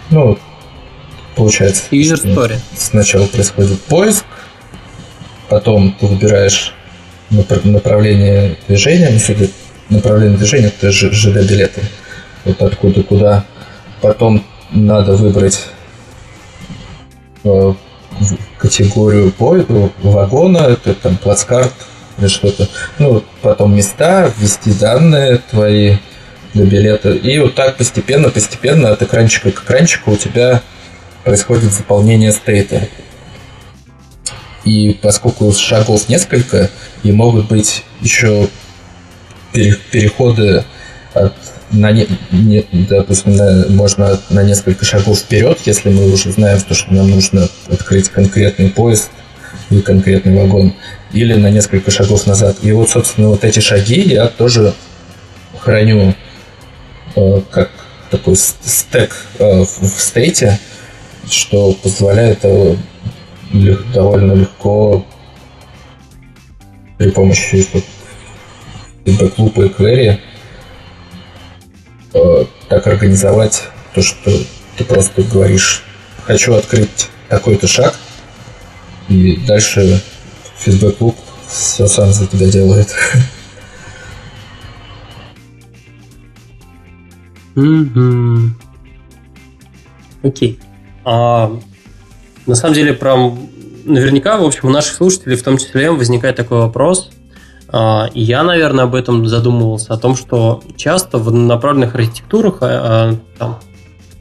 Ну, 0.10 0.38
получается. 1.36 1.84
User 1.92 2.16
story. 2.24 2.58
Сначала 2.76 3.26
происходит 3.28 3.82
поиск, 3.84 4.26
потом 5.50 5.96
ты 6.00 6.06
выбираешь 6.08 6.74
направление 7.30 8.58
движения, 8.68 9.10
ну, 9.12 9.20
сюда 9.20 9.46
направление 9.90 10.38
движения 10.38 10.68
это 10.68 10.92
ЖД-билеты. 10.92 11.82
Вот 12.46 12.62
откуда 12.62 13.04
куда. 13.04 13.46
Потом 14.02 14.46
надо 14.72 15.16
выбрать 15.16 15.66
э, 17.44 17.74
категорию 18.58 19.32
поезда, 19.32 19.90
вагона, 20.02 20.60
это 20.60 20.94
там 20.94 21.18
плацкарт 21.18 21.74
или 22.18 22.28
что-то. 22.28 22.68
Ну, 23.00 23.24
потом 23.42 23.76
места, 23.76 24.32
ввести 24.38 24.72
данные 24.74 25.42
твои 25.50 25.98
для 26.54 26.66
билета. 26.66 27.12
И 27.12 27.40
вот 27.40 27.56
так 27.56 27.78
постепенно, 27.78 28.30
постепенно 28.30 28.92
от 28.92 29.02
экранчика 29.02 29.52
к 29.52 29.64
экранчику 29.64 30.12
у 30.12 30.18
тебя 30.18 30.62
происходит 31.24 31.74
заполнение 31.74 32.32
стейта. 32.32 32.88
И 34.64 34.94
поскольку 35.02 35.52
шагов 35.54 36.10
несколько, 36.10 36.70
и 37.04 37.12
могут 37.12 37.48
быть 37.48 37.84
еще 38.02 38.50
переходы 39.54 40.66
от 41.14 41.34
на 41.72 41.92
не, 41.92 42.08
не, 42.32 42.66
допустим, 42.72 43.36
на, 43.36 43.66
можно 43.70 44.20
на 44.30 44.44
несколько 44.44 44.86
шагов 44.86 45.20
вперед, 45.20 45.60
если 45.66 45.90
мы 45.90 46.12
уже 46.12 46.32
знаем, 46.32 46.60
что, 46.60 46.74
что 46.74 46.94
нам 46.94 47.10
нужно 47.10 47.48
открыть 47.70 48.10
конкретный 48.10 48.70
поезд 48.70 49.10
и 49.70 49.82
конкретный 49.82 50.36
вагон, 50.36 50.74
или 51.12 51.34
на 51.34 51.50
несколько 51.50 51.92
шагов 51.92 52.26
назад. 52.26 52.58
И 52.62 52.72
вот, 52.72 52.90
собственно, 52.90 53.30
вот 53.30 53.44
эти 53.44 53.60
шаги 53.60 54.02
я 54.02 54.28
тоже 54.28 54.74
храню 55.60 56.16
э, 57.16 57.42
как 57.52 57.70
такой 58.12 58.36
стек 58.36 59.16
э, 59.40 59.62
в 59.62 60.00
стейте, 60.00 60.60
что 61.30 61.74
позволяет 61.74 62.40
э, 62.44 62.76
довольно 63.94 64.34
легко 64.34 65.06
при 66.98 67.10
помощи 67.12 67.66
фидбэк-лупа 69.06 69.66
и 69.66 69.70
query 69.70 70.20
э, 72.18 72.46
так 72.70 72.88
организовать 72.88 73.64
то, 73.94 74.02
что 74.02 74.32
ты 74.78 74.84
просто 74.84 75.24
говоришь, 75.24 75.84
хочу 76.24 76.54
открыть 76.54 77.10
такой-то 77.30 77.68
шаг, 77.68 77.96
и 79.10 79.38
дальше 79.48 80.02
фидбэк-луп 80.60 81.16
все 81.48 81.88
сам 81.88 82.12
за 82.12 82.28
тебя 82.28 82.48
делает. 82.48 82.94
Окей. 90.24 90.60
А, 91.06 91.58
на 92.46 92.56
самом 92.56 92.76
деле, 92.76 92.94
прям 92.94 93.50
наверняка, 93.86 94.38
в 94.38 94.44
общем, 94.44 94.68
у 94.68 94.70
наших 94.70 94.96
слушателей 94.96 95.38
в 95.38 95.44
том 95.44 95.58
числе 95.58 95.90
возникает 95.92 96.36
такой 96.36 96.60
вопрос. 96.60 97.10
А, 97.70 98.10
я, 98.14 98.44
наверное, 98.44 98.86
об 98.86 98.96
этом 98.96 99.26
задумывался, 99.28 99.94
о 99.94 99.98
том, 99.98 100.16
что 100.16 100.64
часто 100.76 101.18
в 101.18 101.32
направленных 101.34 101.96
архитектурах, 101.96 102.58
а, 102.62 102.68
а, 103.12 103.16
там, 103.38 103.60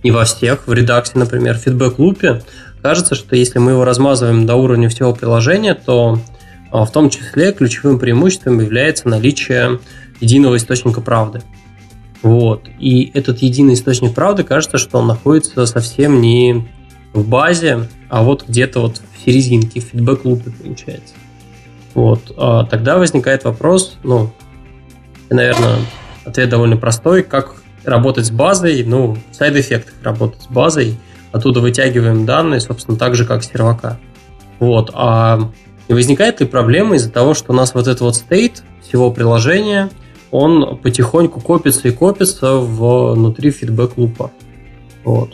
не 0.02 0.10
во 0.10 0.24
всех, 0.24 0.66
в 0.66 0.72
редаксе, 0.72 1.12
например, 1.14 1.56
в 1.56 1.62
фидбэк-лупе, 1.62 2.42
кажется, 2.82 3.14
что 3.14 3.36
если 3.36 3.58
мы 3.58 3.72
его 3.72 3.84
размазываем 3.84 4.46
до 4.46 4.56
уровня 4.56 4.88
всего 4.88 5.12
приложения, 5.12 5.74
то 5.74 6.18
в 6.70 6.88
том 6.92 7.10
числе 7.10 7.52
ключевым 7.52 7.98
преимуществом 7.98 8.60
является 8.60 9.08
наличие 9.08 9.80
единого 10.20 10.56
источника 10.56 11.00
правды. 11.00 11.42
Вот. 12.22 12.68
И 12.78 13.10
этот 13.14 13.38
единый 13.38 13.74
источник 13.74 14.14
правды, 14.14 14.42
кажется, 14.42 14.78
что 14.78 14.98
он 14.98 15.06
находится 15.06 15.64
совсем 15.66 16.20
не 16.20 16.68
в 17.12 17.26
базе, 17.26 17.88
а 18.08 18.22
вот 18.22 18.44
где-то 18.46 18.80
вот 18.80 19.00
в 19.14 19.24
серединке, 19.24 19.80
в 19.80 19.84
фидбэк-лупе 19.84 20.50
получается. 20.50 21.14
Вот. 21.96 22.30
А 22.36 22.64
тогда 22.66 22.98
возникает 22.98 23.44
вопрос, 23.44 23.96
ну, 24.02 24.30
наверное, 25.30 25.78
ответ 26.26 26.50
довольно 26.50 26.76
простой, 26.76 27.22
как 27.22 27.54
работать 27.84 28.26
с 28.26 28.30
базой, 28.30 28.84
ну, 28.84 29.16
side 29.32 29.57
effect 29.57 29.94
работать 30.02 30.42
с 30.42 30.46
базой, 30.46 30.98
оттуда 31.32 31.60
вытягиваем 31.60 32.26
данные, 32.26 32.60
собственно, 32.60 32.98
так 32.98 33.14
же, 33.14 33.24
как 33.24 33.42
с 33.42 33.48
сервака. 33.50 33.98
Вот. 34.60 34.90
А 34.92 35.50
не 35.88 35.94
возникает 35.94 36.40
ли 36.40 36.46
проблема 36.46 36.96
из-за 36.96 37.10
того, 37.10 37.32
что 37.32 37.54
у 37.54 37.56
нас 37.56 37.72
вот 37.72 37.86
этот 37.86 38.02
вот 38.02 38.16
state 38.16 38.62
всего 38.82 39.10
приложения, 39.10 39.88
он 40.30 40.76
потихоньку 40.76 41.40
копится 41.40 41.88
и 41.88 41.92
копится 41.92 42.56
внутри 42.56 43.50
feedback 43.50 43.97
loop 43.97 44.21
а. 44.21 44.32
Вот. 45.02 45.30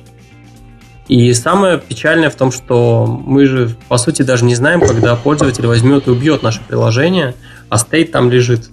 И 1.13 1.35
самое 1.35 1.79
печальное 1.79 2.31
в 2.31 2.37
том, 2.37 2.51
что 2.51 3.05
мы 3.05 3.45
же, 3.45 3.77
по 3.91 3.99
сути, 3.99 4.23
даже 4.23 4.47
не 4.47 4.55
знаем, 4.55 4.81
когда 4.81 5.15
пользователь 5.15 5.67
возьмет 5.67 6.07
и 6.07 6.11
убьет 6.11 6.43
наше 6.43 6.63
приложение, 6.67 7.35
а 7.69 7.77
стейт 7.77 8.13
там 8.13 8.31
лежит. 8.31 8.71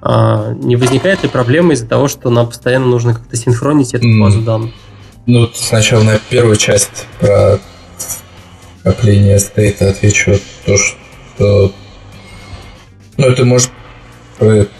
А 0.00 0.54
не 0.54 0.76
возникает 0.76 1.24
ли 1.24 1.28
проблемы 1.28 1.74
из-за 1.74 1.86
того, 1.86 2.08
что 2.08 2.30
нам 2.30 2.46
постоянно 2.46 2.86
нужно 2.86 3.12
как-то 3.12 3.36
синхронить 3.36 3.92
эту 3.92 4.06
базу 4.18 4.40
данных? 4.40 4.70
Ну, 5.26 5.46
сначала 5.52 6.02
на 6.04 6.18
первую 6.30 6.56
часть 6.56 7.04
про 7.20 7.58
скопление 8.80 9.38
стейта 9.38 9.90
отвечу 9.90 10.40
то, 10.64 10.74
что 10.78 11.70
ну, 13.18 13.26
это 13.26 13.44
может 13.44 13.70
быть 14.40 14.70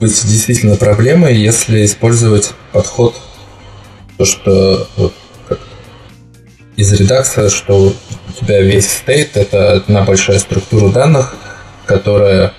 действительно 0.00 0.76
проблемой, 0.76 1.34
если 1.34 1.86
использовать 1.86 2.52
подход 2.72 3.14
то, 4.18 4.26
что 4.26 4.86
вот, 4.98 5.14
из 6.80 6.92
редакции, 6.94 7.50
что 7.50 7.88
у 7.88 8.32
тебя 8.32 8.62
весь 8.62 8.90
стейт 8.90 9.36
это 9.36 9.74
одна 9.74 10.02
большая 10.02 10.38
структура 10.38 10.90
данных, 10.90 11.36
которая 11.84 12.54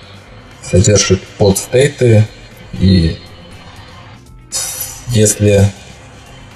содержит 0.62 1.20
подстейты, 1.38 2.28
и 2.78 3.18
если 5.08 5.64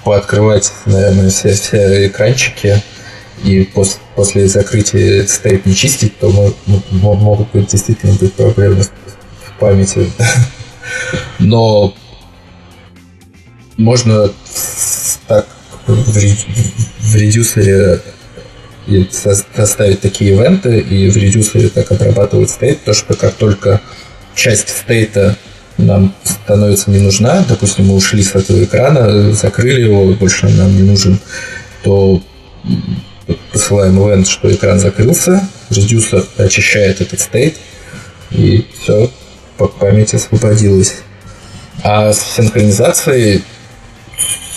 пооткрывать, 0.05 0.71
наверное, 0.85 1.29
все, 1.29 1.51
все 1.51 2.07
экранчики 2.07 2.81
и 3.43 3.65
после, 3.65 3.99
после 4.15 4.47
закрытия 4.47 5.27
стейт 5.27 5.65
не 5.65 5.75
чистить, 5.75 6.17
то 6.19 6.29
мы, 6.29 6.53
могут 6.91 7.51
быть 7.51 7.69
действительно 7.69 8.13
быть 8.13 8.33
проблемы 8.33 8.83
в 8.83 9.59
памяти. 9.59 10.09
Но 11.39 11.93
можно 13.75 14.31
так 15.27 15.47
в, 15.87 16.17
в 16.99 17.15
редюсере 17.15 18.01
составить 19.11 20.01
такие 20.01 20.33
ивенты 20.33 20.79
и 20.79 21.09
в 21.09 21.17
редюсере 21.17 21.69
так 21.69 21.91
обрабатывать 21.91 22.49
стейт, 22.49 22.83
то 22.83 22.93
что 22.93 23.15
как 23.15 23.33
только 23.33 23.81
часть 24.35 24.69
стейта 24.69 25.35
нам 25.77 26.15
становится 26.23 26.89
не 26.89 26.99
нужна, 26.99 27.43
допустим, 27.47 27.87
мы 27.87 27.95
ушли 27.95 28.23
с 28.23 28.33
этого 28.35 28.63
экрана, 28.63 29.31
закрыли 29.33 29.81
его, 29.81 30.05
больше 30.13 30.47
нам 30.47 30.75
не 30.75 30.83
нужен, 30.83 31.19
то 31.83 32.21
посылаем 33.51 33.99
ивент, 33.99 34.27
что 34.27 34.51
экран 34.51 34.79
закрылся, 34.79 35.47
редюсер 35.69 36.25
очищает 36.37 37.01
этот 37.01 37.19
стейт, 37.19 37.57
и 38.31 38.65
все, 38.79 39.11
память 39.57 40.13
освободилась. 40.13 40.95
А 41.83 42.11
с 42.11 42.35
синхронизацией, 42.35 43.43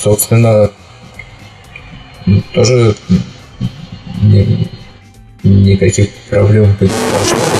собственно, 0.03 0.71
тоже 2.55 2.95
не, 4.23 4.69
никаких 5.43 6.11
проблем 6.29 6.77
быть 6.79 6.91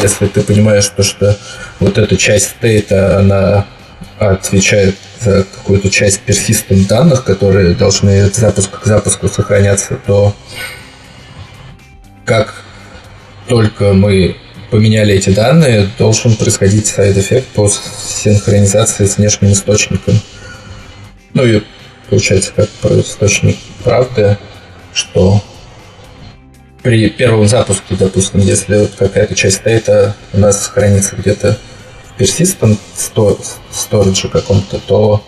Если 0.03 0.27
ты 0.27 0.43
понимаешь, 0.43 0.89
то, 0.89 1.03
что 1.03 1.37
вот 1.79 1.99
эта 1.99 2.17
часть 2.17 2.51
state 2.51 2.99
а, 2.99 3.19
она 3.19 3.67
отвечает 4.19 4.97
за 5.21 5.45
какую-то 5.45 5.91
часть 5.91 6.21
persistent 6.21 6.87
данных, 6.89 7.25
которые 7.25 7.75
должны 7.75 8.23
от 8.23 8.35
запуска 8.35 8.79
к 8.81 8.87
запуску 8.87 9.29
сохраняться, 9.29 9.99
то 10.07 10.35
как 12.25 12.55
только 13.49 13.93
мы 13.93 14.37
поменяли 14.71 15.15
эти 15.15 15.31
данные, 15.31 15.91
должен 15.99 16.37
происходить 16.37 16.87
side 16.87 17.12
effect 17.12 17.49
по 17.49 17.69
синхронизации 17.69 19.07
с 19.07 19.17
внешним 19.17 19.53
источником. 19.53 20.15
Ну 21.35 21.45
и 21.45 21.63
получается 22.09 22.53
как 22.55 22.69
источник 22.99 23.57
правды, 23.83 24.39
что 24.93 25.43
при 26.83 27.09
первом 27.11 27.47
запуске, 27.47 27.95
допустим, 27.95 28.41
если 28.41 28.89
какая-то 28.99 29.35
часть 29.35 29.57
стейта 29.57 30.15
у 30.33 30.39
нас 30.39 30.67
хранится 30.67 31.17
где-то 31.17 31.59
в 32.05 32.21
persistent 32.21 32.79
storage 32.97 34.29
каком-то, 34.31 34.79
то 34.79 35.23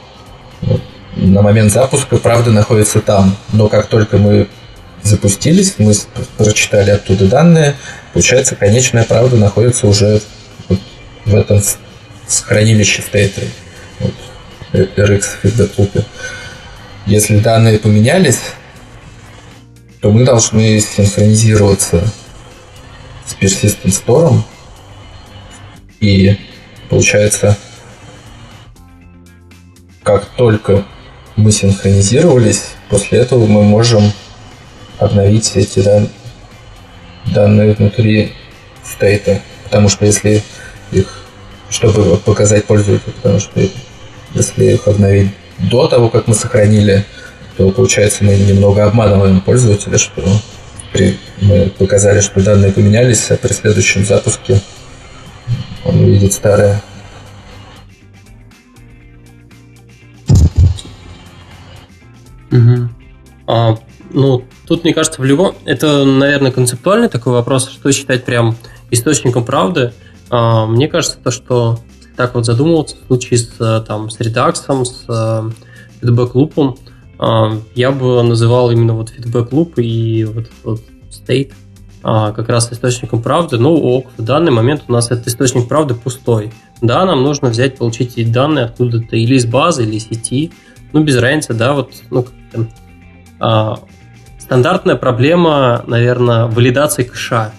ну, 0.62 0.80
на 1.16 1.42
момент 1.42 1.72
запуска 1.72 2.16
правда 2.16 2.50
находится 2.50 3.00
там. 3.00 3.36
Но 3.52 3.68
как 3.68 3.86
только 3.86 4.16
мы 4.16 4.48
запустились, 5.02 5.74
мы 5.78 5.94
прочитали 6.38 6.90
оттуда 6.90 7.26
данные, 7.26 7.74
получается, 8.12 8.56
конечная 8.56 9.04
правда 9.04 9.36
находится 9.36 9.86
уже 9.86 10.22
вот 10.68 10.80
в 11.26 11.34
этом 11.34 11.60
хранилище 12.46 13.02
стейта. 13.02 13.42
Вот, 14.00 14.14
RX 14.72 15.24
feedback 15.42 16.04
Если 17.06 17.38
данные 17.38 17.78
поменялись, 17.78 18.38
то 20.03 20.11
мы 20.11 20.24
должны 20.24 20.80
синхронизироваться 20.80 22.05
с 23.24 23.34
Persistent 23.40 23.92
Store. 24.05 24.34
И 26.00 26.36
получается, 26.90 27.57
как 30.03 30.24
только 30.36 30.84
мы 31.36 31.53
синхронизировались, 31.53 32.70
после 32.90 33.20
этого 33.20 33.46
мы 33.46 33.62
можем 33.62 34.12
обновить 34.98 35.53
эти 35.55 35.78
дан... 35.78 36.09
данные 37.26 37.74
внутри 37.74 38.32
стейта. 38.84 39.40
Потому 39.62 39.88
что 39.88 40.05
если 40.05 40.42
их, 40.90 41.24
чтобы 41.70 42.16
показать 42.16 42.64
пользователю, 42.64 43.12
потому 43.22 43.38
что 43.38 43.61
если 44.34 44.64
их 44.64 44.88
обновить 44.88 45.30
до 45.59 45.86
того, 45.86 46.09
как 46.09 46.26
мы 46.26 46.34
сохранили 46.34 47.05
то 47.57 47.70
получается 47.70 48.24
мы 48.24 48.36
немного 48.36 48.84
обманываем 48.84 49.40
пользователя, 49.40 49.98
что 49.98 50.22
при 50.92 51.18
мы 51.40 51.70
показали, 51.78 52.20
что 52.20 52.42
данные 52.42 52.72
поменялись, 52.72 53.30
а 53.30 53.36
при 53.36 53.53
следующем 53.53 54.05
запуске 54.05 54.61
он 55.84 55.96
увидит 55.96 56.32
старые. 56.32 56.80
Угу. 62.53 62.88
А, 63.46 63.78
ну, 64.12 64.44
тут, 64.66 64.84
мне 64.84 64.94
кажется, 64.94 65.20
в 65.20 65.24
любом... 65.24 65.55
Это, 65.64 66.05
наверное, 66.05 66.53
концептуальный 66.53 67.09
такой 67.09 67.32
вопрос, 67.32 67.68
что 67.68 67.90
считать 67.92 68.24
прям 68.24 68.57
источником 68.90 69.44
правды. 69.44 69.92
А, 70.30 70.66
мне 70.66 70.86
кажется, 70.86 71.18
то, 71.22 71.30
что 71.30 71.80
так 72.16 72.34
вот 72.34 72.44
задумываться 72.44 72.96
в 72.96 73.07
случае 73.07 73.38
с, 73.38 73.84
там, 73.88 74.11
с 74.11 74.20
редаксом, 74.20 74.84
с 74.84 75.07
фидбэк-лупом, 76.00 76.76
а, 76.78 76.91
я 77.74 77.92
бы 77.92 78.22
называл 78.22 78.70
именно 78.70 78.94
вот 78.94 79.10
фидбэк-луп 79.10 79.78
и 79.78 80.24
вот, 80.24 80.50
вот 80.64 80.80
state 81.10 81.52
а, 82.02 82.32
как 82.32 82.48
раз 82.48 82.72
источником 82.72 83.22
правды. 83.22 83.58
Ну, 83.58 83.74
ок, 83.74 84.06
в 84.16 84.22
данный 84.22 84.50
момент 84.50 84.84
у 84.88 84.92
нас 84.92 85.10
этот 85.10 85.28
источник 85.28 85.68
правды 85.68 85.94
пустой. 85.94 86.52
Да, 86.80 87.04
нам 87.04 87.22
нужно 87.22 87.48
взять, 87.48 87.78
получить 87.78 88.18
эти 88.18 88.28
данные 88.28 88.64
откуда-то 88.64 89.16
или 89.16 89.36
из 89.36 89.46
базы, 89.46 89.84
или 89.84 89.96
из 89.96 90.08
сети. 90.08 90.50
Ну, 90.92 91.04
без 91.04 91.16
разницы, 91.16 91.54
да, 91.54 91.74
вот, 91.74 91.92
ну, 92.10 92.26
а, 93.38 93.78
стандартная 94.38 94.96
проблема, 94.96 95.84
наверное, 95.86 96.46
валидации 96.46 97.04
кэша. 97.04 97.52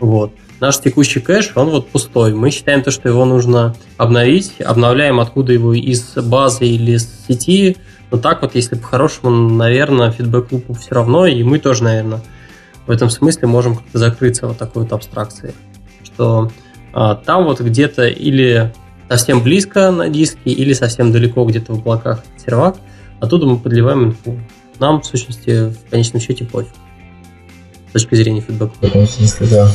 Вот. 0.00 0.32
Наш 0.60 0.78
текущий 0.78 1.20
кэш, 1.20 1.52
он 1.54 1.68
вот 1.70 1.88
пустой. 1.88 2.34
Мы 2.34 2.50
считаем 2.50 2.82
то, 2.82 2.90
что 2.90 3.08
его 3.08 3.24
нужно 3.26 3.74
обновить. 3.98 4.60
Обновляем 4.60 5.20
откуда 5.20 5.52
его 5.52 5.74
из 5.74 6.14
базы 6.16 6.66
или 6.66 6.92
из 6.92 7.08
сети. 7.28 7.76
Но 8.10 8.18
так 8.18 8.42
вот, 8.42 8.54
если 8.54 8.76
по-хорошему, 8.76 9.30
наверное, 9.30 10.10
фидбэк 10.10 10.52
лупу 10.52 10.74
все 10.74 10.94
равно, 10.94 11.26
и 11.26 11.42
мы 11.42 11.58
тоже, 11.58 11.84
наверное, 11.84 12.20
в 12.86 12.90
этом 12.90 13.08
смысле 13.08 13.46
можем 13.46 13.76
как-то 13.76 13.98
закрыться 13.98 14.46
вот 14.48 14.58
такой 14.58 14.82
вот 14.82 14.92
абстракцией. 14.92 15.54
Что 16.02 16.50
а, 16.92 17.14
там 17.14 17.44
вот 17.44 17.60
где-то 17.60 18.08
или 18.08 18.72
совсем 19.08 19.42
близко 19.42 19.90
на 19.90 20.08
диске, 20.08 20.50
или 20.50 20.72
совсем 20.72 21.12
далеко 21.12 21.44
где-то 21.44 21.72
в 21.74 21.78
облаках 21.78 22.24
сервак, 22.44 22.76
оттуда 23.20 23.46
мы 23.46 23.58
подливаем 23.58 24.06
инфу 24.06 24.38
нам, 24.80 25.02
в 25.02 25.06
сущности, 25.06 25.70
в 25.70 25.90
конечном 25.90 26.20
счете 26.20 26.44
пофиг. 26.44 26.72
С 27.88 27.92
точки 27.92 28.14
зрения 28.14 28.40
фидбэка. 28.40 28.72
В 28.80 28.84
этом 28.84 29.06
смысле, 29.06 29.46
да. 29.48 29.70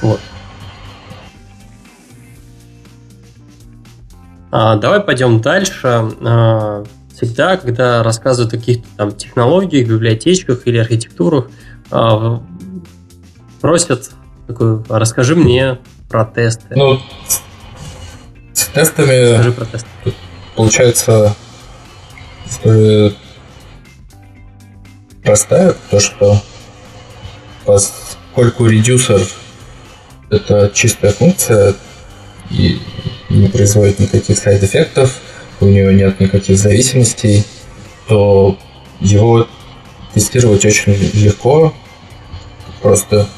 Вот. 0.00 0.20
А, 4.50 4.76
давай 4.76 5.00
пойдем 5.00 5.40
дальше. 5.40 6.10
А, 6.22 6.84
всегда, 7.16 7.56
когда 7.56 8.02
рассказывают 8.02 8.52
о 8.52 8.58
каких-то 8.58 8.86
там 8.96 9.12
технологиях, 9.12 9.88
библиотечках 9.88 10.66
или 10.66 10.76
архитектурах, 10.76 11.48
а, 11.90 12.42
просят 13.60 14.10
такой, 14.46 14.82
расскажи 14.88 15.34
мне 15.34 15.78
про 16.08 16.26
тесты. 16.26 16.74
Ну, 16.76 17.00
с 18.52 18.66
тестами 18.66 19.30
Расскажи 19.30 19.52
про 19.52 19.64
тесты. 19.64 19.88
получается 20.54 21.34
история 22.44 23.12
простая, 25.24 25.74
то 25.90 25.98
что 25.98 26.40
поскольку 27.64 28.66
редюсер 28.66 29.20
это 30.30 30.70
чистая 30.72 31.12
функция 31.12 31.74
и 32.50 32.78
не 33.30 33.48
производит 33.48 33.98
никаких 33.98 34.38
сайд-эффектов, 34.38 35.18
у 35.60 35.66
нее 35.66 35.94
нет 35.94 36.20
никаких 36.20 36.58
зависимостей, 36.58 37.44
то 38.08 38.58
его 39.00 39.48
тестировать 40.14 40.64
очень 40.64 40.92
легко. 41.14 41.74
Просто 42.82 43.28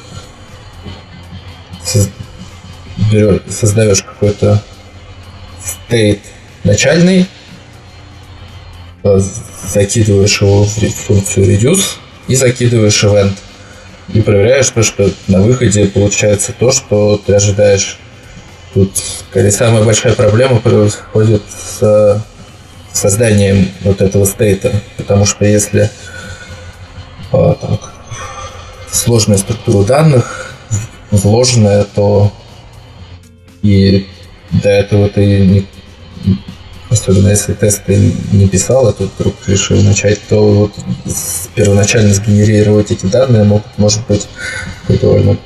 создаешь 3.49 4.03
какой-то 4.03 4.63
стейт 5.63 6.19
начальный, 6.63 7.25
закидываешь 9.03 10.41
его 10.41 10.65
в 10.65 10.69
функцию 10.69 11.47
reduce 11.47 11.97
и 12.27 12.35
закидываешь 12.35 13.03
event. 13.03 13.33
И 14.13 14.21
проверяешь 14.21 14.69
то, 14.69 14.81
что 14.81 15.11
на 15.27 15.41
выходе 15.41 15.85
получается 15.85 16.51
то, 16.51 16.71
что 16.71 17.21
ты 17.23 17.33
ожидаешь. 17.33 17.99
Тут 18.73 18.91
скорее 18.97 19.51
самая 19.51 19.83
большая 19.83 20.13
проблема 20.13 20.59
происходит 20.59 21.41
с 21.49 22.23
созданием 22.93 23.69
вот 23.81 24.01
этого 24.01 24.25
стейта. 24.25 24.71
Потому 24.97 25.25
что 25.25 25.45
если 25.45 25.89
а, 27.31 27.55
там, 27.55 27.79
сложная 28.91 29.37
структура 29.37 29.85
данных 29.85 30.55
вложенная, 31.11 31.83
то 31.83 32.31
и 33.61 34.07
до 34.51 34.69
этого 34.69 35.09
ты 35.09 35.45
не, 35.45 35.67
особенно 36.89 37.29
если 37.29 37.53
тест 37.53 37.83
ты 37.85 38.13
не 38.31 38.47
писал, 38.47 38.87
а 38.87 38.93
тут 38.93 39.11
вдруг 39.17 39.35
решил 39.47 39.81
начать, 39.81 40.19
то 40.27 40.47
вот 40.47 40.73
первоначально 41.55 42.13
сгенерировать 42.13 42.91
эти 42.91 43.05
данные 43.05 43.43
могут, 43.43 43.65
может 43.77 44.05
быть 44.07 44.27
довольно 44.87 45.37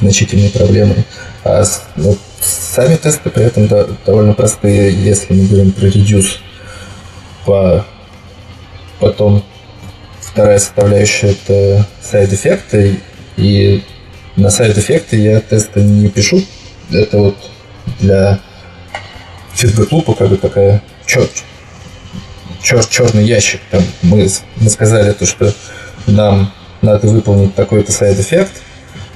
значительной 0.00 0.50
проблемой. 0.50 1.04
А 1.44 1.62
ну, 1.96 2.16
сами 2.40 2.96
тесты 2.96 3.28
при 3.28 3.44
этом 3.44 3.68
да, 3.68 3.86
довольно 4.06 4.32
простые, 4.32 4.92
если 4.92 5.34
мы 5.34 5.46
говорим 5.46 5.72
про 5.72 5.86
reduce. 5.86 6.38
По, 7.44 7.84
потом 8.98 9.44
вторая 10.20 10.58
составляющая 10.58 11.32
это 11.32 11.86
side 12.02 12.34
effect 12.34 12.82
ы, 12.82 12.98
и 13.36 13.84
на 14.36 14.50
side 14.50 14.74
effect 14.74 15.10
ы 15.10 15.16
я 15.16 15.40
тесты 15.40 15.80
не 15.82 16.08
пишу. 16.08 16.42
Это 16.90 17.18
вот 17.18 17.36
для 18.00 18.40
feedback 19.54 19.91
loop 19.91 20.09
а 20.09 20.14
как 20.14 20.30
бы 20.30 20.38
такая 20.38 20.82
чер, 21.06 21.28
чер, 22.62 22.84
черный 22.86 23.24
ящик. 23.24 23.60
Там 23.70 23.82
мы, 24.02 24.28
мы 24.56 24.70
сказали 24.70 25.12
то, 25.12 25.26
что 25.26 25.52
нам 26.06 26.52
надо 26.80 27.06
выполнить 27.06 27.54
такой-то 27.54 27.92
side 27.92 28.18
effect, 28.18 28.62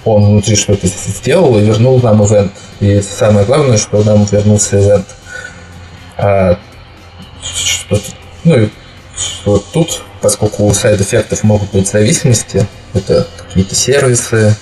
он 0.05 0.25
внутри 0.25 0.57
что-то 0.57 0.87
сделал 0.87 1.59
и 1.59 1.65
вернул 1.65 2.01
нам 2.01 2.25
ивент. 2.25 2.53
И 2.81 3.01
самое 3.01 3.47
главное, 3.47 3.77
что 3.77 4.03
нам 4.03 4.25
вернулся 4.25 4.79
ивент. 4.79 5.07
А 6.17 6.59
что 7.43 8.01
ну, 8.45 8.69
вот 9.45 9.65
тут, 9.73 10.03
поскольку 10.21 10.65
у 10.65 10.75
сайд-эффектов 10.75 11.43
могут 11.43 11.71
быть 11.73 11.89
зависимости, 11.89 12.67
это 12.95 13.27
какие-то 13.37 13.75
сервисы, 13.75 14.57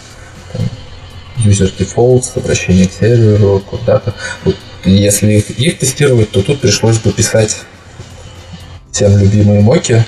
user 1.38 1.72
defaults, 1.76 2.36
обращение 2.36 2.88
к 2.88 2.92
серверу, 2.92 3.60
куда-то. 3.60 4.14
Вот 4.44 4.56
если 4.84 5.34
их, 5.34 5.50
их 5.50 5.78
тестировать, 5.78 6.30
то 6.30 6.42
тут 6.42 6.60
пришлось 6.60 6.98
бы 6.98 7.12
писать 7.12 7.58
всем 8.92 9.16
любимые 9.18 9.60
моки. 9.60 10.04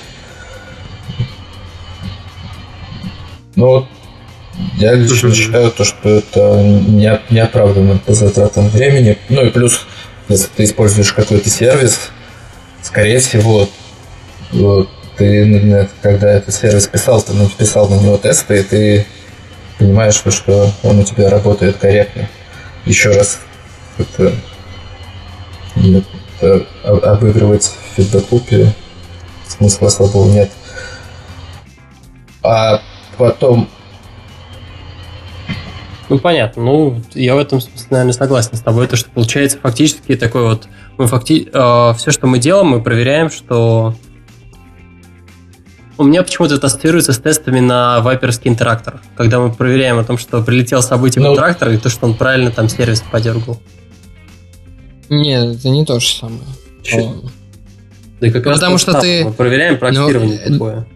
Но 3.55 3.87
я 4.77 4.93
лично 4.93 5.33
считаю 5.33 5.71
то, 5.71 5.83
что 5.83 6.09
это 6.09 6.61
не, 6.61 7.19
не 7.29 7.39
оправданно 7.39 7.97
по 7.97 8.13
затратам 8.13 8.69
времени. 8.69 9.17
Ну 9.29 9.45
и 9.45 9.49
плюс, 9.49 9.85
если 10.27 10.47
ты 10.47 10.63
используешь 10.63 11.13
какой-то 11.13 11.49
сервис, 11.49 12.09
скорее 12.81 13.19
всего, 13.19 13.69
вот, 14.51 14.89
ты, 15.17 15.87
когда 16.01 16.31
этот 16.31 16.53
сервис 16.55 16.87
писал, 16.87 17.21
ты 17.21 17.33
написал 17.33 17.89
на 17.89 17.95
него 17.95 18.17
тесты, 18.17 18.59
и 18.59 18.63
ты 18.63 19.05
понимаешь, 19.77 20.15
что, 20.15 20.31
что 20.31 20.71
он 20.83 20.99
у 20.99 21.03
тебя 21.03 21.29
работает 21.29 21.77
корректно. 21.77 22.27
Еще 22.85 23.11
раз 23.11 23.39
это 23.97 24.33
нет, 25.75 26.05
э, 26.41 26.61
обыгрывать 26.83 27.65
в 27.65 27.95
фидбэк-лупе 27.95 28.73
смысла 29.47 29.87
особого 29.87 30.29
нет. 30.31 30.51
А 32.41 32.81
потом... 33.17 33.69
Ну, 36.09 36.17
понятно. 36.17 36.63
Ну, 36.63 37.01
я 37.13 37.35
в 37.35 37.37
этом 37.37 37.61
смысле, 37.61 37.87
наверное, 37.91 38.13
согласен 38.13 38.55
с 38.55 38.61
тобой. 38.61 38.87
То, 38.87 38.95
что 38.95 39.09
получается 39.11 39.59
фактически 39.61 40.15
такой 40.15 40.43
вот... 40.43 40.67
Мы 40.97 41.07
факти... 41.07 41.47
э, 41.51 41.93
все, 41.97 42.11
что 42.11 42.27
мы 42.27 42.39
делаем, 42.39 42.67
мы 42.67 42.81
проверяем, 42.81 43.29
что... 43.29 43.95
У 45.97 46.03
меня 46.03 46.23
почему-то 46.23 46.55
это 46.55 46.67
ассоциируется 46.67 47.13
с 47.13 47.19
тестами 47.19 47.59
на 47.59 47.99
вайперский 48.01 48.49
интерактор, 48.49 49.01
когда 49.15 49.39
мы 49.39 49.51
проверяем 49.51 49.99
о 49.99 50.03
том, 50.03 50.17
что 50.17 50.41
прилетел 50.41 50.81
событие 50.81 51.21
ну, 51.21 51.31
в 51.31 51.33
интерактор, 51.33 51.69
и 51.69 51.77
то, 51.77 51.89
что 51.89 52.05
он 52.07 52.15
правильно 52.15 52.51
там 52.51 52.69
сервис 52.69 53.01
подергал. 53.01 53.59
Нет, 55.09 55.57
это 55.57 55.69
не 55.69 55.85
то 55.85 55.99
же 55.99 56.07
самое. 56.07 56.41
Да 58.21 58.27
и 58.27 58.31
как 58.31 58.45
раз 58.45 58.59
Потому 58.59 58.77
что 58.77 58.99
ты... 58.99 59.25
Мы 59.25 59.33
проверяем 59.33 59.77
проксирование 59.77 60.41
ну, 60.47 60.53
такое. 60.53 60.87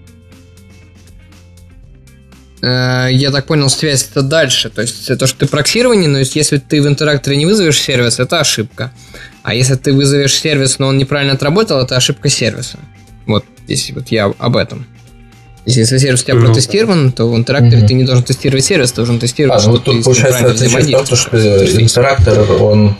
Э, 2.64 3.10
я 3.12 3.30
так 3.32 3.46
понял, 3.46 3.70
связь 3.70 4.08
это 4.10 4.22
дальше. 4.22 4.70
То 4.70 4.82
есть 4.82 5.18
то, 5.18 5.28
что 5.28 5.40
ты 5.40 5.48
проксирование, 5.48 6.08
но 6.08 6.20
если 6.20 6.58
ты 6.58 6.82
в 6.82 6.88
интеракторе 6.88 7.36
не 7.36 7.46
вызовешь 7.46 7.80
сервис, 7.80 8.20
это 8.20 8.40
ошибка. 8.40 8.92
А 9.44 9.54
если 9.54 9.76
ты 9.76 9.92
вызовешь 9.92 10.34
сервис, 10.34 10.80
но 10.80 10.88
он 10.88 10.98
неправильно 10.98 11.34
отработал, 11.34 11.82
это 11.82 11.98
ошибка 11.98 12.30
сервиса. 12.30 12.80
Вот 13.26 13.44
здесь 13.66 13.92
вот 13.94 14.08
я 14.10 14.32
об 14.38 14.56
этом. 14.56 14.88
Если 15.66 15.98
сервис 15.98 16.22
у 16.22 16.26
тебя 16.26 16.36
ну, 16.36 16.46
протестирован, 16.46 17.12
то 17.12 17.30
в 17.30 17.36
интеракторе 17.36 17.80
угу. 17.80 17.88
ты 17.88 17.94
не 17.94 18.06
должен 18.06 18.24
тестировать 18.24 18.64
сервис, 18.64 18.92
ты 18.92 18.98
должен 18.98 19.20
тестировать, 19.20 19.58
а, 19.58 19.60
что 19.60 19.70
ну, 19.70 19.76
вот 19.76 19.84
тут 19.84 20.04
получается 20.04 20.48
отличие 20.48 20.98
в 20.98 21.08
том, 21.08 21.18
что 21.18 21.38
интерактор, 21.38 22.62
он 22.62 22.96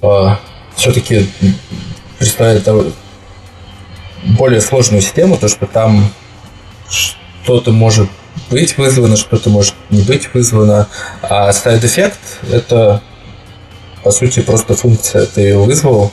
а, 0.00 0.40
все-таки 0.76 1.26
представляет 2.18 2.68
более 4.38 4.60
сложную 4.60 5.02
систему, 5.02 5.36
то 5.36 5.48
что 5.48 5.66
там 5.66 6.12
что-то 7.42 7.72
может 7.72 8.08
быть 8.50 8.76
вызвано, 8.78 9.16
что-то 9.16 9.50
может 9.50 9.74
не 9.90 10.02
быть 10.02 10.32
вызвано, 10.32 10.88
а 11.22 11.50
side 11.50 11.84
эффект 11.84 12.18
это 12.50 13.02
по 14.02 14.10
сути 14.10 14.40
просто 14.40 14.74
функция, 14.74 15.26
ты 15.26 15.42
ее 15.42 15.58
вызвал, 15.58 16.12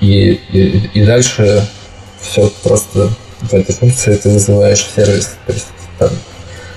и, 0.00 0.32
и, 0.52 0.90
и 0.94 1.04
дальше 1.04 1.66
все 2.20 2.50
просто 2.62 3.10
в 3.40 3.52
этой 3.52 3.74
функции 3.74 4.14
ты 4.16 4.30
вызываешь 4.30 4.86
сервис. 4.94 5.36
То 5.46 5.52
есть 5.52 5.66
там, 5.98 6.10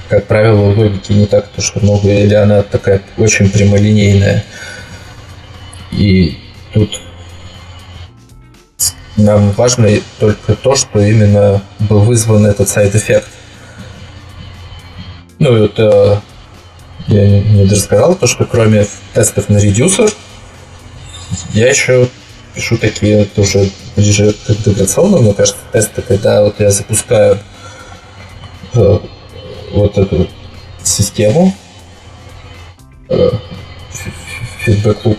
как 0.09 0.26
правило, 0.26 0.71
в 0.71 0.78
логике 0.78 1.13
не 1.13 1.26
так 1.26 1.47
то, 1.49 1.61
что 1.61 1.80
много, 1.80 2.09
или 2.09 2.34
она 2.34 2.63
такая 2.63 3.01
очень 3.17 3.49
прямолинейная. 3.49 4.43
И 5.91 6.39
тут 6.73 6.99
нам 9.18 9.51
важно 9.51 9.89
только 10.20 10.55
то, 10.55 10.76
что 10.76 10.99
именно 10.99 11.61
был 11.80 12.01
вызван 12.01 12.45
этот 12.45 12.70
side 12.70 12.91
effect. 12.91 13.28
Ну, 15.39 15.55
это 15.55 16.22
я 17.07 17.28
не, 17.28 17.66
рассказал, 17.70 18.16
то, 18.16 18.28
что 18.28 18.45
кроме 18.45 18.88
тестов 19.13 19.49
на 19.49 19.57
reducer, 19.58 20.10
я 21.53 21.70
еще 21.70 22.07
пишу 22.53 22.78
такие 22.78 23.26
тоже 23.26 23.70
ближе 23.95 24.34
к 24.34 24.49
интеграционным, 24.49 25.24
мне 25.24 25.34
кажется, 25.34 25.59
тесты, 25.72 26.01
когда 26.01 26.41
вот 26.43 26.59
я 26.59 26.72
запускаю 26.72 27.38
э, 28.74 28.99
вот 29.72 29.97
эту 29.97 30.28
систему, 30.84 31.53
э, 33.09 33.32
feedback 34.66 35.18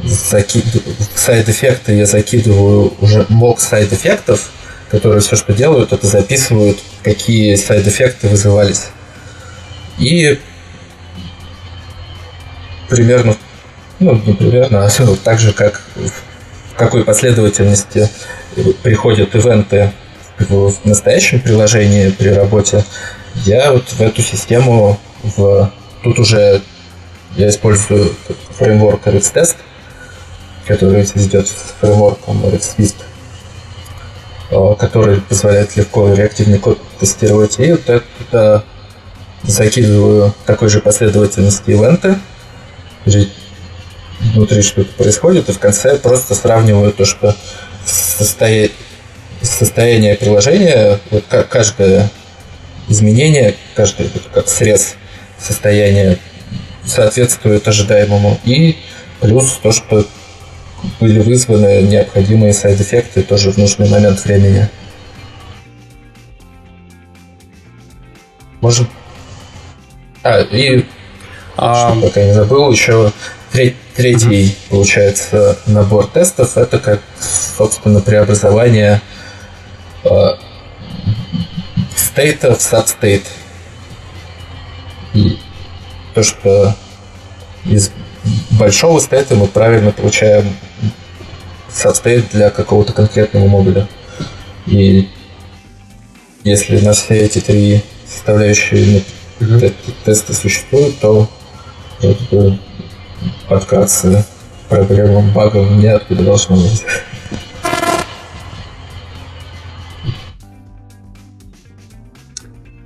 loop, 0.00 0.08
заки... 0.08 0.62
side 1.14 1.43
effect 1.43 1.87
ы 1.87 1.94
я 1.94 2.06
закидываю 2.06 2.94
уже 3.00 3.26
mock 3.28 3.60
side 3.60 3.88
effect 3.88 4.29
ов, 4.29 4.50
которые 4.90 5.20
все, 5.20 5.36
что 5.36 5.52
делают, 5.52 5.92
это 5.92 6.06
записывают, 6.06 6.78
какие 7.02 7.54
side 7.56 7.82
effect 7.82 8.21
ы 8.21 8.28
вызывались. 8.28 8.86
И 9.98 10.38
примерно 12.88 13.36
ну, 13.98 14.20
не 14.26 14.34
примерно, 14.34 14.84
а 14.84 14.90
так 15.24 15.38
же, 15.38 15.52
как 15.52 15.80
в 15.94 16.76
какой 16.76 17.04
последовательности 17.04 18.08
приходят 18.82 19.34
ивенты 19.34 19.92
в 20.38 20.74
настоящем 20.84 21.40
приложении 21.40 22.10
при 22.10 22.28
работе, 22.28 22.84
я 23.46 23.72
вот 23.72 23.88
в 23.88 24.00
эту 24.00 24.22
систему 24.22 25.00
в... 25.22 25.70
Тут 26.02 26.18
уже 26.18 26.60
я 27.36 27.48
использую 27.48 28.14
фреймворк 28.58 29.06
RxTest, 29.06 29.56
который 30.66 31.04
идет 31.04 31.46
с 31.48 31.74
фреймворком 31.80 32.44
RxWisp, 32.44 32.96
э, 34.50 34.74
который 34.78 35.20
позволяет 35.20 35.76
легко 35.76 36.12
реактивный 36.12 36.58
код 36.58 36.78
тестировать. 36.98 37.58
И 37.58 37.72
вот 37.72 37.88
это 37.88 38.64
закидываю 39.42 40.34
такой 40.44 40.68
же 40.68 40.80
последовательности 40.80 41.70
ивенты, 41.70 42.18
внутри 44.34 44.62
что-то 44.62 44.92
происходит, 44.94 45.48
и 45.48 45.52
в 45.52 45.58
конце 45.58 45.96
просто 45.96 46.34
сравниваю 46.34 46.92
то, 46.92 47.04
что 47.04 47.36
состоя... 47.84 48.70
состояние 49.42 50.16
приложения, 50.16 50.98
вот 51.10 51.24
каждое 51.48 52.10
изменение, 52.88 53.54
каждый 53.74 54.10
как 54.32 54.48
срез 54.48 54.94
состояния 55.38 56.18
соответствует 56.84 57.66
ожидаемому, 57.68 58.40
и 58.44 58.76
плюс 59.20 59.58
то, 59.62 59.72
что 59.72 60.06
были 61.00 61.20
вызваны 61.20 61.82
необходимые 61.82 62.52
сайд-эффекты 62.52 63.22
тоже 63.22 63.50
в 63.50 63.58
нужный 63.58 63.88
момент 63.88 64.24
времени. 64.24 64.68
Может. 68.60 68.88
А, 70.22 70.40
и 70.40 70.84
а... 71.56 71.94
пока 72.00 72.22
не 72.22 72.32
забыл, 72.32 72.70
еще 72.70 73.12
треть, 73.52 73.76
Третий, 73.96 74.54
получается, 74.68 75.56
набор 75.66 76.06
тестов 76.06 76.58
это 76.58 76.78
как, 76.78 77.00
собственно, 77.56 78.00
преобразование 78.00 79.00
стейта 81.96 82.54
в. 82.56 83.22
И 85.14 85.38
то, 86.12 86.22
что 86.22 86.74
из 87.64 87.90
большого 88.50 89.00
стейта 89.00 89.34
мы 89.34 89.46
правильно 89.46 89.92
получаем 89.92 90.44
substate 91.68 92.24
для 92.32 92.50
какого-то 92.50 92.92
конкретного 92.92 93.46
модуля. 93.46 93.88
И 94.66 95.08
если 96.44 96.80
на 96.80 96.92
все 96.92 97.16
эти 97.16 97.40
три 97.40 97.82
составляющие 98.06 99.02
mm-hmm. 99.40 99.74
теста 100.04 100.34
существуют, 100.34 100.98
то 101.00 101.28
это 102.00 102.58
подкаться 103.48 104.26
проблемам, 104.68 105.32
багам 105.32 105.78
неоткуда 105.78 106.22
должно 106.22 106.56
быть. 106.56 106.84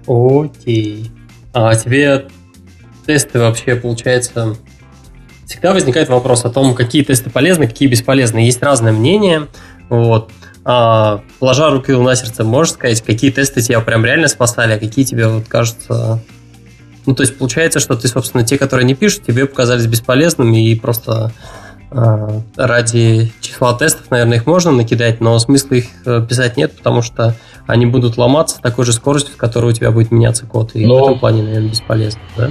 Окей. 0.07 1.11
А 1.53 1.75
тебе 1.75 2.27
тесты 3.07 3.39
вообще, 3.39 3.77
получается, 3.77 4.57
всегда 5.51 5.73
возникает 5.73 6.09
вопрос 6.09 6.45
о 6.45 6.51
том, 6.51 6.77
какие 6.77 7.03
тесты 7.03 7.29
полезны, 7.29 7.67
какие 7.67 7.89
бесполезны. 7.89 8.39
Есть 8.39 8.63
разное 8.63 8.93
мнение. 8.93 9.49
Вот. 9.89 10.31
А, 10.65 11.23
положа 11.41 11.71
руки 11.71 11.91
на 11.91 12.15
сердце, 12.15 12.45
можешь 12.45 12.75
сказать, 12.75 13.03
какие 13.03 13.33
тесты 13.33 13.61
тебя 13.61 13.81
прям 13.81 14.05
реально 14.05 14.29
спасали, 14.29 14.75
а 14.75 14.79
какие 14.79 15.05
тебе 15.05 15.27
вот 15.27 15.49
кажутся 15.49 16.23
ну, 17.07 17.15
то 17.15 17.23
есть 17.23 17.39
получается, 17.39 17.81
что 17.81 17.97
ты, 17.97 18.07
собственно, 18.07 18.45
те, 18.45 18.59
которые 18.59 18.85
не 18.85 18.95
пишут, 18.95 19.25
тебе 19.25 19.47
показались 19.47 19.87
бесполезными 19.87 20.69
и 20.69 20.75
просто 20.77 21.33
э, 21.91 22.41
ради 22.57 23.33
числа 23.41 23.73
тестов, 23.73 24.11
наверное, 24.11 24.37
их 24.37 24.47
можно 24.47 24.71
накидать, 24.71 25.21
но 25.21 25.37
смысла 25.39 25.77
их 25.77 25.87
э, 26.05 26.25
писать 26.29 26.59
нет, 26.59 26.77
потому 26.77 27.01
что 27.01 27.35
они 27.67 27.87
будут 27.87 28.19
ломаться 28.19 28.59
с 28.59 28.61
такой 28.61 28.85
же 28.85 28.93
скоростью, 28.93 29.33
с 29.33 29.37
которой 29.37 29.71
у 29.71 29.73
тебя 29.73 29.91
будет 29.91 30.13
меняться 30.13 30.45
код. 30.45 30.73
И 30.75 30.87
но... 30.87 31.01
в 31.01 31.05
этом 31.07 31.19
плане, 31.19 31.43
наверное, 31.43 31.71
бесполезно, 31.71 32.21
да? 32.37 32.51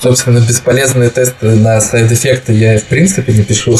Собственно, 0.00 0.38
бесполезные 0.38 1.10
тесты 1.10 1.56
на 1.56 1.80
сайд-эффекты 1.80 2.52
я 2.52 2.78
в 2.78 2.84
принципе 2.84 3.32
не 3.32 3.42
пишу. 3.42 3.76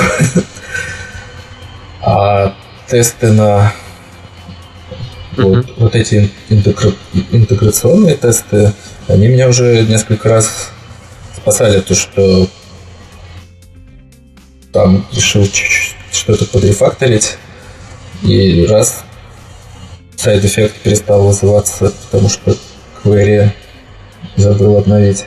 А 2.01 2.55
тесты 2.89 3.31
на 3.31 3.73
вот, 5.37 5.67
вот 5.77 5.95
эти 5.95 6.31
интегра... 6.49 6.93
интеграционные 7.31 8.17
тесты, 8.17 8.73
они 9.07 9.29
меня 9.29 9.49
уже 9.49 9.85
несколько 9.85 10.29
раз 10.29 10.71
спасали, 11.37 11.81
то 11.81 11.95
что 11.95 12.49
там 14.73 15.07
решил 15.13 15.47
что-то 16.13 16.45
подрефакторить, 16.47 17.37
и 18.23 18.67
раз 18.67 19.05
side 20.17 20.41
effect 20.41 20.77
перестал 20.83 21.27
вызываться, 21.27 21.93
потому 22.11 22.29
что 22.29 22.57
query 23.05 23.51
забыл 24.37 24.79
обновить. 24.79 25.25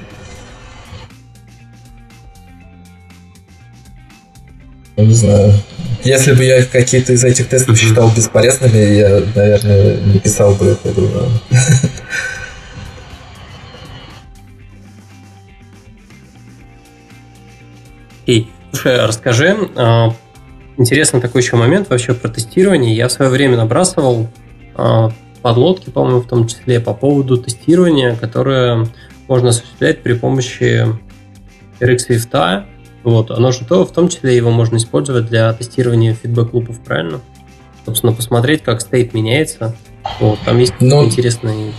Ну, 5.01 5.07
не 5.07 5.15
знаю. 5.15 5.53
Если 6.03 6.33
бы 6.33 6.43
я 6.43 6.63
какие-то 6.63 7.13
из 7.13 7.23
этих 7.23 7.47
тестов 7.47 7.75
считал 7.75 8.11
бесполезными, 8.15 8.77
я, 8.77 9.23
наверное, 9.35 9.97
не 10.01 10.19
писал 10.19 10.53
бы 10.53 10.77
я 10.83 10.91
думаю. 10.91 11.31
Окей. 18.23 18.51
Слушай, 18.71 18.99
а 18.99 19.07
расскажи, 19.07 19.57
а, 19.75 20.13
интересный 20.77 21.19
такой 21.19 21.41
еще 21.41 21.55
момент 21.55 21.89
вообще 21.89 22.13
про 22.13 22.29
тестирование. 22.29 22.95
Я 22.95 23.07
в 23.07 23.11
свое 23.11 23.31
время 23.31 23.57
набрасывал 23.57 24.29
а, 24.75 25.11
подлодки, 25.41 25.89
по-моему, 25.89 26.21
в 26.21 26.27
том 26.27 26.47
числе 26.47 26.79
по 26.79 26.93
поводу 26.93 27.37
тестирования, 27.37 28.15
которое 28.15 28.87
можно 29.27 29.49
осуществлять 29.49 30.03
при 30.03 30.13
помощи 30.13 30.85
RX 31.79 31.97
Swift 32.07 32.65
вот, 33.03 33.31
оно 33.31 33.51
же 33.51 33.65
то, 33.65 33.85
в 33.85 33.91
том 33.91 34.09
числе 34.09 34.35
его 34.35 34.51
можно 34.51 34.77
использовать 34.77 35.27
для 35.27 35.51
тестирования 35.53 36.13
фидбэк-лупов, 36.13 36.79
правильно? 36.79 37.21
Собственно, 37.85 38.13
посмотреть, 38.13 38.63
как 38.63 38.81
стейт 38.81 39.13
меняется. 39.13 39.75
Вот, 40.19 40.39
там 40.45 40.57
есть 40.59 40.73
ну, 40.79 41.03
интересный 41.03 41.73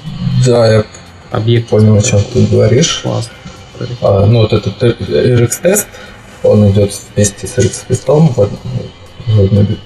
да, 0.44 0.72
я 0.72 0.84
объект. 1.30 1.68
Понял, 1.68 1.96
о 1.96 2.02
чем 2.02 2.20
ты 2.32 2.44
говоришь. 2.46 3.00
Класс. 3.02 3.30
А, 4.00 4.26
ну, 4.26 4.40
вот 4.40 4.52
этот 4.52 4.82
RX-тест, 4.82 5.86
он 6.42 6.70
идет 6.70 6.92
вместе 7.14 7.46
с 7.46 7.56
RX-тестом 7.58 8.28
в, 8.28 8.48
в, 9.26 9.76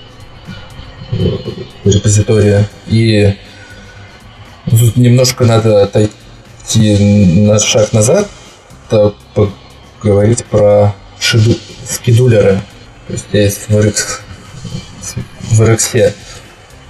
репозитория. 1.84 2.68
И 2.87 3.34
тут 4.70 4.97
немножко 4.97 5.45
надо 5.45 5.82
отойти 5.82 7.41
на 7.47 7.59
шаг 7.59 7.93
назад, 7.93 8.28
поговорить 10.01 10.45
про 10.47 10.95
шеду, 11.20 11.56
скидулеры. 11.88 12.60
То 13.06 13.12
есть 13.12 13.26
есть 13.32 13.68
в 13.68 13.78
RX, 13.78 14.20
в 15.42 15.62
RX 15.62 16.14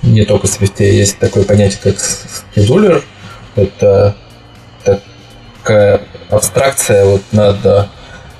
не 0.02 0.24
только 0.24 0.46
в 0.46 0.80
есть 0.80 1.18
такое 1.18 1.44
понятие, 1.44 1.80
как 1.82 1.96
скидулер. 1.98 3.02
Это 3.54 4.16
такая 4.84 6.02
абстракция 6.30 7.04
вот 7.04 7.22
над 7.32 7.88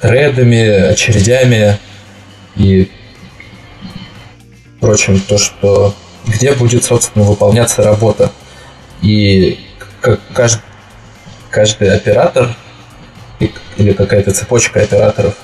тредами, 0.01 0.91
очередями 0.91 1.78
и 2.57 2.91
прочим, 4.80 5.20
то, 5.20 5.39
что 5.39 5.95
где 6.26 6.53
будет, 6.53 6.84
собственно, 6.84 7.24
выполняться 7.24 7.82
работа. 7.82 8.30
И 9.03 9.59
как 10.01 10.20
каждый, 10.32 10.62
каждый 11.51 11.95
оператор 11.95 12.55
или 13.76 13.93
какая-то 13.93 14.32
цепочка 14.32 14.80
операторов, 14.80 15.34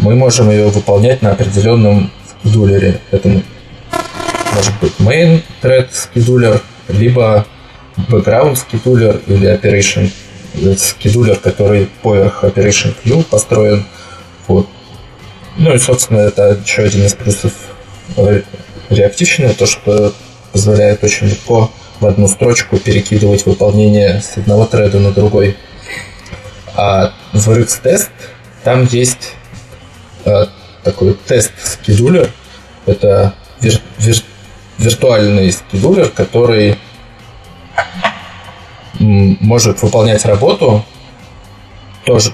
мы 0.00 0.14
можем 0.14 0.50
ее 0.50 0.68
выполнять 0.68 1.22
на 1.22 1.32
определенном 1.32 2.10
скедулере. 2.40 3.00
Это 3.10 3.28
может 4.54 4.72
быть 4.80 4.92
main 4.98 5.42
thread 5.62 5.88
скедулер, 5.92 6.60
либо 6.88 7.46
background 8.08 8.56
скедулер 8.56 9.20
или 9.26 9.48
operation 9.52 10.10
скедулер, 10.76 11.36
который 11.36 11.88
поверх 12.02 12.44
Operation 12.44 12.94
Queue 13.04 13.22
построен. 13.24 13.84
Вот. 14.48 14.68
Ну 15.56 15.74
и, 15.74 15.78
собственно, 15.78 16.18
это 16.18 16.58
еще 16.64 16.82
один 16.82 17.04
из 17.04 17.14
плюсов 17.14 17.52
реактивщины, 18.88 19.52
то, 19.54 19.66
что 19.66 20.12
позволяет 20.52 21.04
очень 21.04 21.28
легко 21.28 21.70
в 22.00 22.06
одну 22.06 22.26
строчку 22.28 22.78
перекидывать 22.78 23.46
выполнение 23.46 24.20
с 24.20 24.36
одного 24.38 24.64
треда 24.66 24.98
на 24.98 25.12
другой. 25.12 25.56
А 26.74 27.12
в 27.32 27.48
RX-тест 27.50 28.10
там 28.64 28.86
есть 28.86 29.34
э, 29.34 29.39
такой 30.82 31.14
тест-скедулер. 31.26 32.30
Это 32.86 33.34
вир- 33.60 33.80
вир- 33.98 34.22
виртуальный 34.78 35.52
скедулер, 35.52 36.08
который 36.08 36.78
может 38.98 39.82
выполнять 39.82 40.24
работу 40.24 40.84
тоже 42.04 42.32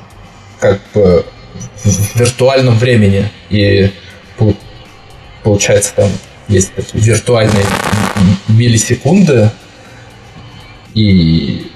как 0.58 0.80
бы 0.94 1.24
в 1.84 2.18
виртуальном 2.18 2.78
времени. 2.78 3.30
И 3.50 3.92
получается 5.42 5.92
там 5.94 6.10
есть 6.48 6.74
такие 6.74 7.02
виртуальные 7.02 7.64
миллисекунды, 8.48 9.50
и 10.94 11.70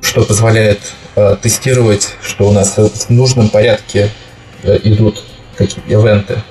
что 0.00 0.24
позволяет 0.24 0.80
э, 1.16 1.36
тестировать, 1.40 2.14
что 2.22 2.46
у 2.48 2.52
нас 2.52 2.76
в 2.76 3.10
нужном 3.10 3.48
порядке 3.48 4.00
э, 4.02 4.23
идут 4.64 5.22
какие-то 5.56 5.90
ивенты. 5.90 6.42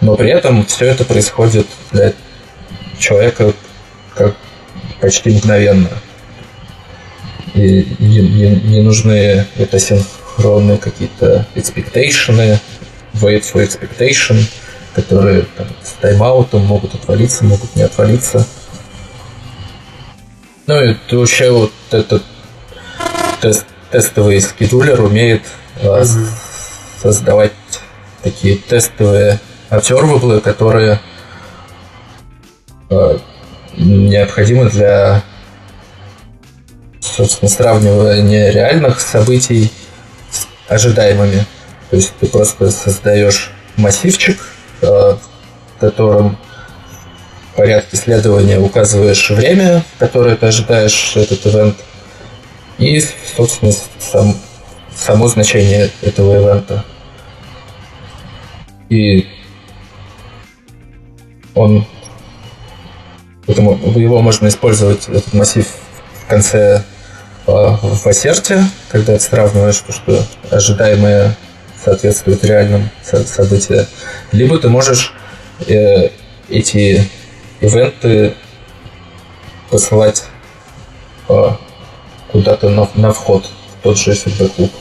Но 0.00 0.16
при 0.16 0.30
этом 0.30 0.66
все 0.66 0.86
это 0.86 1.04
происходит 1.04 1.66
для 1.92 2.12
человека 2.98 3.52
как 4.14 4.36
почти 5.00 5.30
мгновенно 5.30 5.90
и 7.54 7.86
не, 8.00 8.82
нужны 8.82 9.46
это 9.56 9.78
синхронные 9.78 10.78
какие-то 10.78 11.46
expectation, 11.54 12.58
wait 13.14 13.44
for 13.44 13.64
expectation, 13.64 14.44
которые 14.94 15.42
там, 15.56 15.68
с 15.82 15.92
тайм-аутом 16.00 16.64
могут 16.64 16.94
отвалиться, 16.94 17.44
могут 17.44 17.74
не 17.76 17.82
отвалиться. 17.82 18.44
Ну 20.66 20.82
и 20.82 20.96
вообще 21.12 21.50
вот 21.50 21.72
этот 21.90 22.24
тест, 23.40 23.66
тестовый 23.90 24.40
скедулер 24.40 25.00
умеет 25.02 25.42
mm-hmm. 25.76 26.28
Создавать 27.04 27.52
такие 28.22 28.56
тестовые 28.56 29.38
observable, 29.68 30.40
которые 30.40 31.00
э, 32.88 33.18
необходимы 33.76 34.70
для 34.70 35.22
собственно, 36.98 37.50
сравнивание 37.50 38.50
реальных 38.50 39.00
событий 39.00 39.70
с 40.30 40.46
ожидаемыми. 40.68 41.44
То 41.90 41.96
есть 41.96 42.14
ты 42.18 42.26
просто 42.26 42.70
создаешь 42.70 43.52
массивчик, 43.76 44.40
э, 44.80 44.86
в 44.86 45.80
котором 45.80 46.38
в 47.52 47.56
порядке 47.56 47.98
следования 47.98 48.58
указываешь 48.58 49.28
время, 49.28 49.84
которое 49.98 50.36
ты 50.36 50.46
ожидаешь 50.46 51.16
этот 51.16 51.44
ивент, 51.44 51.76
и, 52.78 53.04
собственно, 53.36 53.72
сам, 54.00 54.34
само 54.96 55.28
значение 55.28 55.90
этого 56.00 56.36
ивента. 56.36 56.82
И 58.94 59.26
он 61.54 61.84
Поэтому 63.46 63.78
его 63.98 64.22
можно 64.22 64.48
использовать, 64.48 65.06
этот 65.08 65.34
массив, 65.34 65.66
в 66.22 66.30
конце 66.30 66.82
в 67.46 68.06
ассерте, 68.06 68.64
когда 68.88 69.18
ты 69.18 69.20
сравниваешь 69.20 69.76
то, 69.80 69.92
что 69.92 70.24
ожидаемое 70.50 71.36
соответствует 71.84 72.42
реальным 72.42 72.88
событиям, 73.02 73.84
либо 74.32 74.58
ты 74.58 74.70
можешь 74.70 75.12
э, 75.68 76.08
эти 76.48 77.06
ивенты 77.60 78.32
посылать 79.68 80.24
э, 81.28 81.50
куда-то 82.32 82.70
на, 82.70 82.88
на 82.94 83.12
вход 83.12 83.44
в 83.44 83.82
тот 83.82 83.98
же 83.98 84.14
фидбэк-клуб. 84.14 84.72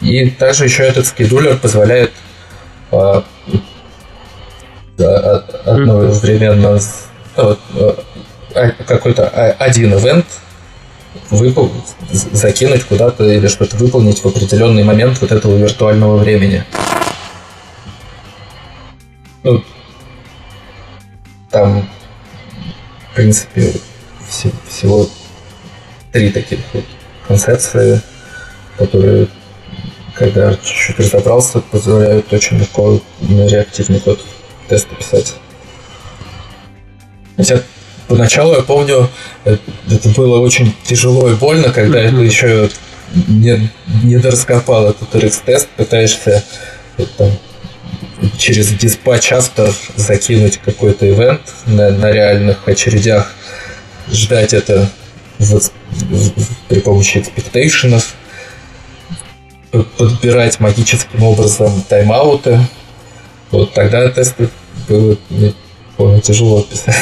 И 0.00 0.30
также 0.30 0.64
еще 0.64 0.84
этот 0.84 1.06
скедулер 1.06 1.56
позволяет 1.56 2.12
э, 2.92 3.22
одновременно 5.64 6.80
э, 7.36 7.54
э, 8.54 8.70
какой-то 8.86 9.28
один 9.28 9.94
ивент 9.94 10.26
выпол... 11.30 11.70
закинуть 12.10 12.84
куда-то 12.84 13.24
или 13.24 13.48
что-то 13.48 13.76
выполнить 13.76 14.22
в 14.22 14.26
определенный 14.26 14.84
момент 14.84 15.20
вот 15.20 15.32
этого 15.32 15.56
виртуального 15.56 16.16
времени. 16.16 16.64
Ну, 19.42 19.62
там, 21.50 21.88
в 23.10 23.14
принципе, 23.14 23.72
всего 24.68 25.08
три 26.12 26.30
таких 26.30 26.60
вот 26.72 26.84
концепции, 27.28 28.00
которые, 28.76 29.28
когда 30.16 30.54
чуть-чуть 30.54 30.98
разобрался, 30.98 31.60
позволяют 31.60 32.32
очень 32.32 32.58
легко 32.58 33.00
на 33.20 33.46
реактивный 33.46 34.00
код 34.00 34.20
тесты 34.68 34.94
писать. 34.96 35.34
Хотя 37.36 37.62
Поначалу 38.08 38.54
я 38.54 38.62
помню, 38.62 39.08
это 39.44 40.08
было 40.14 40.38
очень 40.38 40.74
тяжело 40.84 41.28
и 41.28 41.34
больно, 41.34 41.70
когда 41.70 42.00
mm-hmm. 42.00 42.08
это 42.08 42.16
еще 42.22 42.70
не, 43.26 43.70
не 44.04 44.16
дораскопал 44.18 44.90
этот 44.90 45.12
RX-тест, 45.14 45.68
пытаешься 45.76 46.44
там, 47.16 47.32
через 48.38 48.68
диспатч 48.68 49.32
автор 49.32 49.72
закинуть 49.96 50.58
какой-то 50.58 51.08
ивент 51.08 51.40
на, 51.66 51.90
на 51.90 52.12
реальных 52.12 52.66
очередях, 52.68 53.32
ждать 54.10 54.54
это 54.54 54.88
в, 55.38 55.58
в, 55.58 56.32
при 56.68 56.78
помощи 56.78 57.18
экспектейшенов, 57.18 58.14
подбирать 59.84 60.60
магическим 60.60 61.22
образом 61.22 61.82
тайм-ауты. 61.88 62.60
Вот 63.50 63.72
тогда 63.74 64.08
тесты 64.10 64.48
было, 64.88 65.16
не 65.30 65.54
помню, 65.96 66.20
тяжело 66.20 66.62
писать. 66.62 66.94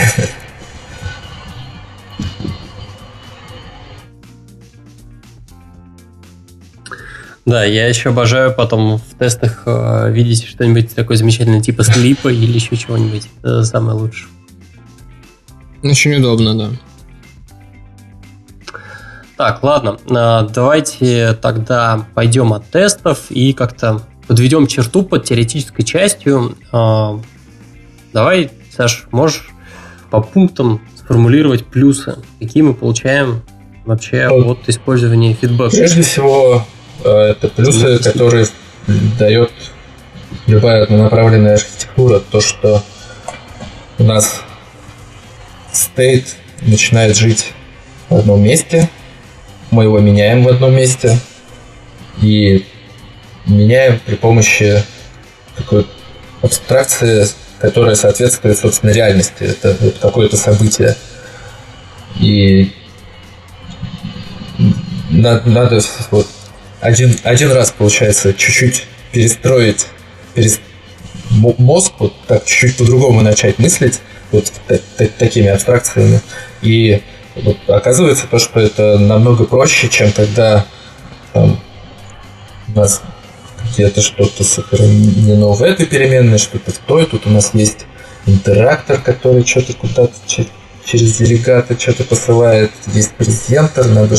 Да, 7.46 7.62
я 7.62 7.88
еще 7.88 8.08
обожаю 8.08 8.54
потом 8.54 8.98
в 8.98 9.18
тестах 9.18 9.64
э, 9.66 10.10
видеть 10.10 10.44
что-нибудь 10.44 10.94
такое 10.94 11.18
замечательное, 11.18 11.60
типа 11.60 11.84
слипа 11.84 12.28
или 12.28 12.52
еще 12.52 12.74
чего-нибудь. 12.74 13.28
Это 13.40 13.64
самое 13.64 13.98
лучшее. 13.98 14.28
Очень 15.82 16.14
удобно, 16.14 16.56
да. 16.56 16.70
Так, 19.44 19.62
ладно, 19.62 19.98
э, 20.08 20.48
давайте 20.54 21.34
тогда 21.34 22.06
пойдем 22.14 22.54
от 22.54 22.64
тестов 22.70 23.30
и 23.30 23.52
как-то 23.52 24.00
подведем 24.26 24.66
черту 24.66 25.02
под 25.02 25.24
теоретической 25.24 25.84
частью. 25.84 26.56
Э, 26.72 27.18
давай, 28.14 28.50
Саш, 28.74 29.04
можешь 29.10 29.50
по 30.10 30.22
пунктам 30.22 30.80
сформулировать 30.96 31.66
плюсы, 31.66 32.16
какие 32.40 32.62
мы 32.62 32.72
получаем 32.72 33.42
вообще 33.84 34.28
от 34.28 34.66
использования 34.66 35.34
фидбэка? 35.34 35.76
Прежде 35.76 36.00
всего, 36.00 36.64
Э, 37.04 37.30
это 37.30 37.48
плюсы, 37.48 37.98
которые 37.98 38.46
дает 39.18 39.50
любая 40.46 40.82
однонаправленная 40.84 41.54
архитектура, 41.54 42.18
то, 42.18 42.40
что 42.40 42.82
у 43.98 44.04
нас 44.04 44.40
state 45.72 46.26
начинает 46.62 47.16
жить 47.16 47.52
в 48.08 48.16
одном 48.16 48.42
месте, 48.42 48.88
мы 49.74 49.84
его 49.84 49.98
меняем 49.98 50.44
в 50.44 50.48
одном 50.48 50.74
месте 50.74 51.18
и 52.22 52.64
меняем 53.46 54.00
при 54.06 54.14
помощи 54.14 54.82
такой 55.56 55.86
абстракции, 56.42 57.26
которая 57.58 57.96
соответствует, 57.96 58.58
собственно, 58.58 58.90
реальности. 58.90 59.42
Это, 59.42 59.70
это 59.70 59.98
какое-то 60.00 60.36
событие. 60.36 60.96
И 62.20 62.72
надо, 65.10 65.48
надо 65.50 65.80
вот 66.10 66.28
один, 66.80 67.16
один 67.24 67.50
раз, 67.50 67.72
получается, 67.76 68.32
чуть-чуть 68.32 68.86
перестроить 69.12 69.86
перес... 70.34 70.60
мозг, 71.30 71.94
вот 71.98 72.14
так 72.26 72.44
чуть-чуть 72.44 72.76
по-другому 72.76 73.22
начать 73.22 73.58
мыслить, 73.58 74.00
вот 74.30 74.52
такими 75.18 75.48
абстракциями. 75.48 76.20
И 76.62 77.02
вот 77.36 77.56
оказывается 77.68 78.26
то, 78.26 78.38
что 78.38 78.60
это 78.60 78.98
намного 78.98 79.44
проще, 79.44 79.88
чем 79.88 80.12
когда 80.12 80.66
там, 81.32 81.60
у 82.68 82.78
нас 82.78 83.02
где-то 83.72 84.00
что-то 84.02 84.44
сохранено 84.44 85.48
в 85.48 85.62
этой 85.62 85.86
переменной, 85.86 86.38
что-то 86.38 86.70
в 86.70 86.78
той. 86.78 87.06
Тут 87.06 87.26
у 87.26 87.30
нас 87.30 87.50
есть 87.54 87.86
интерактор, 88.26 89.00
который 89.00 89.44
что-то 89.44 89.72
куда-то 89.74 90.14
через 90.84 91.16
делегата 91.16 91.78
что-то 91.78 92.04
посылает. 92.04 92.70
Есть 92.92 93.14
презентер, 93.14 93.86
надо 93.86 94.16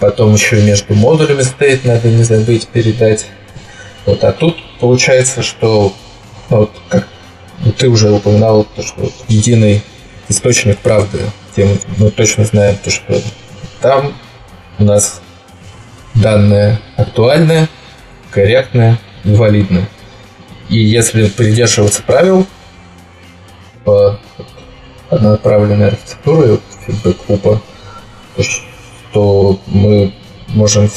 потом 0.00 0.34
еще 0.34 0.60
между 0.62 0.94
модулями 0.94 1.42
стоит, 1.42 1.84
надо 1.84 2.08
не 2.08 2.24
забыть 2.24 2.66
передать. 2.68 3.26
Вот, 4.06 4.22
а 4.24 4.32
тут 4.32 4.56
получается, 4.80 5.42
что 5.42 5.94
вот, 6.48 6.70
как 6.88 7.06
ты 7.78 7.88
уже 7.88 8.10
упоминал, 8.10 8.64
то, 8.64 8.82
что 8.82 9.10
единый 9.28 9.82
источник 10.28 10.78
правды, 10.78 11.20
где 11.52 11.68
мы 11.98 12.10
точно 12.10 12.44
знаем, 12.44 12.76
то, 12.82 12.90
что 12.90 13.20
там 13.80 14.14
у 14.78 14.84
нас 14.84 15.20
данные 16.14 16.78
актуальные, 16.96 17.68
корректные 18.30 18.98
и 19.24 19.34
валидные. 19.34 19.88
И 20.68 20.78
если 20.78 21.28
придерживаться 21.28 22.02
правил 22.02 22.46
по 23.84 24.18
однонаправленной 25.10 25.88
архитектуре 25.88 26.58
фидбэк-лупа, 26.86 27.60
то 29.12 29.60
мы 29.66 30.14
можем 30.48 30.90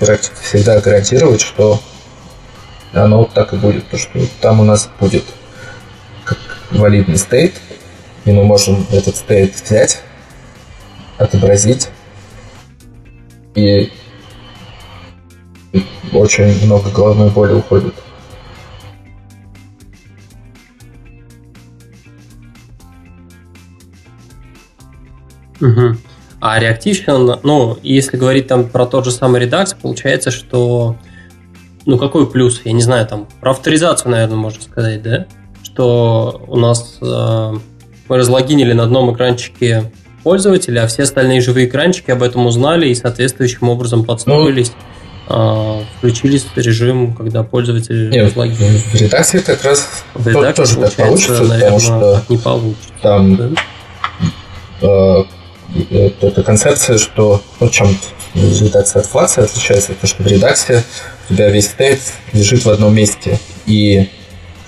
всегда 0.00 0.80
гарантировать, 0.80 1.40
что 1.40 1.80
оно 2.92 3.18
вот 3.18 3.32
так 3.32 3.52
и 3.52 3.56
будет. 3.56 3.88
То, 3.88 3.98
что 3.98 4.18
там 4.40 4.60
у 4.60 4.64
нас 4.64 4.88
будет 4.98 5.24
как 6.24 6.38
валидный 6.70 7.18
стейт, 7.18 7.54
и 8.26 8.32
мы 8.32 8.44
можем 8.44 8.84
этот 8.90 9.16
стейт 9.16 9.54
взять, 9.54 10.02
отобразить 11.16 11.88
и 13.54 13.90
очень 16.12 16.66
много 16.66 16.90
головной 16.90 17.30
боли 17.30 17.54
уходит. 17.54 17.94
Угу. 25.60 25.96
А 26.40 26.60
Reactivation, 26.60 27.40
ну, 27.42 27.78
если 27.82 28.16
говорить 28.18 28.46
там 28.46 28.68
про 28.68 28.86
тот 28.86 29.04
же 29.04 29.10
самый 29.10 29.40
редакс, 29.40 29.72
получается, 29.72 30.30
что 30.30 30.96
ну 31.86 31.98
какой 31.98 32.28
плюс? 32.28 32.60
Я 32.64 32.72
не 32.72 32.82
знаю, 32.82 33.06
там 33.06 33.26
про 33.40 33.52
авторизацию, 33.52 34.10
наверное, 34.10 34.36
можно 34.36 34.60
сказать, 34.62 35.02
да? 35.02 35.26
Что 35.62 36.44
у 36.46 36.56
нас 36.56 36.98
э, 37.00 37.54
мы 38.08 38.18
разлогинили 38.18 38.72
на 38.72 38.84
одном 38.84 39.14
экранчике 39.14 39.90
пользователя, 40.22 40.84
а 40.84 40.86
все 40.86 41.04
остальные 41.04 41.40
живые 41.40 41.68
экранчики 41.68 42.10
об 42.10 42.22
этом 42.22 42.46
узнали 42.46 42.88
и 42.88 42.94
соответствующим 42.94 43.68
образом 43.68 44.04
подстроились. 44.04 44.70
Ну, 44.70 44.74
а, 45.28 45.82
включили 45.98 46.40
режим, 46.54 47.14
когда 47.14 47.42
пользователь 47.42 48.10
Нет, 48.10 48.26
разлогинен. 48.26 48.78
В 48.78 48.94
редакции 48.94 49.40
как 49.40 49.64
раз 49.64 49.88
в 50.14 50.26
редакции, 50.26 50.62
тоже 50.62 50.76
так 50.76 50.92
получится, 50.92 51.42
наверное, 51.42 51.60
потому 51.60 51.80
что 51.80 52.24
не 52.28 52.38
получится. 52.38 52.88
Там 53.02 53.36
да? 53.36 53.50
э, 54.82 55.24
эта 56.20 56.42
концепция, 56.44 56.98
что 56.98 57.42
ну, 57.58 57.68
чем 57.70 57.88
редакция 58.34 59.00
от 59.00 59.06
флакса 59.06 59.42
отличается, 59.42 59.94
то 60.00 60.06
что 60.06 60.22
в 60.22 60.26
редакции 60.28 60.84
у 61.28 61.34
тебя 61.34 61.50
весь 61.50 61.66
стейт 61.66 62.00
лежит 62.32 62.64
в 62.64 62.70
одном 62.70 62.94
месте, 62.94 63.40
и 63.66 64.08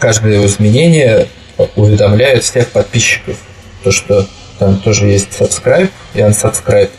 каждое 0.00 0.34
его 0.34 0.46
изменение 0.46 1.28
уведомляет 1.76 2.44
всех 2.44 2.68
подписчиков. 2.68 3.36
То, 3.82 3.90
что 3.90 4.26
там 4.58 4.80
тоже 4.80 5.06
есть 5.06 5.28
subscribe 5.38 5.90
и 6.14 6.18
unsubscribe. 6.18 6.90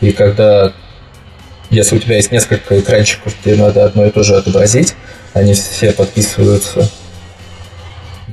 И 0.00 0.12
когда 0.12 0.72
если 1.70 1.96
у 1.96 1.98
тебя 2.00 2.16
есть 2.16 2.32
несколько 2.32 2.78
экранчиков, 2.80 3.32
где 3.40 3.54
надо 3.54 3.84
одно 3.84 4.04
и 4.04 4.10
то 4.10 4.24
же 4.24 4.36
отобразить, 4.36 4.94
они 5.34 5.54
все 5.54 5.92
подписываются 5.92 6.90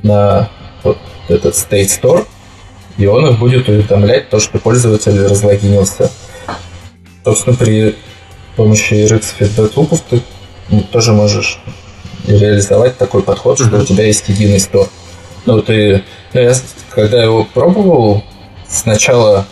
на 0.01 0.49
вот 0.83 0.97
этот 1.29 1.53
State 1.53 1.87
Store, 1.87 2.25
и 2.97 3.05
он 3.05 3.27
их 3.27 3.37
будет 3.37 3.69
уведомлять 3.69 4.29
то, 4.29 4.39
что 4.39 4.57
пользователь 4.57 5.23
разлогинился. 5.23 6.09
Собственно, 7.23 7.55
при 7.55 7.95
помощи 8.55 8.93
RX 8.93 9.73
Loop 9.75 10.01
ты 10.09 10.21
тоже 10.91 11.13
можешь 11.13 11.59
реализовать 12.25 12.97
такой 12.97 13.21
подход, 13.21 13.59
что 13.59 13.77
у 13.77 13.85
тебя 13.85 14.05
есть 14.05 14.27
единый 14.29 14.59
стор. 14.59 14.89
Ну, 15.47 15.61
ты, 15.61 16.03
ну, 16.33 16.41
я, 16.41 16.53
когда 16.89 17.23
его 17.23 17.45
пробовал, 17.45 18.21
сначала 18.67 19.45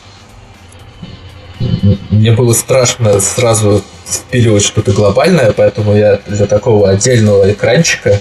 мне 2.09 2.33
было 2.33 2.51
страшно 2.51 3.21
сразу 3.21 3.81
впиливать 4.05 4.63
что-то 4.63 4.91
глобальное, 4.91 5.53
поэтому 5.53 5.95
я 5.95 6.19
для 6.27 6.47
такого 6.47 6.89
отдельного 6.89 7.49
экранчика, 7.49 8.19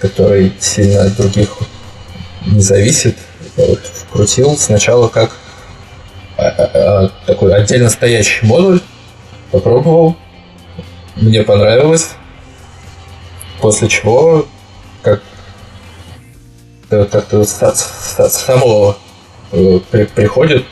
который 0.00 0.52
сильно 0.60 1.04
от 1.04 1.16
других 1.16 1.48
не 2.44 2.60
зависит, 2.60 3.16
вот, 3.56 3.80
вкрутил 3.80 4.58
сначала 4.58 5.08
как 5.08 5.30
а, 6.36 6.42
а, 6.42 6.70
а, 6.74 7.10
такой 7.24 7.54
отдельно 7.54 7.88
стоящий 7.88 8.44
модуль, 8.44 8.82
попробовал, 9.50 10.14
мне 11.16 11.42
понравилось, 11.42 12.10
после 13.62 13.88
чего 13.88 14.46
как 15.00 15.22
как-то 16.88 17.44
само 17.44 18.96
э, 19.52 19.80
приходит 20.14 20.64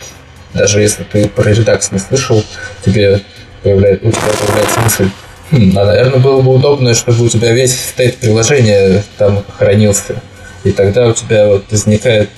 даже 0.55 0.81
если 0.81 1.05
ты 1.05 1.29
про 1.29 1.51
редакс 1.51 1.93
не 1.93 1.99
слышал, 1.99 2.45
тебе 2.85 3.21
появляется, 3.63 4.07
у 4.07 4.11
тебя 4.11 4.33
появляется 4.39 4.81
мысль, 4.81 5.11
хм, 5.51 5.79
а, 5.79 5.85
наверное, 5.87 6.19
было 6.19 6.43
бы 6.43 6.55
удобно, 6.55 6.95
чтобы 6.95 7.25
у 7.25 7.29
тебя 7.29 7.53
весь 7.53 7.79
стейт 7.79 8.19
приложения 8.19 9.03
там 9.19 9.45
хранился. 9.59 10.17
И 10.65 10.73
тогда 10.73 11.07
у 11.09 11.13
тебя 11.13 11.47
вот 11.47 11.65
возникает 11.71 12.31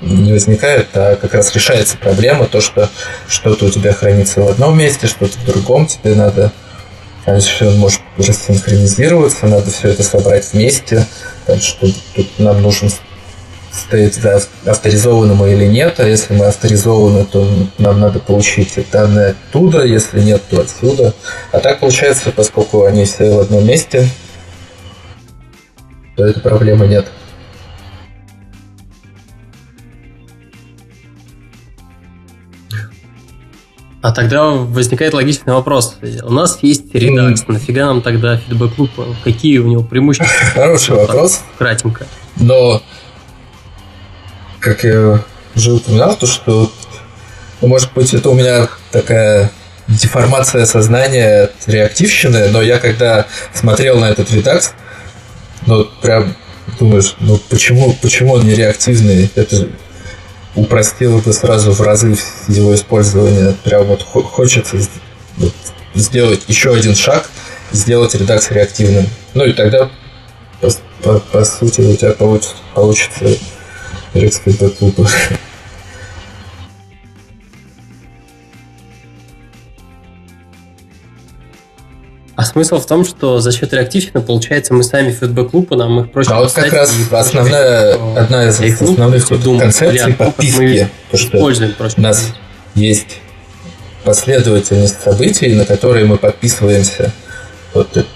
не 0.00 0.32
возникает, 0.32 0.88
а 0.94 1.16
как 1.16 1.34
раз 1.34 1.54
решается 1.54 1.98
проблема, 1.98 2.46
то, 2.46 2.62
что 2.62 2.88
что-то 3.28 3.66
у 3.66 3.70
тебя 3.70 3.92
хранится 3.92 4.40
в 4.40 4.48
одном 4.48 4.78
месте, 4.78 5.06
что-то 5.06 5.36
в 5.36 5.44
другом, 5.44 5.86
тебе 5.86 6.14
надо 6.14 6.52
все 7.38 7.70
может 7.72 8.00
рассинхронизироваться, 8.16 9.46
надо 9.46 9.70
все 9.70 9.88
это 9.88 10.02
собрать 10.02 10.52
вместе, 10.52 11.06
так 11.46 11.60
что 11.60 11.86
тут 12.14 12.38
нам 12.38 12.62
нужен 12.62 12.90
стоит 13.74 14.14
за 14.14 14.40
авторизованным 14.66 15.44
или 15.46 15.66
нет, 15.66 15.98
а 15.98 16.06
если 16.06 16.34
мы 16.34 16.46
авторизованы, 16.46 17.24
то 17.24 17.46
нам 17.78 18.00
надо 18.00 18.20
получить 18.20 18.78
данные 18.92 19.30
оттуда, 19.30 19.84
если 19.84 20.20
нет, 20.20 20.42
то 20.48 20.60
отсюда. 20.60 21.12
А 21.50 21.58
так 21.58 21.80
получается, 21.80 22.30
поскольку 22.30 22.84
они 22.84 23.04
все 23.04 23.34
в 23.34 23.40
одном 23.40 23.66
месте, 23.66 24.08
то 26.16 26.24
этой 26.24 26.40
проблемы 26.40 26.86
нет. 26.86 27.06
А 34.04 34.12
тогда 34.12 34.50
возникает 34.50 35.14
логичный 35.14 35.54
вопрос. 35.54 35.96
У 36.24 36.30
нас 36.30 36.58
есть 36.60 36.94
редакс, 36.94 37.40
mm. 37.40 37.52
нафига 37.52 37.86
нам 37.86 38.02
тогда 38.02 38.36
фидбэк-клуб? 38.36 38.90
Какие 39.24 39.60
у 39.60 39.66
него 39.66 39.82
преимущества? 39.82 40.28
Хороший 40.54 40.94
вопрос. 40.94 41.40
Кратенько. 41.56 42.06
Но 42.36 42.82
как 44.60 44.84
я 44.84 45.24
уже 45.56 45.72
упоминал, 45.72 46.16
то 46.16 46.26
что, 46.26 46.70
ну, 47.62 47.68
может 47.68 47.94
быть, 47.94 48.12
это 48.12 48.28
у 48.28 48.34
меня 48.34 48.68
такая 48.92 49.50
деформация 49.88 50.66
сознания 50.66 51.48
реактивщины, 51.64 52.50
но 52.50 52.60
я 52.60 52.80
когда 52.80 53.24
смотрел 53.54 53.98
на 53.98 54.10
этот 54.10 54.30
редакс, 54.30 54.72
ну, 55.64 55.88
прям 56.02 56.36
думаешь, 56.78 57.14
ну, 57.20 57.40
почему, 57.48 57.96
почему 58.02 58.34
он 58.34 58.44
не 58.44 58.54
реактивный? 58.54 59.30
Это 59.34 59.66
упростило 60.54 61.20
бы 61.20 61.32
сразу 61.32 61.72
в 61.72 61.80
разы 61.80 62.16
его 62.48 62.74
использования. 62.74 63.54
Прям 63.64 63.84
вот 63.84 64.02
хочется 64.02 64.78
сделать 65.94 66.42
еще 66.48 66.74
один 66.74 66.94
шаг, 66.94 67.30
сделать 67.72 68.14
редакс 68.14 68.50
реактивным. 68.50 69.06
Ну 69.34 69.44
и 69.44 69.52
тогда, 69.52 69.90
по, 70.60 70.70
по, 71.02 71.18
по 71.20 71.44
сути, 71.44 71.80
у 71.80 71.96
тебя 71.96 72.12
получится, 72.12 72.54
получится 72.74 73.36
Feedback 74.14 74.76
смысл 82.54 82.78
в 82.78 82.86
том, 82.86 83.04
что 83.04 83.40
за 83.40 83.50
счет 83.50 83.72
реактивщины, 83.72 84.20
получается, 84.20 84.74
мы 84.74 84.84
сами 84.84 85.10
фидбэк-лупы, 85.10 85.74
нам 85.74 86.04
их 86.04 86.12
проще 86.12 86.30
А 86.30 86.38
вот 86.38 86.52
как 86.52 86.72
раз 86.72 86.94
основная, 87.10 87.94
одна 88.16 88.46
из 88.46 88.60
основных 88.60 89.28
вот 89.28 89.60
концепций 89.60 90.12
подписки, 90.12 90.88
то, 91.10 91.16
что 91.16 91.38
у 91.38 92.00
нас 92.00 92.32
есть 92.76 93.18
последовательность 94.04 95.02
событий, 95.02 95.52
на 95.54 95.64
которые 95.64 96.04
мы 96.06 96.16
подписываемся. 96.16 97.10
Вот 97.72 98.06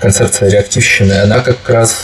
концепция 0.00 0.50
реактивщины, 0.50 1.12
она 1.12 1.38
как 1.38 1.68
раз 1.68 1.94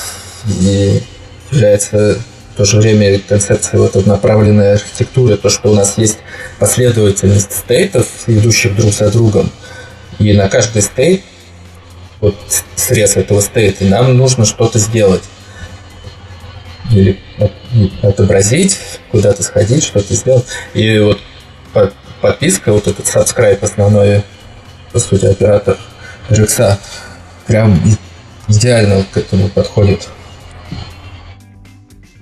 и 0.60 1.02
является 1.50 2.16
в 2.54 2.56
то 2.58 2.64
же 2.64 2.78
время 2.78 3.18
концепцией 3.18 3.80
вот 3.80 3.96
однонаправленной 3.96 4.74
архитектуры, 4.74 5.36
то, 5.36 5.50
что 5.50 5.72
у 5.72 5.74
нас 5.74 5.98
есть 5.98 6.18
последовательность 6.60 7.52
стейтов, 7.52 8.06
идущих 8.28 8.76
друг 8.76 8.92
за 8.92 9.10
другом, 9.10 9.50
и 10.20 10.32
на 10.32 10.48
каждый 10.48 10.82
стейт 10.82 11.22
вот 12.20 12.36
срез 12.76 13.16
этого 13.16 13.40
стейта, 13.40 13.84
нам 13.84 14.16
нужно 14.16 14.44
что-то 14.44 14.78
сделать. 14.78 15.22
Или 16.90 17.20
отобразить, 18.02 18.78
куда-то 19.10 19.42
сходить, 19.42 19.82
что-то 19.82 20.14
сделать. 20.14 20.46
И 20.72 20.98
вот 20.98 21.20
подписка, 22.20 22.72
вот 22.72 22.86
этот 22.86 23.06
subscribe 23.06 23.62
основной, 23.62 24.22
по 24.92 24.98
сути, 24.98 25.26
оператор 25.26 25.76
RX, 26.28 26.78
прям 27.46 27.80
идеально 28.48 29.04
к 29.12 29.16
этому 29.16 29.48
подходит. 29.48 30.08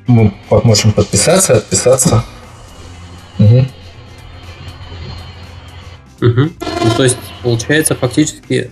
Мы 0.06 0.34
можем 0.50 0.92
подписаться, 0.92 1.54
отписаться. 1.54 2.24
Угу. 3.38 3.66
Угу. 6.20 6.40
Ну, 6.84 6.90
то 6.96 7.04
есть, 7.04 7.16
получается, 7.42 7.94
фактически 7.94 8.70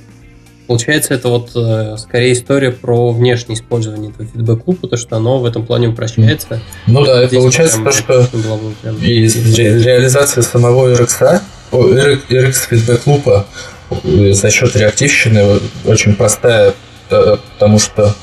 Получается, 0.66 1.14
это 1.14 1.28
вот 1.28 1.51
э, 1.55 1.97
скорее 1.98 2.32
история 2.32 2.70
про 2.70 3.10
внешнее 3.10 3.56
использование 3.56 4.10
этого 4.10 4.26
фидбэк-лупа, 4.26 4.89
то, 4.89 4.97
что 4.97 5.16
оно 5.16 5.39
в 5.39 5.44
этом 5.44 5.66
плане 5.66 5.89
упрощается. 5.89 6.60
Ну 6.86 7.05
да, 7.05 7.24
и 7.24 7.28
получается 7.28 7.82
то, 7.82 7.93
что 7.93 8.28
и 9.01 9.28
ре- 9.28 9.82
реализация 9.82 10.43
самого 10.43 10.93
RX, 10.93 11.40
RX 11.72 12.68
фидбэк-лупа 12.70 13.47
э, 14.05 14.32
за 14.32 14.51
счет 14.51 14.76
реактивщины 14.76 15.60
очень 15.84 16.14
простая, 16.14 16.74
потому 17.09 17.78
что 17.78 18.14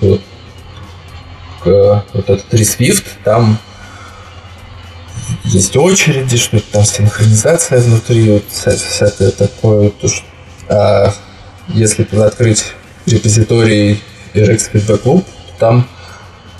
вот, 0.00 0.20
вот 1.64 2.04
этот 2.14 2.54
ресвифт, 2.54 3.04
там 3.24 3.58
есть 5.44 5.76
очереди, 5.76 6.36
что 6.36 6.60
там 6.72 6.84
синхронизация 6.84 7.80
внутри, 7.80 8.30
вот 8.30 8.44
всякое 8.50 9.30
такое, 9.30 9.90
то, 9.90 10.08
что, 10.08 10.24
а 10.68 11.14
если 11.68 12.04
открыть 12.24 12.72
репозиторий 13.06 14.02
RX 14.34 14.72
Feedback 14.72 15.02
Loop, 15.04 15.24
там 15.58 15.88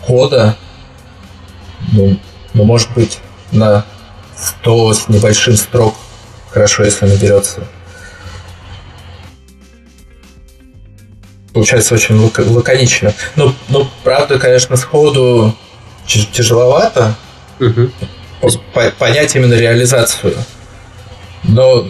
кода, 0.03 0.57
ну, 1.93 2.19
ну, 2.55 2.65
может 2.65 2.93
быть, 2.95 3.19
на 3.53 3.85
100 4.37 4.95
с 4.95 5.09
небольшим 5.09 5.57
строк, 5.57 5.95
хорошо, 6.51 6.85
если 6.85 7.07
наберется. 7.07 7.67
Получается 11.53 11.95
очень 11.95 12.17
лак- 12.17 12.45
лаконично. 12.51 13.15
Ну, 13.37 13.55
ну, 13.69 13.89
правда, 14.03 14.39
конечно, 14.39 14.77
сходу 14.77 15.55
тяжеловато 16.07 17.15
угу. 17.61 17.91
понять 18.99 19.37
именно 19.37 19.55
реализацию. 19.55 20.35
Но 21.45 21.87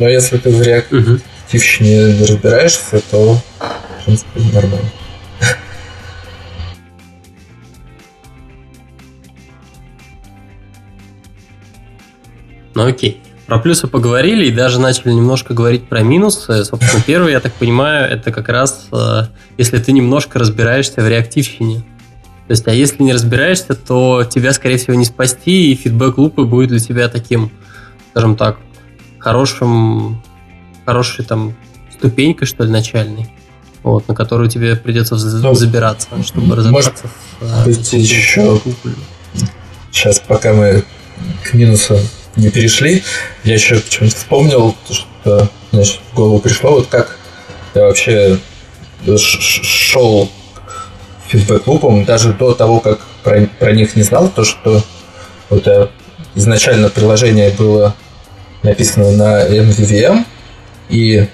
но 0.00 0.08
если 0.08 0.38
ты 0.38 0.50
в 0.50 0.62
реактивщине 0.62 2.14
угу. 2.14 2.26
разбираешься, 2.26 3.02
то, 3.10 3.38
в 3.58 4.04
принципе, 4.04 4.40
нормально. 4.52 4.90
Ну 12.74 12.86
окей. 12.86 13.20
Про 13.46 13.58
плюсы 13.58 13.88
поговорили 13.88 14.46
и 14.46 14.52
даже 14.52 14.80
начали 14.80 15.12
немножко 15.12 15.54
говорить 15.54 15.88
про 15.88 16.02
минусы. 16.02 16.64
Собственно, 16.64 17.02
первый, 17.06 17.32
я 17.32 17.40
так 17.40 17.52
понимаю, 17.52 18.10
это 18.10 18.32
как 18.32 18.48
раз 18.48 18.86
э, 18.92 19.22
если 19.58 19.78
ты 19.78 19.92
немножко 19.92 20.38
разбираешься 20.38 21.02
в 21.02 21.08
реактивщине. 21.08 21.80
То 22.46 22.52
есть, 22.52 22.66
а 22.68 22.72
если 22.72 23.02
не 23.02 23.12
разбираешься, 23.12 23.74
то 23.74 24.24
тебя, 24.24 24.52
скорее 24.52 24.78
всего, 24.78 24.94
не 24.94 25.04
спасти, 25.04 25.72
и 25.72 25.74
фидбэк-лупы 25.74 26.44
будет 26.44 26.70
для 26.70 26.78
тебя 26.78 27.08
таким, 27.08 27.50
скажем 28.12 28.36
так, 28.36 28.58
хорошим, 29.20 30.22
хорошей 30.86 31.24
там 31.24 31.54
ступенькой, 31.92 32.46
что 32.46 32.64
ли, 32.64 32.70
начальной, 32.70 33.30
вот, 33.82 34.08
на 34.08 34.14
которую 34.14 34.48
тебе 34.48 34.76
придется 34.76 35.14
ну, 35.14 35.54
забираться, 35.54 36.08
чтобы 36.24 36.56
разобраться 36.56 36.92
может, 37.40 37.64
в 37.64 37.64
быть, 37.66 37.92
еще 37.92 38.60
сейчас, 39.92 40.20
пока 40.20 40.52
мы 40.54 40.84
к 41.44 41.54
минусу 41.54 41.98
не 42.36 42.50
перешли, 42.50 43.02
я 43.44 43.54
еще 43.54 43.80
почему-то 43.80 44.16
вспомнил, 44.16 44.76
что 44.90 45.48
значит, 45.72 46.00
в 46.10 46.14
голову 46.14 46.38
пришло, 46.38 46.70
вот 46.72 46.86
как 46.86 47.16
я 47.74 47.82
вообще 47.82 48.38
шел 49.16 50.30
фидбэк-клубом 51.28 52.04
даже 52.04 52.32
до 52.32 52.54
того, 52.54 52.80
как 52.80 53.00
про, 53.22 53.46
про 53.58 53.72
них 53.72 53.96
не 53.96 54.02
знал, 54.02 54.28
то, 54.28 54.44
что 54.44 54.82
вот 55.48 55.66
изначально 56.34 56.88
приложение 56.88 57.50
было 57.50 57.94
написано 58.62 59.10
на 59.12 59.46
MVVM, 59.46 60.24
и 60.88 61.28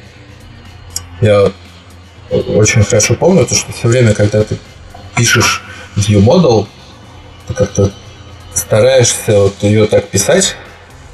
я 1.21 1.53
очень 2.31 2.83
хорошо 2.83 3.15
помню, 3.15 3.47
то, 3.47 3.55
что 3.55 3.73
все 3.73 3.89
время, 3.89 4.15
когда 4.15 4.43
ты 4.43 4.59
пишешь 5.17 5.63
view 5.97 6.21
model, 6.21 6.67
ты 7.49 7.55
как-то 7.55 7.93
стараешься 8.55 9.41
вот 9.41 9.63
ее 9.63 9.87
так 9.87 10.09
писать, 10.09 10.57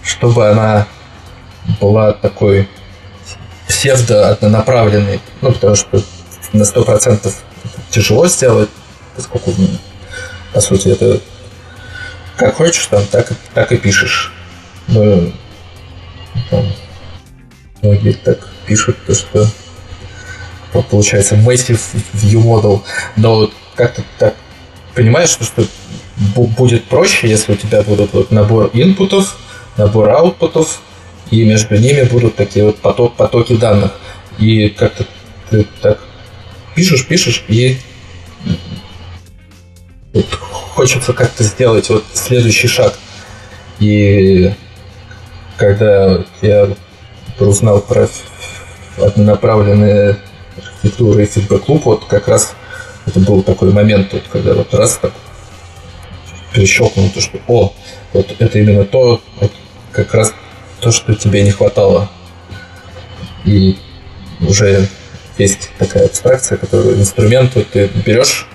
чтобы 0.02 0.48
она 0.48 0.86
была 1.80 2.12
такой 2.12 2.68
псевдо-однонаправленной, 3.68 5.20
ну, 5.40 5.52
потому 5.52 5.76
что 5.76 6.02
на 6.52 6.62
100% 6.62 7.32
тяжело 7.90 8.26
сделать, 8.26 8.70
поскольку, 9.16 9.54
по 10.52 10.60
сути, 10.60 10.88
это 10.88 11.20
как 12.36 12.56
хочешь, 12.56 12.86
там, 12.86 13.04
так, 13.06 13.32
так 13.54 13.72
и 13.72 13.76
пишешь. 13.76 14.32
Ну, 14.88 15.32
многие 17.82 18.12
так 18.12 18.48
пишут, 18.66 18.96
то, 19.06 19.14
что 19.14 19.46
получается 20.90 21.34
massive 21.34 21.80
view 22.12 22.42
model, 22.42 22.82
но 23.16 23.50
как-то 23.74 24.02
так 24.18 24.34
понимаешь, 24.94 25.30
что 25.30 25.64
будет 26.34 26.84
проще, 26.84 27.28
если 27.28 27.52
у 27.52 27.56
тебя 27.56 27.82
будут 27.82 28.12
вот 28.12 28.30
набор 28.30 28.70
инпутов, 28.72 29.36
набор 29.76 30.10
аутпутов, 30.10 30.80
и 31.30 31.44
между 31.44 31.76
ними 31.76 32.02
будут 32.02 32.36
такие 32.36 32.64
вот 32.64 32.78
поток, 32.78 33.16
потоки 33.16 33.56
данных. 33.56 33.92
И 34.38 34.68
как-то 34.68 35.06
ты 35.50 35.66
так 35.80 35.98
пишешь, 36.74 37.06
пишешь, 37.06 37.44
и 37.48 37.78
вот 40.12 40.26
хочется 40.74 41.12
как-то 41.12 41.42
сделать 41.42 41.88
вот 41.88 42.04
следующий 42.12 42.68
шаг. 42.68 42.98
И 43.78 44.52
когда 45.56 46.24
я 46.40 46.68
узнал 47.38 47.80
про 47.80 48.08
однонаправленные 48.98 50.16
архитектуры 50.56 51.24
и 51.24 51.26
фидбэк-клуб, 51.26 51.84
вот 51.84 52.04
как 52.04 52.28
раз 52.28 52.54
это 53.06 53.20
был 53.20 53.42
такой 53.42 53.72
момент, 53.72 54.12
вот, 54.12 54.22
когда 54.30 54.54
вот 54.54 54.72
раз 54.74 54.98
так 55.00 55.12
перещелкнул, 56.52 57.08
то, 57.10 57.20
что 57.20 57.38
о, 57.48 57.72
вот 58.12 58.34
это 58.38 58.58
именно 58.58 58.84
то, 58.84 59.20
вот, 59.40 59.52
как 59.92 60.14
раз 60.14 60.34
то, 60.80 60.90
что 60.90 61.14
тебе 61.14 61.42
не 61.42 61.50
хватало. 61.50 62.10
И 63.44 63.78
уже 64.40 64.88
есть 65.38 65.70
такая 65.78 66.06
абстракция, 66.06 66.58
которую 66.58 66.98
инструмент 66.98 67.54
вот, 67.54 67.68
ты 67.70 67.90
берешь 68.04 68.46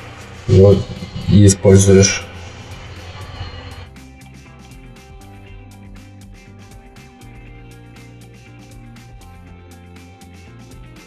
его 0.47 0.75
и 1.29 1.45
используешь 1.45 2.26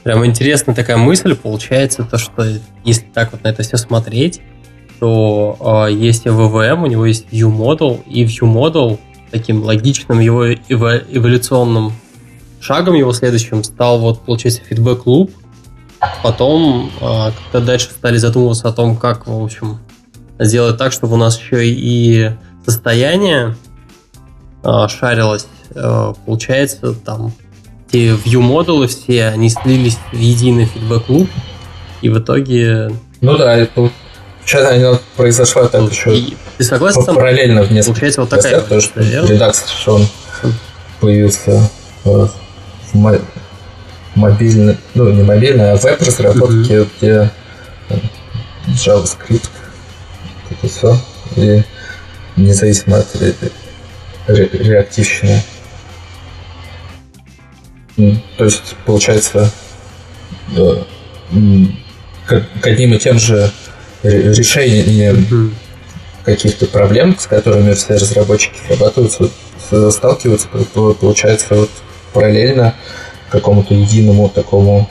Прям 0.02 0.24
интересная 0.24 0.74
такая 0.74 0.96
мысль 0.96 1.34
получается, 1.34 2.04
то 2.04 2.16
что 2.16 2.46
если 2.84 3.04
так 3.12 3.32
вот 3.32 3.44
на 3.44 3.48
это 3.48 3.62
все 3.62 3.76
смотреть, 3.76 4.40
то 4.98 5.86
э, 5.88 5.92
есть 5.92 6.26
VVM, 6.26 6.82
у 6.82 6.86
него 6.86 7.06
есть 7.06 7.26
View 7.30 7.54
Model, 7.54 8.02
и 8.06 8.24
View 8.24 8.50
Model 8.52 8.98
таким 9.30 9.62
логичным 9.62 10.20
его 10.20 10.46
эво- 10.46 11.04
эволюционным 11.10 11.92
шагом 12.60 12.94
его 12.94 13.12
следующим 13.12 13.64
стал 13.64 13.98
вот, 13.98 14.20
получается, 14.20 14.62
loop. 14.70 15.30
Потом, 16.22 16.90
э, 17.00 17.30
когда 17.50 17.66
дальше 17.66 17.90
стали 17.90 18.16
задумываться 18.16 18.68
о 18.68 18.72
том, 18.72 18.96
как, 18.96 19.26
в 19.26 19.42
общем, 19.42 19.78
сделать 20.38 20.78
так, 20.78 20.92
чтобы 20.92 21.14
у 21.14 21.18
нас 21.18 21.38
еще 21.38 21.66
и 21.66 22.30
состояние 22.64 23.56
э, 24.62 24.88
шарилось. 24.88 25.46
Э, 25.74 26.14
получается, 26.24 26.94
там 26.94 27.32
те 27.90 28.10
view-модулы 28.10 28.88
все, 28.88 29.26
они 29.28 29.50
слились 29.50 29.98
в 30.12 30.16
единый 30.16 30.66
фидбэк-луп, 30.66 31.28
и 32.02 32.08
в 32.08 32.18
итоге... 32.18 32.90
Ну 33.20 33.36
да, 33.36 33.56
это 33.56 33.90
Сейчас 34.44 34.72
она 34.72 34.98
произошла 35.16 35.68
так 35.68 35.82
ну, 35.82 35.88
еще 35.88 36.18
и, 36.18 36.36
ты 36.58 36.64
согласен 36.64 37.04
параллельно 37.04 37.62
в 37.62 37.70
нескольких 37.70 38.00
Получается 38.00 38.20
вот 38.22 38.30
такая 38.30 38.60
потому 38.60 38.80
что 38.80 39.00
редакция 39.00 39.92
он 39.92 40.06
появился 40.98 41.70
в 42.04 42.30
мобильной, 44.14 44.76
ну 44.94 45.10
не 45.10 45.22
мобильной, 45.22 45.72
а 45.72 45.76
веб-разработке, 45.76 46.74
mm-hmm. 46.74 46.90
где 46.98 47.30
JavaScript, 48.68 49.48
это 50.50 50.68
все, 50.68 50.96
и 51.36 51.62
независимо 52.36 52.98
от 52.98 53.06
ре- 53.16 53.34
ре- 54.26 54.50
реактивщины. 54.52 55.40
То 58.36 58.44
есть, 58.44 58.76
получается, 58.86 59.50
к, 62.26 62.46
к 62.60 62.66
одним 62.66 62.94
и 62.94 62.98
тем 62.98 63.18
же 63.18 63.50
решением 64.02 65.16
mm-hmm. 65.16 65.50
каких-то 66.24 66.66
проблем, 66.66 67.16
с 67.18 67.26
которыми 67.26 67.74
все 67.74 67.94
разработчики 67.94 68.58
срабатываются, 68.66 69.28
сталкиваются, 69.90 70.48
получается 71.00 71.54
вот 71.54 71.70
параллельно 72.12 72.74
какому-то 73.30 73.74
единому 73.74 74.28
такому 74.28 74.88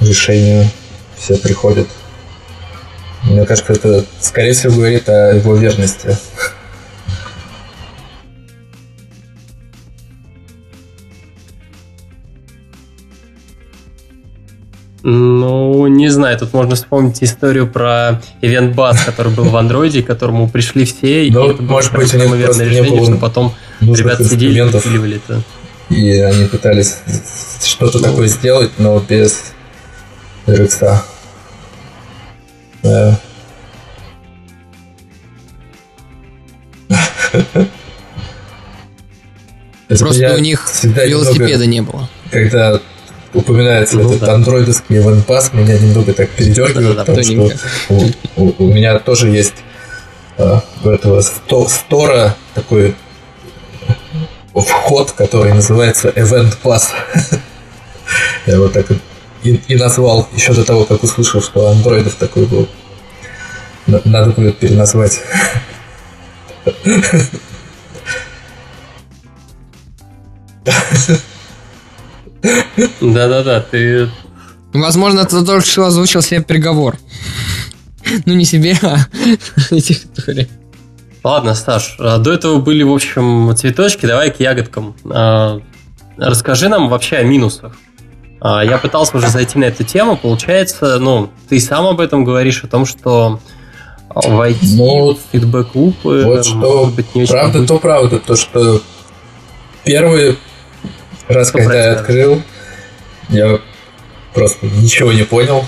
решению 0.00 0.68
все 1.16 1.36
приходят. 1.36 1.88
Мне 3.22 3.46
кажется, 3.46 3.72
это, 3.72 4.04
скорее 4.20 4.52
всего, 4.52 4.74
говорит 4.74 5.08
о 5.08 5.32
его 5.34 5.54
верности. 5.54 6.16
Ну, 15.06 15.86
не 15.86 16.08
знаю, 16.08 16.38
тут 16.38 16.54
можно 16.54 16.76
вспомнить 16.76 17.22
историю 17.22 17.66
про 17.66 18.22
Event 18.40 18.74
Bus, 18.74 18.96
который 19.04 19.34
был 19.34 19.44
в 19.44 19.54
андроиде, 19.54 20.02
к 20.02 20.06
которому 20.06 20.48
пришли 20.48 20.86
все, 20.86 21.26
и 21.26 21.30
ну, 21.30 21.50
это 21.50 21.62
может 21.62 21.92
было 21.92 22.00
быть, 22.00 22.14
неверное 22.14 22.66
решение, 22.66 23.04
что 23.04 23.16
потом 23.16 23.52
ребята 23.82 24.24
сидели 24.24 24.60
и 24.60 24.62
выпиливали 24.62 25.16
это. 25.16 25.42
И 25.90 26.10
они 26.20 26.46
пытались 26.46 27.00
что-то 27.62 28.02
такое 28.02 28.28
сделать, 28.28 28.70
но 28.78 28.98
без 28.98 29.52
RX. 30.46 31.00
Да. 32.82 33.20
Просто 39.98 40.34
у 40.34 40.38
них 40.38 40.66
велосипеда 40.82 41.66
не 41.66 41.82
было. 41.82 42.08
Когда 42.30 42.80
упоминается 43.34 43.96
ну, 43.96 44.08
этот 44.08 44.20
да. 44.20 44.34
андроидовский 44.34 45.00
ванпас, 45.00 45.52
меня 45.52 45.78
немного 45.78 46.12
так 46.14 46.30
передергивает, 46.30 46.96
да, 46.96 47.04
да, 47.04 47.12
потому 47.12 47.22
что 47.22 47.50
у, 47.88 48.10
у, 48.36 48.54
у 48.58 48.72
меня 48.72 48.98
тоже 48.98 49.28
есть 49.28 49.54
а, 50.38 50.62
у 50.82 50.88
этого 50.88 51.20
сто, 51.20 51.68
стора 51.68 52.36
такой 52.54 52.94
вход, 54.54 55.12
который 55.12 55.52
называется 55.52 56.08
Event 56.08 56.56
Pass. 56.62 56.88
Я 58.46 58.54
его 58.54 58.68
так 58.68 58.86
и, 59.42 59.60
и 59.68 59.76
назвал 59.76 60.28
еще 60.34 60.54
до 60.54 60.64
того, 60.64 60.84
как 60.84 61.02
услышал, 61.02 61.42
что 61.42 61.68
андроидов 61.68 62.14
такой 62.14 62.46
был. 62.46 62.68
Надо 63.86 64.30
будет 64.30 64.58
переназвать. 64.58 65.20
Да-да-да, 73.00 73.60
ты... 73.60 74.08
Возможно, 74.72 75.24
ты 75.24 75.44
только 75.44 75.64
что 75.64 75.86
озвучил 75.86 76.20
себе 76.20 76.42
приговор. 76.42 76.96
Ну, 78.26 78.34
не 78.34 78.44
себе, 78.44 78.76
а 78.82 78.98
территории. 79.70 80.48
Ладно, 81.22 81.54
Сташ, 81.54 81.96
а 81.98 82.18
до 82.18 82.32
этого 82.32 82.60
были, 82.60 82.82
в 82.82 82.92
общем, 82.92 83.54
цветочки, 83.56 84.04
давай 84.04 84.30
к 84.30 84.40
ягодкам. 84.40 84.94
А, 85.10 85.60
расскажи 86.18 86.68
нам 86.68 86.88
вообще 86.88 87.16
о 87.16 87.22
минусах. 87.22 87.76
А, 88.40 88.62
я 88.62 88.76
пытался 88.76 89.16
уже 89.16 89.28
зайти 89.28 89.58
на 89.58 89.64
эту 89.64 89.84
тему, 89.84 90.18
получается, 90.18 90.98
ну, 90.98 91.30
ты 91.48 91.58
сам 91.60 91.86
об 91.86 92.00
этом 92.00 92.24
говоришь, 92.24 92.62
о 92.62 92.66
том, 92.66 92.84
что 92.84 93.40
войти 94.14 94.76
ну, 94.76 95.14
в 95.14 95.18
фидбэк-лупы 95.32 96.24
вот 96.24 96.44
что 96.44 96.86
быть 96.94 97.14
не 97.14 97.22
очень 97.22 97.32
Правда, 97.32 97.58
будет. 97.58 97.68
то 97.68 97.78
правда, 97.78 98.18
то, 98.18 98.36
что 98.36 98.82
первые 99.84 100.36
раз, 101.28 101.50
когда 101.50 101.74
я 101.74 101.92
открыл, 101.92 102.42
я 103.28 103.60
просто 104.32 104.66
ничего 104.66 105.12
не 105.12 105.24
понял. 105.24 105.64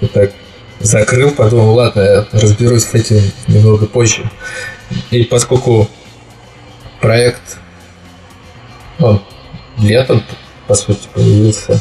И 0.00 0.06
так 0.06 0.32
закрыл, 0.80 1.30
подумал, 1.30 1.74
ладно, 1.74 2.00
я 2.00 2.26
разберусь 2.32 2.84
с 2.84 2.94
этим 2.94 3.20
немного 3.48 3.86
позже. 3.86 4.30
И 5.10 5.24
поскольку 5.24 5.88
проект, 7.00 7.58
он 8.98 9.22
летом, 9.78 10.22
по 10.66 10.74
сути, 10.74 11.08
появился 11.12 11.80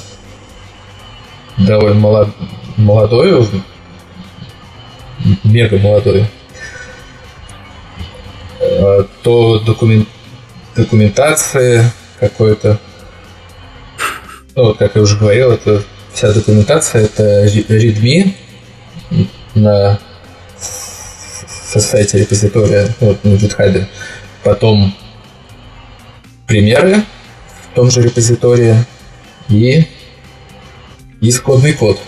довольно 1.57 1.99
молод, 1.99 2.29
молодой, 2.77 3.47
мега 5.43 5.77
молодой, 5.77 6.27
а, 8.59 9.07
то 9.23 9.59
документ, 9.59 10.07
документация 10.75 11.91
какой-то. 12.19 12.79
Ну, 14.55 14.63
вот, 14.65 14.77
как 14.77 14.95
я 14.95 15.01
уже 15.01 15.17
говорил, 15.17 15.51
это 15.51 15.83
вся 16.13 16.31
документация, 16.31 17.05
это 17.05 17.45
readme 17.45 18.33
на 19.53 19.99
со 20.59 21.79
сайте 21.81 22.19
репозитория 22.19 22.87
вот, 23.01 23.23
на 23.23 23.33
GitHub. 23.33 23.85
Потом 24.43 24.95
примеры 26.47 27.03
в 27.71 27.75
том 27.75 27.91
же 27.91 28.01
репозитории 28.01 28.75
и 29.49 29.85
исходный 31.19 31.73
код. 31.73 31.99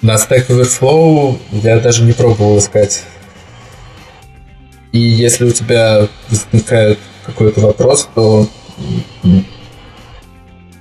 На 0.00 0.14
Stack 0.14 0.46
Overflow 0.48 1.38
я 1.50 1.80
даже 1.80 2.04
не 2.04 2.12
пробовал 2.12 2.58
искать. 2.58 3.04
И 4.92 4.98
если 4.98 5.44
у 5.44 5.50
тебя 5.50 6.08
возникает 6.30 6.98
какой-то 7.26 7.60
вопрос, 7.60 8.08
то 8.14 8.48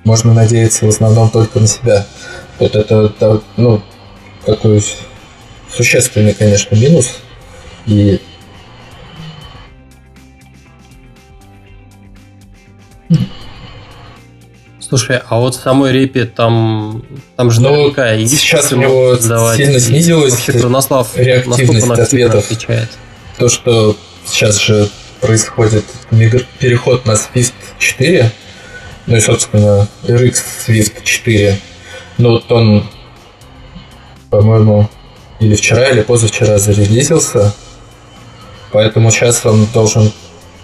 можно 0.03 0.34
надеяться 0.34 0.86
в 0.86 0.90
основном 0.90 1.30
только 1.30 1.60
на 1.60 1.68
себя. 1.68 2.06
Вот 2.60 2.76
это, 2.76 3.06
это 3.06 3.41
ну, 3.57 3.82
такой 4.45 4.84
существенный, 5.76 6.34
конечно, 6.34 6.76
минус. 6.76 7.18
И 7.86 8.19
Слушай, 14.80 15.19
а 15.28 15.38
вот 15.38 15.56
в 15.56 15.60
самой 15.60 15.91
репе 15.91 16.24
там, 16.24 17.03
там 17.36 17.52
же 17.52 17.60
ну, 17.60 17.72
наверняка 17.72 18.14
есть 18.14 18.40
сейчас 18.40 18.72
у 18.72 18.78
него 18.78 19.18
сдавать. 19.18 19.57
сильно 19.57 19.82
снизилась 19.82 20.32
Вообще, 20.32 20.53
Кронослав 20.53 21.18
реактивность 21.18 21.90
ответов. 21.90 22.45
Отвечает. 22.45 22.90
То, 23.38 23.49
что 23.49 23.98
сейчас 24.26 24.57
же 24.57 24.90
происходит 25.22 25.85
переход 26.60 27.06
на 27.06 27.11
Swift 27.11 27.53
4, 27.80 28.31
ну 29.07 29.15
и, 29.15 29.19
собственно, 29.19 29.88
RX 30.03 30.35
Swift 30.65 31.03
4. 31.03 31.57
Ну 32.18 32.31
вот 32.31 32.52
он, 32.52 32.84
по-моему, 34.30 34.89
или 35.39 35.56
вчера, 35.56 35.85
или 35.89 36.02
позавчера 36.02 36.57
зарелизился, 36.57 37.53
поэтому 38.72 39.11
сейчас 39.11 39.45
он 39.45 39.65
должен 39.73 40.11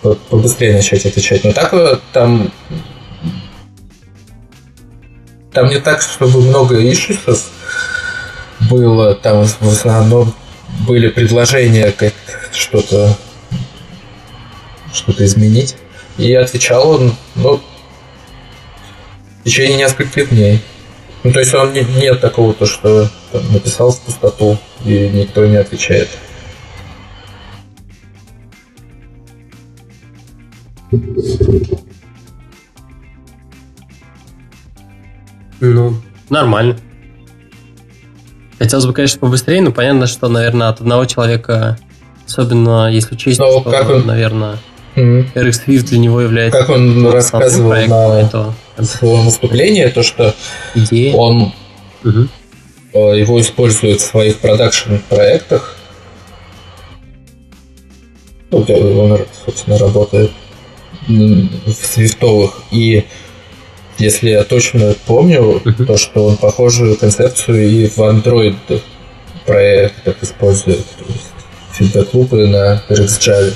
побыстрее 0.02 0.76
начать 0.76 1.06
отвечать. 1.06 1.44
Но 1.44 1.54
так 1.54 2.02
там 2.12 2.52
там 5.54 5.70
не 5.70 5.80
так, 5.80 6.02
чтобы 6.02 6.42
много 6.42 6.76
ишисов 6.92 7.50
было, 8.70 9.14
там 9.16 9.46
в 9.46 9.68
основном 9.68 10.34
были 10.88 11.10
предложения 11.10 11.92
как 11.92 12.14
что-то 12.52 13.16
что-то 14.94 15.26
изменить. 15.26 15.76
И 16.18 16.34
отвечал 16.34 16.90
он, 16.90 17.14
ну, 17.36 17.60
в 19.42 19.44
течение 19.44 19.78
нескольких 19.78 20.30
дней. 20.30 20.62
Ну, 21.24 21.32
то 21.32 21.40
есть 21.40 21.54
он 21.54 21.74
не, 21.74 21.82
нет 21.82 22.22
такого, 22.22 22.54
то, 22.54 22.66
что 22.66 23.10
там, 23.32 23.42
написал 23.52 23.92
в 23.92 24.00
пустоту, 24.02 24.58
и 24.86 25.10
никто 25.10 25.46
не 25.46 25.56
отвечает. 25.58 26.10
Ну, 35.60 35.96
нормально. 36.30 36.78
Хотелось 38.60 38.86
бы, 38.86 38.94
конечно, 38.94 39.20
побыстрее, 39.20 39.62
но 39.62 39.72
понятно, 39.72 40.08
что, 40.08 40.28
наверное, 40.30 40.70
от 40.70 40.80
одного 40.82 41.06
человека, 41.06 41.78
особенно 42.28 42.92
если 42.92 43.16
учесть, 43.16 43.40
Но 43.40 43.52
что, 43.62 43.70
как 43.70 43.90
он- 43.90 44.06
наверное, 44.06 44.58
RX 44.96 45.66
Swift 45.66 45.84
для 45.88 45.98
него 46.00 46.22
является 46.22 46.60
Как 46.60 46.70
он 46.70 47.08
рассказывал 47.10 47.72
на 47.72 48.20
это 48.22 48.54
в 48.78 48.86
своем 48.86 49.26
выступлении, 49.26 49.86
то, 49.88 50.04
что 50.04 50.34
идея. 50.76 51.16
он 51.16 51.54
э, 52.04 52.10
его 52.94 53.40
использует 53.42 54.02
в 54.02 54.06
своих 54.06 54.38
продакшн-проектах. 54.40 55.78
Ну, 58.52 58.62
где 58.64 58.76
он, 58.76 59.20
собственно, 59.46 59.78
работает 59.78 60.32
в 61.08 61.74
свифтовых. 61.74 62.62
И 62.72 63.06
если 63.98 64.30
я 64.30 64.44
точно 64.44 64.96
помню, 65.06 65.62
Мгм. 65.64 65.86
то, 65.86 65.98
что 65.98 66.26
он 66.28 66.38
похожую 66.38 66.96
концепцию 66.98 67.68
и 67.68 67.88
в 67.88 67.98
Android 68.00 68.56
проектах 69.46 70.16
использует. 70.22 70.86
То 70.98 71.06
есть 71.08 71.32
фидбэк-лупы 71.94 72.46
на 72.48 72.84
RxJava. 72.90 73.54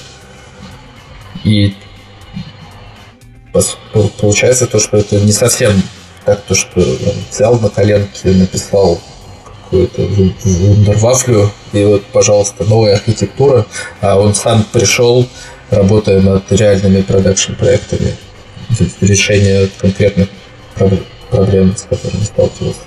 И 1.47 1.73
получается 4.19 4.67
то, 4.67 4.79
что 4.79 4.97
это 4.97 5.15
не 5.21 5.31
совсем 5.31 5.81
так, 6.25 6.41
то, 6.41 6.53
что 6.53 6.81
взял 7.31 7.57
на 7.59 7.69
коленке, 7.69 8.31
написал 8.31 8.99
какую-то 9.63 10.01
ву- 10.01 10.33
вундервафлю, 10.43 11.49
и 11.71 11.85
вот, 11.85 12.05
пожалуйста, 12.07 12.65
новая 12.65 12.95
архитектура, 12.95 13.65
а 14.01 14.19
он 14.19 14.35
сам 14.35 14.65
пришел, 14.73 15.25
работая 15.69 16.21
над 16.21 16.51
реальными 16.51 17.01
продакшн-проектами, 17.01 18.13
решение 18.99 19.69
конкретных 19.77 20.27
проб- 20.75 21.05
проблем, 21.29 21.75
с 21.77 21.83
которыми 21.83 22.23
сталкивался. 22.23 22.81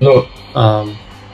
Но, 0.00 0.26
А, 0.54 0.84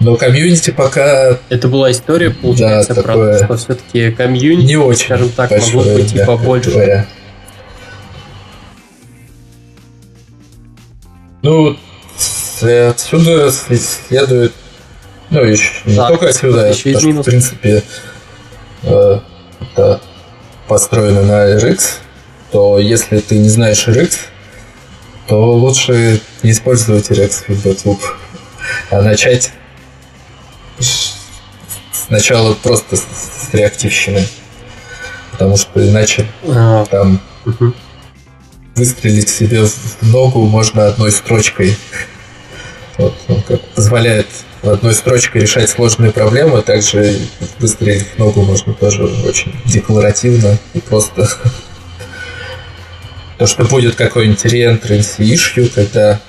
но 0.01 0.17
комьюнити 0.17 0.71
пока 0.71 1.39
это 1.49 1.69
была 1.69 1.91
история, 1.91 2.31
получается, 2.31 2.95
Да, 2.95 3.03
про 3.03 3.15
то, 3.15 3.45
что 3.45 3.57
все-таки 3.57 4.11
комьюнити, 4.13 4.67
не 4.67 4.77
очень 4.77 5.07
скажем 5.07 5.31
так, 5.31 5.51
могло 5.51 5.67
большое, 5.73 5.95
пойти 5.97 6.17
мягко 6.17 6.37
побольше. 6.37 6.71
говоря. 6.71 7.07
Ну, 11.43 11.77
отсюда 12.61 13.51
следует, 13.51 14.53
ну, 15.31 15.45
еще, 15.45 15.71
не 15.87 15.97
Так, 15.97 16.09
только 16.09 16.29
отсюда, 16.29 16.69
еще 16.69 16.91
из 16.91 16.97
потому 16.97 17.13
что, 17.15 17.23
в 17.23 17.25
принципе, 17.27 17.83
э, 18.83 19.19
это 19.61 20.01
построено 20.67 21.23
на 21.23 21.55
RX, 21.57 21.81
то 22.53 22.79
если 22.79 23.19
ты 23.21 23.39
не 23.39 23.49
знаешь 23.49 23.87
RX, 23.89 24.17
то 25.29 25.53
лучше 25.53 26.21
не 26.43 26.53
использовать 26.53 27.11
RX 27.11 27.45
Feedback 27.47 27.85
Loop, 27.85 28.01
а 28.91 29.03
начать 29.03 29.53
сначала 31.93 32.55
просто 32.55 32.97
с, 32.97 33.03
реактивщины. 33.53 34.27
Потому 35.33 35.57
что 35.57 35.87
иначе 35.87 36.27
А, 36.49 36.85
там 36.87 37.21
выстрелить 38.75 39.29
себе 39.29 39.65
в 39.65 40.03
ногу 40.03 40.47
можно 40.47 40.87
одной 40.87 41.13
строчкой. 41.13 41.77
Вот, 42.97 43.15
он 43.29 43.43
как 43.43 43.61
позволяет 43.69 44.27
одной 44.63 44.95
строчкой 44.95 45.43
решать 45.43 45.71
сложные 45.71 46.11
проблемы, 46.11 46.63
также 46.63 47.19
выстрелить 47.59 48.07
в 48.15 48.19
ногу 48.19 48.43
можно 48.43 48.75
тоже 48.75 49.05
очень 49.05 49.55
декларативно 49.67 50.59
и 50.75 50.81
просто. 50.81 51.29
То, 53.39 53.47
что 53.47 53.65
будет 53.65 53.95
какой-нибудь 53.95 54.45
reentrancy 54.47 55.21
issue, 55.21 55.69
когда 55.73 56.21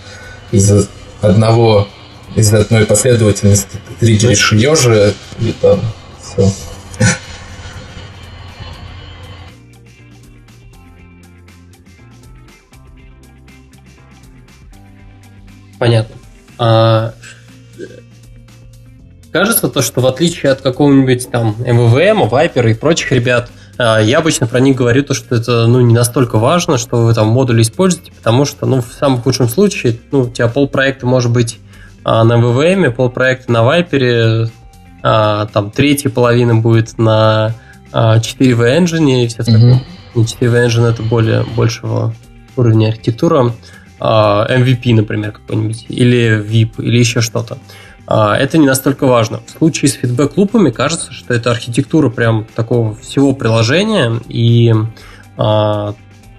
из 0.51 0.87
одного 1.21 1.87
из 2.35 2.53
одной 2.53 2.85
последовательности 2.85 3.77
ты 3.87 4.05
триггеришь 4.05 4.51
ее 4.53 4.75
же, 4.75 5.13
и 5.39 5.51
там 5.59 5.81
все. 6.21 6.51
Понятно. 15.79 16.15
А, 16.57 17.13
кажется 19.31 19.69
то, 19.69 19.81
что 19.81 20.01
в 20.01 20.07
отличие 20.07 20.51
от 20.51 20.61
какого-нибудь 20.61 21.31
там 21.31 21.55
MVVM, 21.59 22.29
Viper 22.29 22.69
и 22.69 22.73
прочих 22.73 23.13
ребят, 23.13 23.49
я 23.79 24.17
обычно 24.17 24.45
про 24.45 24.59
них 24.59 24.75
говорю 24.75 25.03
то, 25.03 25.13
что 25.13 25.35
это 25.35 25.65
ну, 25.67 25.79
не 25.79 25.93
настолько 25.93 26.37
важно, 26.37 26.77
что 26.77 27.05
вы 27.05 27.13
там 27.13 27.27
модули 27.29 27.61
используете, 27.61 28.11
потому 28.11 28.43
что, 28.45 28.65
ну, 28.65 28.81
в 28.81 28.91
самом 28.91 29.21
худшем 29.21 29.47
случае, 29.47 29.97
ну, 30.11 30.21
у 30.21 30.29
тебя 30.29 30.49
полпроекта 30.49 31.05
может 31.05 31.31
быть 31.31 31.59
а, 32.03 32.23
на 32.23 32.33
MVVM, 32.33 32.91
полпроекта 32.91 33.51
на 33.51 33.59
Viper, 33.59 34.49
а, 35.01 35.45
там 35.47 35.71
третья 35.71 36.09
половина 36.09 36.55
будет 36.55 36.97
на 36.97 37.55
а, 37.91 38.17
4V 38.17 38.79
Engine 38.79 39.23
и 39.23 39.27
все. 39.27 39.43
Не 40.15 40.23
4V 40.23 40.67
Engine 40.67 40.89
это 40.89 41.03
более 41.03 41.43
большего 41.55 42.13
уровня 42.57 42.89
архитектура. 42.89 43.53
а, 43.99 44.47
MVP, 44.49 44.93
например, 44.93 45.31
какой-нибудь, 45.31 45.85
или 45.89 46.41
VIP, 46.41 46.83
или 46.83 46.97
еще 46.97 47.21
что-то. 47.21 47.57
А, 48.11 48.35
Это 48.35 48.57
не 48.57 48.65
настолько 48.65 49.05
важно. 49.05 49.41
В 49.45 49.51
случае 49.51 49.89
с 49.89 49.93
фидбэк-лупами 49.93 50.71
кажется, 50.71 51.13
что 51.13 51.31
это 51.31 51.51
архитектура 51.51 52.09
прям 52.09 52.47
такого 52.55 52.95
всего 52.95 53.33
приложения, 53.33 54.19
и 54.27 54.73
а, 55.37 55.93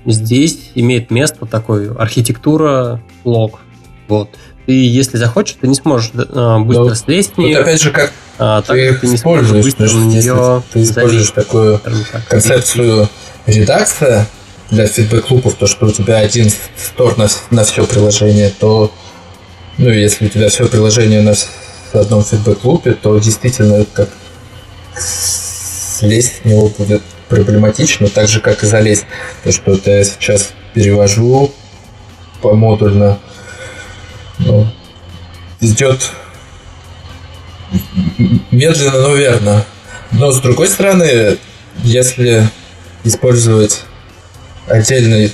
здесь 0.05 0.73
имеет 0.75 1.13
место 1.13 1.47
такой 1.47 1.95
архитектура 1.95 3.01
лог. 3.23 3.61
Вот. 4.09 4.31
Ты, 4.67 4.73
если 4.73 5.17
захочешь, 5.17 5.59
ты 5.61 5.69
не 5.69 5.77
сможешь 5.77 6.11
а, 6.15 6.59
быстро 6.59 6.87
Ну, 6.87 6.95
слезть 6.97 7.35
с 7.35 7.37
Вот 7.37 7.45
нее, 7.45 7.59
опять 7.59 7.81
же, 7.81 7.93
как 7.93 8.13
а, 8.39 8.63
так 8.63 8.75
ты 8.75 8.89
их 8.89 9.01
ты 9.01 9.07
не 9.07 9.15
используешь, 9.15 9.65
быстро 9.65 9.85
на 9.85 10.05
нее 10.07 10.63
ты 10.73 10.83
используешь 10.83 11.13
залезть, 11.13 11.35
такую 11.35 11.79
так. 11.79 12.27
концепцию 12.27 13.09
редакция 13.47 14.27
для 14.71 14.89
фидбэк-лупов, 14.89 15.55
то, 15.55 15.69
что 15.69 15.87
у 15.87 15.93
тебя 15.93 16.19
один 16.19 16.51
стор 16.77 17.17
на, 17.17 17.29
на 17.51 17.63
все 17.63 17.87
приложение, 17.87 18.51
то, 18.51 18.93
ну, 19.81 19.89
если 19.89 20.27
у 20.27 20.29
тебя 20.29 20.51
все 20.51 20.69
приложение 20.69 21.23
на 21.23 21.35
одном 21.99 22.23
фидбэк-лупе, 22.23 22.93
то 22.93 23.19
действительно 23.19 23.87
как 23.95 24.11
слезть 24.95 26.43
с 26.43 26.45
него 26.45 26.69
будет 26.69 27.03
проблематично, 27.31 28.09
так 28.09 28.29
же, 28.29 28.41
как 28.41 28.63
и 28.63 28.67
залезть. 28.67 29.07
То, 29.43 29.51
что 29.53 29.71
вот 29.71 29.87
я 29.87 30.05
сейчас 30.05 30.53
перевожу 30.75 31.51
по 32.43 32.53
модульно, 32.55 33.19
ну, 34.39 34.67
идет 35.61 36.11
медленно, 38.51 39.01
но 39.01 39.15
верно. 39.15 39.65
Но 40.13 40.31
с 40.31 40.41
другой 40.41 40.69
стороны, 40.69 41.39
если 41.83 42.47
использовать 43.05 43.85
отдельный 44.67 45.33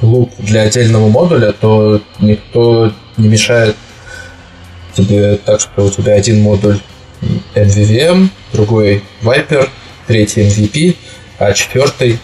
луп 0.00 0.32
для 0.38 0.62
отдельного 0.62 1.08
модуля, 1.08 1.52
то 1.52 2.00
никто 2.20 2.92
не 3.20 3.28
мешает 3.28 3.76
тебе 4.94 5.36
так, 5.36 5.60
что 5.60 5.84
у 5.84 5.90
тебя 5.90 6.14
один 6.14 6.40
модуль 6.40 6.80
NVVM, 7.54 8.28
другой 8.52 9.04
Viper, 9.22 9.68
третий 10.06 10.42
MVP, 10.42 10.96
а 11.38 11.52
четвертый 11.52 12.18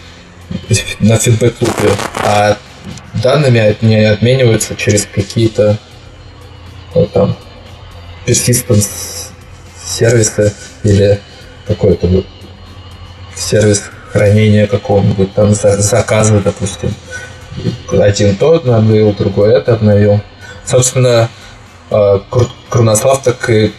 на 0.99 1.17
фидбэк 1.17 1.55
лупе. 1.61 1.89
А 2.23 2.57
данными 3.13 3.75
не 3.81 4.05
обмениваются 4.05 4.75
через 4.75 5.05
какие-то 5.05 5.77
ну, 6.95 7.05
там 7.05 7.35
persistence 8.25 9.29
сервисы 9.83 10.53
или 10.83 11.19
какой-то 11.67 12.07
вот 12.07 12.25
сервис 13.35 13.83
хранения 14.11 14.67
какого-нибудь 14.67 15.33
там 15.33 15.53
за- 15.53 15.81
заказа, 15.81 16.39
допустим. 16.39 16.93
Один 17.91 18.35
то 18.35 18.55
обновил, 18.55 19.13
другой 19.13 19.53
это 19.53 19.73
обновил. 19.73 20.21
Собственно, 20.67 21.29
э, 21.89 22.19
Кру- 22.29 22.49
Крунослав 22.69 23.23
так 23.23 23.49
и 23.49 23.71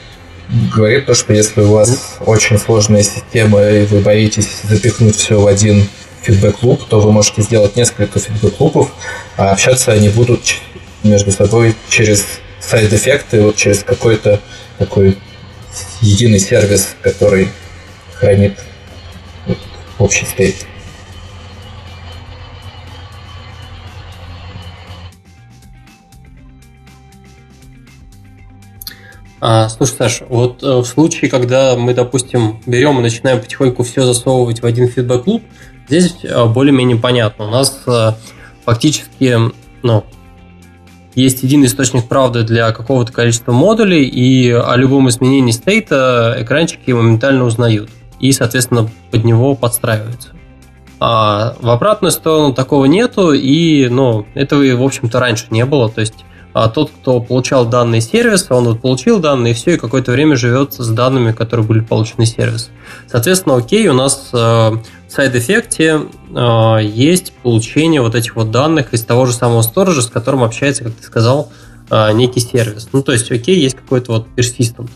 говорит 0.74 1.06
то, 1.06 1.15
что 1.15 1.35
если 1.35 1.60
у 1.60 1.73
вас 1.73 2.16
очень 2.24 2.59
сложная 2.59 3.02
система 3.02 3.62
и 3.62 3.85
вы 3.85 4.01
боитесь 4.01 4.48
запихнуть 4.65 5.16
все 5.16 5.39
в 5.39 5.47
один 5.47 5.86
фидбэк-луп, 6.23 6.89
то 6.89 7.01
вы 7.01 7.12
можете 7.12 7.43
сделать 7.43 7.77
несколько 7.77 8.19
фидбэк-лупов, 8.19 8.90
а 9.36 9.52
общаться 9.52 9.93
они 9.93 10.09
будут 10.09 10.40
между 11.05 11.31
собой 11.31 11.77
через 11.90 12.24
сайд-эффекты, 12.60 13.43
вот 13.43 13.56
через 13.56 13.85
какой-то 13.85 14.40
такой 14.78 15.19
единый 16.01 16.40
сервис, 16.40 16.97
который 17.02 17.48
хранит 18.15 18.59
общий 19.98 20.24
стейт. 20.24 20.56
А, 29.40 29.69
слушай, 29.69 29.94
Саш, 29.97 30.23
вот 30.28 30.62
э, 30.62 30.66
в 30.66 30.85
случае, 30.85 31.31
когда 31.31 31.77
мы, 31.77 31.94
допустим, 31.94 32.60
берем 32.66 32.98
и 32.98 33.02
начинаем 33.02 33.40
потихоньку 33.40 33.85
все 33.85 34.05
засовывать 34.05 34.62
в 34.62 34.66
один 34.66 34.89
фидбэк-клуб, 34.89 35.43
здесь 35.86 36.16
э, 36.24 36.44
более-менее 36.47 36.97
понятно. 36.97 37.47
У 37.47 37.51
нас 37.51 37.81
э, 37.86 38.12
фактически 38.65 39.36
ну, 39.82 40.05
есть 41.15 41.44
единый 41.44 41.66
источник 41.66 42.09
правды 42.09 42.43
для 42.43 42.73
какого-то 42.73 43.12
количества 43.12 43.52
модулей, 43.52 44.05
и 44.05 44.51
о 44.51 44.74
любом 44.77 45.09
изменении 45.09 45.52
стейта 45.52 46.36
экранчики 46.39 46.90
моментально 46.90 47.44
узнают. 47.44 47.90
И, 48.19 48.32
соответственно, 48.32 48.90
под 49.12 49.24
него 49.24 49.55
подстраиваются. 49.55 50.31
А 51.01 51.55
в 51.60 51.70
обратную 51.70 52.10
сторону 52.10 52.52
такого 52.55 52.86
нету, 52.86 53.32
и 53.32 53.89
ну, 53.89 54.27
этого, 54.35 54.62
в 54.62 54.82
общем-то, 54.82 55.20
раньше 55.20 55.47
не 55.51 55.65
было. 55.65 55.89
То 55.89 56.01
есть 56.01 56.24
а 56.53 56.69
тот, 56.69 56.91
кто 56.91 57.20
получал 57.20 57.66
данные 57.66 58.01
сервиса, 58.01 58.55
он 58.55 58.65
вот 58.65 58.81
получил 58.81 59.20
данные, 59.20 59.53
и 59.53 59.55
все, 59.55 59.75
и 59.75 59.77
какое-то 59.77 60.12
время 60.12 60.37
живет 60.37 60.75
с 60.75 60.89
данными, 60.89 61.33
которые 61.33 61.66
были 61.66 61.81
получены 61.81 62.27
сервис. 62.27 62.70
Соответственно, 63.07 63.57
окей, 63.57 63.87
у 63.89 63.93
нас 63.93 64.31
э, 64.33 64.37
в 64.37 64.81
сайд-эффекте 65.09 66.01
э, 66.35 66.79
есть 66.83 67.33
получение 67.43 68.01
вот 68.01 68.15
этих 68.15 68.37
вот 68.37 68.51
данных 68.51 68.95
из 68.95 69.05
того 69.05 69.27
же 69.27 69.33
самого 69.33 69.62
сторожа, 69.62 70.03
с 70.03 70.07
которым 70.07 70.43
общается, 70.43 70.85
как 70.85 70.95
ты 70.95 71.03
сказал, 71.03 71.53
э, 71.91 72.12
некий 72.12 72.41
сервис. 72.41 72.89
Ну, 72.93 73.03
то 73.03 73.12
есть, 73.12 73.31
окей, 73.31 73.61
есть 73.61 73.77
какой-то 73.77 74.12
вот 74.12 74.27
persistent. 74.37 74.89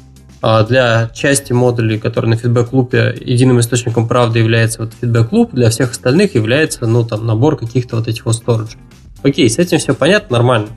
А 0.44 0.64
для 0.64 1.08
части 1.14 1.52
модулей, 1.52 1.98
которые 1.98 2.30
на 2.30 2.36
фидбэк-лупе, 2.36 3.16
единым 3.20 3.60
источником 3.60 4.08
правды 4.08 4.40
является 4.40 4.82
вот 4.82 4.92
фидбэк-луп, 5.00 5.52
для 5.52 5.70
всех 5.70 5.92
остальных 5.92 6.34
является, 6.34 6.84
ну, 6.86 7.04
там, 7.04 7.24
набор 7.24 7.56
каких-то 7.56 7.96
вот 7.96 8.08
этих 8.08 8.26
вот 8.26 8.34
сториджей. 8.34 8.80
Окей, 9.22 9.48
с 9.48 9.58
этим 9.58 9.78
все 9.78 9.94
понятно, 9.94 10.38
нормально. 10.38 10.68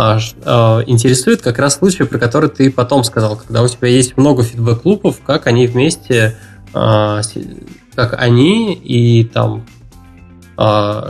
А, 0.00 0.20
а, 0.44 0.84
интересует 0.86 1.42
как 1.42 1.58
раз 1.58 1.78
случай, 1.78 2.04
про 2.04 2.20
который 2.20 2.48
ты 2.48 2.70
потом 2.70 3.02
сказал, 3.02 3.36
когда 3.36 3.64
у 3.64 3.68
тебя 3.68 3.88
есть 3.88 4.16
много 4.16 4.44
фидбэк-лупов, 4.44 5.20
как 5.26 5.48
они 5.48 5.66
вместе, 5.66 6.36
а, 6.72 7.20
как 7.96 8.14
они 8.16 8.74
и 8.74 9.24
там 9.24 9.66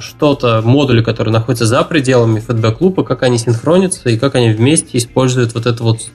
что-то, 0.01 0.61
модули, 0.63 1.03
которые 1.03 1.33
находятся 1.33 1.65
за 1.65 1.83
пределами 1.83 2.39
фидбэк-лупа, 2.39 3.03
как 3.03 3.23
они 3.23 3.39
синхронятся 3.39 4.11
и 4.11 4.19
как 4.19 4.35
они 4.35 4.51
вместе 4.51 4.99
используют 4.99 5.55
вот 5.55 5.65
это 5.65 5.83
вот 5.83 6.11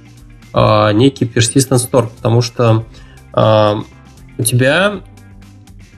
некий 0.94 1.26
persistent 1.26 1.80
store, 1.80 2.10
потому 2.16 2.42
что 2.42 2.86
у 3.34 4.44
тебя 4.44 5.02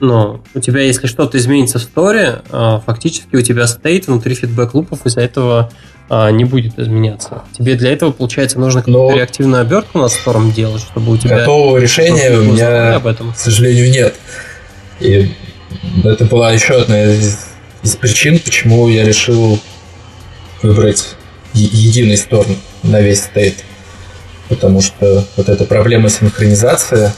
ну, 0.00 0.40
у 0.54 0.60
тебя, 0.60 0.80
если 0.80 1.06
что-то 1.06 1.36
изменится 1.36 1.78
в 1.78 1.82
сторе, 1.82 2.40
фактически 2.50 3.36
у 3.36 3.42
тебя 3.42 3.66
стейт 3.66 4.06
внутри 4.06 4.34
фидбэк-лупов 4.34 5.04
из-за 5.04 5.20
этого 5.20 5.70
а, 6.08 6.30
не 6.30 6.44
будет 6.44 6.78
изменяться. 6.78 7.42
Тебе 7.56 7.74
для 7.74 7.92
этого, 7.92 8.12
получается, 8.12 8.58
нужно 8.58 8.80
какую-то 8.80 9.12
Но... 9.12 9.16
реактивную 9.16 9.62
обертку 9.62 9.98
над 9.98 10.12
стором 10.12 10.52
делать, 10.52 10.82
чтобы 10.82 11.12
у 11.12 11.16
тебя... 11.16 11.40
Готового 11.40 11.78
решения 11.78 12.30
у 12.30 12.42
меня, 12.42 12.96
об 12.96 13.06
этом. 13.06 13.32
к 13.32 13.36
сожалению, 13.36 13.90
нет. 13.90 14.14
И 15.00 15.32
это 16.04 16.24
была 16.24 16.52
еще 16.52 16.74
одна 16.74 17.02
из, 17.02 17.38
из 17.82 17.96
причин, 17.96 18.38
почему 18.38 18.88
я 18.88 19.04
решил 19.04 19.58
выбрать 20.62 21.16
единый 21.52 22.16
стор 22.16 22.46
на 22.82 23.00
весь 23.00 23.24
стейт. 23.24 23.64
Потому 24.48 24.80
что 24.80 25.24
вот 25.36 25.48
эта 25.48 25.64
проблема 25.64 26.08
синхронизации, 26.08 27.12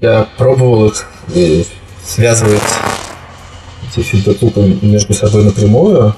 я 0.00 0.26
пробовал 0.36 0.88
их 0.88 1.66
связывать 2.04 2.60
эти 3.88 4.04
фидбэк 4.04 4.82
между 4.82 5.14
собой 5.14 5.44
напрямую, 5.44 6.16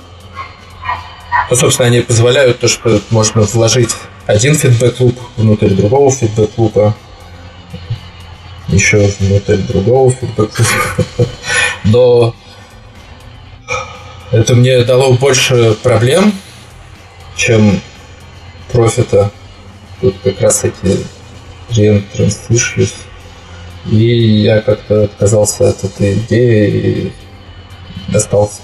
ну, 1.50 1.56
собственно, 1.56 1.88
они 1.88 2.00
позволяют 2.00 2.60
то, 2.60 2.68
что 2.68 3.00
можно 3.10 3.42
вложить 3.42 3.90
один 4.26 4.54
фидбэк-луп 4.54 5.18
внутрь 5.36 5.70
другого 5.70 6.10
фидбэк-лупа, 6.10 6.94
еще 8.68 9.10
внутрь 9.20 9.56
другого 9.56 10.10
фидбэк-лупа. 10.10 11.30
Но 11.84 12.34
это 14.32 14.54
мне 14.56 14.82
дало 14.82 15.12
больше 15.12 15.74
проблем, 15.82 16.32
чем 17.36 17.80
профита. 18.72 19.30
Тут 20.00 20.16
как 20.24 20.40
раз 20.40 20.64
эти 20.64 21.06
reentrances 21.70 22.48
issues. 22.50 22.92
И 23.90 24.42
я 24.42 24.60
как-то 24.62 25.04
отказался 25.04 25.68
от 25.68 25.84
этой 25.84 26.14
идеи 26.14 27.12
и 28.10 28.16
остался 28.16 28.60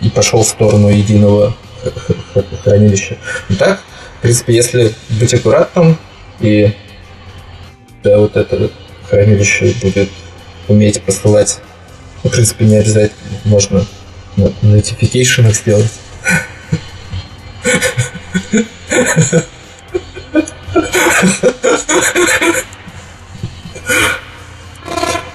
и 0.00 0.08
пошел 0.10 0.44
в 0.44 0.48
сторону 0.48 0.88
единого 0.88 1.56
хранилище. 2.62 3.18
Ну 3.48 3.56
так, 3.56 3.80
в 4.18 4.22
принципе, 4.22 4.54
если 4.54 4.94
быть 5.10 5.34
аккуратным 5.34 5.98
и 6.40 6.72
да, 8.02 8.18
вот 8.18 8.36
это 8.36 8.70
хранилище 9.08 9.74
будет 9.82 10.10
уметь 10.68 11.02
посылать, 11.02 11.60
ну, 12.22 12.30
в 12.30 12.32
принципе, 12.32 12.64
не 12.64 12.76
обязательно, 12.76 13.38
можно 13.44 13.86
на 14.36 14.46
notification 14.62 15.52
сделать. 15.52 15.90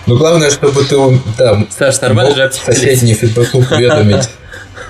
Но 0.05 0.15
главное, 0.15 0.49
чтобы 0.49 0.84
ты 0.84 0.95
там 1.38 1.67
Саш, 1.69 2.01
нормально 2.01 2.35
же 2.35 2.51
соседний 2.51 3.13
фидбэк 3.13 3.53
уведомить 3.53 4.27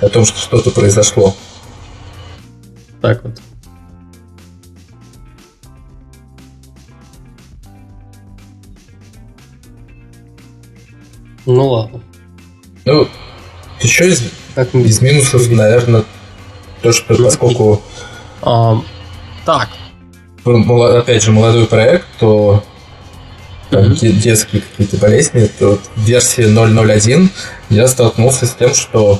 о 0.01 0.07
том, 0.07 0.25
что 0.25 0.39
что-то 0.39 0.71
произошло. 0.71 1.35
Так 3.01 3.23
вот. 3.23 3.39
Ну 11.45 11.67
ладно. 11.67 12.01
Ну, 12.85 13.07
еще 13.81 14.09
из, 14.09 14.23
так, 14.55 14.73
из 14.75 15.01
минусов, 15.01 15.49
наверное, 15.49 16.03
то, 16.81 16.91
что 16.91 17.13
ну, 17.13 17.25
поскольку... 17.25 17.81
А, 18.41 18.81
так. 19.45 19.69
Опять 20.45 21.23
же, 21.23 21.31
молодой 21.31 21.65
проект, 21.65 22.05
то 22.19 22.63
там, 23.69 23.83
mm-hmm. 23.83 24.11
детские 24.11 24.61
какие-то 24.61 24.97
болезни, 24.97 25.49
то 25.59 25.79
в 25.95 26.01
версии 26.01 26.45
0.0.1 26.45 27.29
я 27.69 27.87
столкнулся 27.87 28.45
с 28.45 28.53
тем, 28.53 28.73
что 28.73 29.19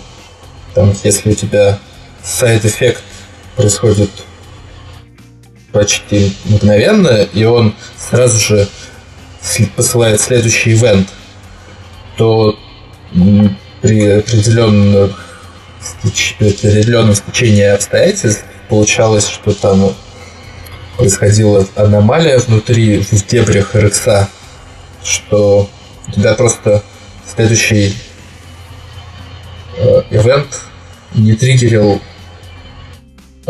там, 0.74 0.94
если 1.04 1.32
у 1.32 1.36
тебя 1.36 1.80
side 2.24 2.56
effect 2.56 3.04
происходит 3.60 4.10
почти 5.74 6.34
мгновенно, 6.46 7.24
и 7.34 7.44
он 7.44 7.76
сразу 7.98 8.40
же 8.40 8.70
посылает 9.76 10.22
следующий 10.22 10.72
event, 10.72 11.10
то 12.16 12.58
при 13.82 14.20
определенном, 14.20 15.14
определенном 16.40 17.16
стечении 17.16 17.64
обстоятельств 17.66 18.46
получалось, 18.70 19.28
что 19.28 19.54
там 19.54 19.94
происходила 20.98 21.68
аномалия 21.76 22.40
внутри, 22.40 23.00
в 23.00 23.28
дебрях 23.28 23.76
RX, 23.76 24.28
что 25.04 25.70
тебя 26.16 26.34
просто 26.34 26.82
следующий 27.28 27.94
э, 29.78 30.02
ивент 30.12 30.62
не 31.14 31.34
триггерил 31.34 32.02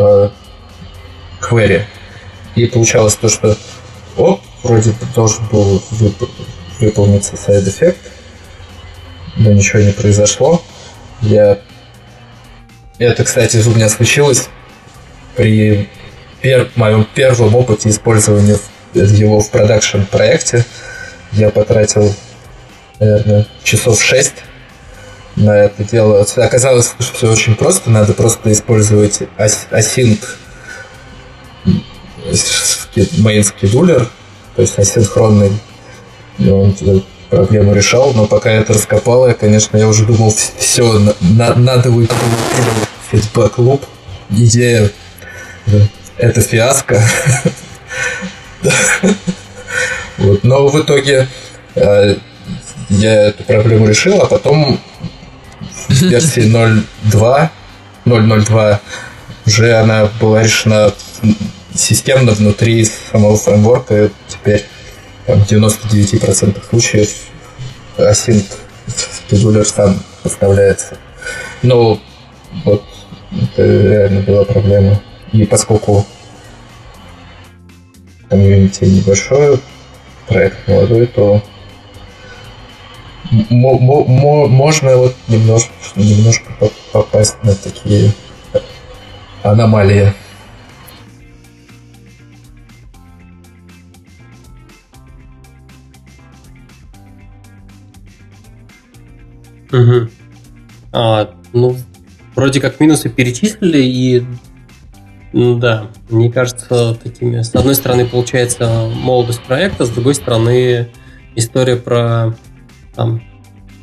э, 0.00 0.30
query. 1.40 1.82
И 2.56 2.66
получалось 2.66 3.14
то, 3.14 3.28
что 3.28 3.56
оп, 4.16 4.40
вроде 4.62 4.92
должен 5.14 5.46
был 5.46 5.82
вып- 5.90 6.30
выполниться 6.80 7.34
side 7.34 7.68
эффект, 7.68 7.98
но 9.36 9.52
ничего 9.52 9.80
не 9.80 9.92
произошло. 9.92 10.62
Я... 11.22 11.58
Это, 12.98 13.24
кстати, 13.24 13.56
у 13.66 13.70
меня 13.70 13.88
случилось 13.88 14.48
при 15.36 15.88
пер... 16.42 16.70
моем 16.76 17.06
первом 17.14 17.54
опыте 17.54 17.88
использования 17.88 18.58
его 18.94 19.40
в 19.40 19.50
продакшн 19.50 20.02
проекте. 20.02 20.64
Я 21.32 21.50
потратил, 21.50 22.14
наверное, 22.98 23.46
часов 23.62 24.02
6 24.02 24.32
на 24.32 24.49
это 25.36 25.84
дело. 25.84 26.26
Оказалось, 26.36 26.92
что 26.98 27.14
все 27.14 27.30
очень 27.30 27.54
просто, 27.54 27.90
надо 27.90 28.12
просто 28.12 28.52
использовать 28.52 29.22
async 29.38 30.18
main 33.22 33.42
scheduler, 33.42 34.06
то 34.56 34.62
есть 34.62 34.78
асинхронный, 34.78 35.52
и 36.38 36.48
он 36.48 36.74
проблему 37.28 37.72
решал, 37.72 38.12
но 38.12 38.26
пока 38.26 38.50
я 38.52 38.60
это 38.60 38.74
раскопал, 38.74 39.28
я, 39.28 39.34
конечно, 39.34 39.76
я 39.76 39.88
уже 39.88 40.04
думал, 40.04 40.34
все, 40.58 40.98
на, 41.20 41.54
надо 41.54 41.90
выкинуть 41.90 42.20
фидбэк 43.10 43.58
луп, 43.58 43.84
идея 44.30 44.90
это 46.18 46.40
фиаско. 46.40 47.02
Вот, 50.18 50.44
но 50.44 50.68
в 50.68 50.78
итоге 50.78 51.28
э, 51.74 52.16
я 52.90 53.28
эту 53.28 53.42
проблему 53.44 53.88
решил, 53.88 54.20
а 54.20 54.26
потом 54.26 54.78
версии 55.88 56.42
0.2, 56.42 57.48
0.02 58.04 58.78
уже 59.46 59.72
она 59.74 60.08
была 60.20 60.42
решена 60.42 60.92
системно 61.74 62.32
внутри 62.32 62.84
самого 62.84 63.36
фреймворка 63.36 64.10
теперь 64.28 64.64
в 65.26 65.42
99% 65.42 66.62
случаев 66.68 67.10
async 67.96 68.44
scheduler 69.28 69.64
сам 69.64 70.02
поставляется. 70.22 70.96
Но 71.62 72.00
вот 72.64 72.84
это 73.30 73.62
реально 73.62 74.20
была 74.20 74.44
проблема. 74.44 75.00
И 75.32 75.44
поскольку 75.44 76.06
комьюнити 78.28 78.84
небольшое, 78.84 79.58
проект 80.26 80.68
молодой, 80.68 81.06
то 81.06 81.42
можно 83.30 84.96
вот 84.96 85.14
немножко, 85.28 85.72
немножко 85.96 86.52
попасть 86.92 87.42
на 87.42 87.54
такие 87.54 88.12
аномалии. 89.42 90.12
Угу. 99.72 100.10
А, 100.92 101.30
ну, 101.52 101.76
вроде 102.34 102.60
как 102.60 102.80
минусы 102.80 103.08
перечислили, 103.08 103.80
и 103.80 104.24
ну, 105.32 105.58
да, 105.58 105.86
мне 106.08 106.30
кажется, 106.30 106.98
такими... 107.00 107.42
С 107.42 107.54
одной 107.54 107.76
стороны, 107.76 108.04
получается 108.04 108.90
молодость 108.92 109.42
проекта, 109.42 109.84
с 109.84 109.90
другой 109.90 110.16
стороны, 110.16 110.88
история 111.36 111.76
про 111.76 112.34
там, 113.00 113.22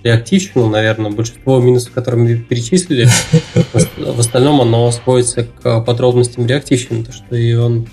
реактивщину, 0.04 0.70
наверное, 0.70 1.10
большинство 1.10 1.60
минусов, 1.60 1.92
которые 1.92 2.24
мы 2.24 2.36
перечислили, 2.36 3.08
в 3.98 4.20
остальном 4.20 4.62
оно 4.62 4.92
сводится 4.92 5.44
к 5.44 5.82
подробностям 5.82 6.46
реактивщины, 6.46 7.04
то 7.04 7.12
что 7.12 7.36
и 7.36 7.56
он 7.56 7.88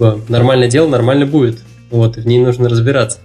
нормальное 0.00 0.68
дело, 0.68 0.88
нормально 0.88 1.26
будет. 1.26 1.60
Вот, 1.92 2.18
и 2.18 2.22
в 2.22 2.26
ней 2.26 2.40
нужно 2.40 2.68
разбираться. 2.68 3.20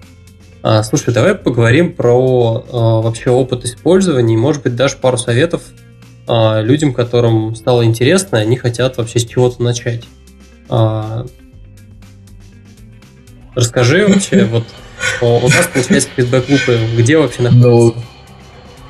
А, 0.62 0.84
слушай, 0.84 1.12
давай 1.12 1.34
поговорим 1.34 1.94
про 1.94 2.64
а, 2.72 3.02
вообще 3.02 3.32
опыт 3.32 3.66
использования 3.66 4.36
и, 4.36 4.38
может 4.38 4.62
быть, 4.62 4.76
даже 4.76 4.98
пару 4.98 5.18
советов 5.18 5.64
а, 6.28 6.62
людям, 6.62 6.94
которым 6.94 7.56
стало 7.56 7.84
интересно, 7.84 8.38
они 8.38 8.58
хотят 8.58 8.98
вообще 8.98 9.18
с 9.18 9.26
чего-то 9.26 9.64
начать. 9.64 10.04
А, 10.70 11.26
расскажи 13.56 14.06
вообще, 14.08 14.46
вот 14.46 14.66
у 15.22 15.48
нас 15.48 15.68
получается 15.74 16.10
фидбэк-лупы, 16.16 16.80
где 16.98 17.18
вообще 17.18 17.44
находится? 17.44 17.68
Ну, 17.68 17.96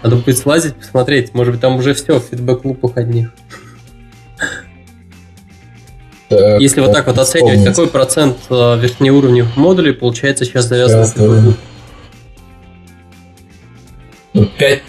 Надо 0.04 0.16
будет 0.18 0.38
слазить, 0.38 0.76
посмотреть, 0.76 1.34
может 1.34 1.54
быть, 1.54 1.62
там 1.62 1.76
уже 1.76 1.94
все 1.94 2.20
в 2.20 2.24
фидбэк-лупах 2.24 2.98
одних. 2.98 3.34
Так, 6.30 6.62
Если 6.62 6.82
вот 6.82 6.92
так 6.94 7.06
вот 7.08 7.18
оценивать, 7.18 7.54
вспомнить. 7.60 7.76
какой 7.76 7.88
процент 7.88 8.38
а, 8.50 8.76
верхнеуровневых 8.76 9.56
модулей 9.56 9.94
получается 9.94 10.46
сейчас 10.46 10.66
завязан 10.66 11.04
в 11.04 11.14
фидбэк-луп? 11.14 11.58
Ну, 14.34 14.46
5 14.58 14.82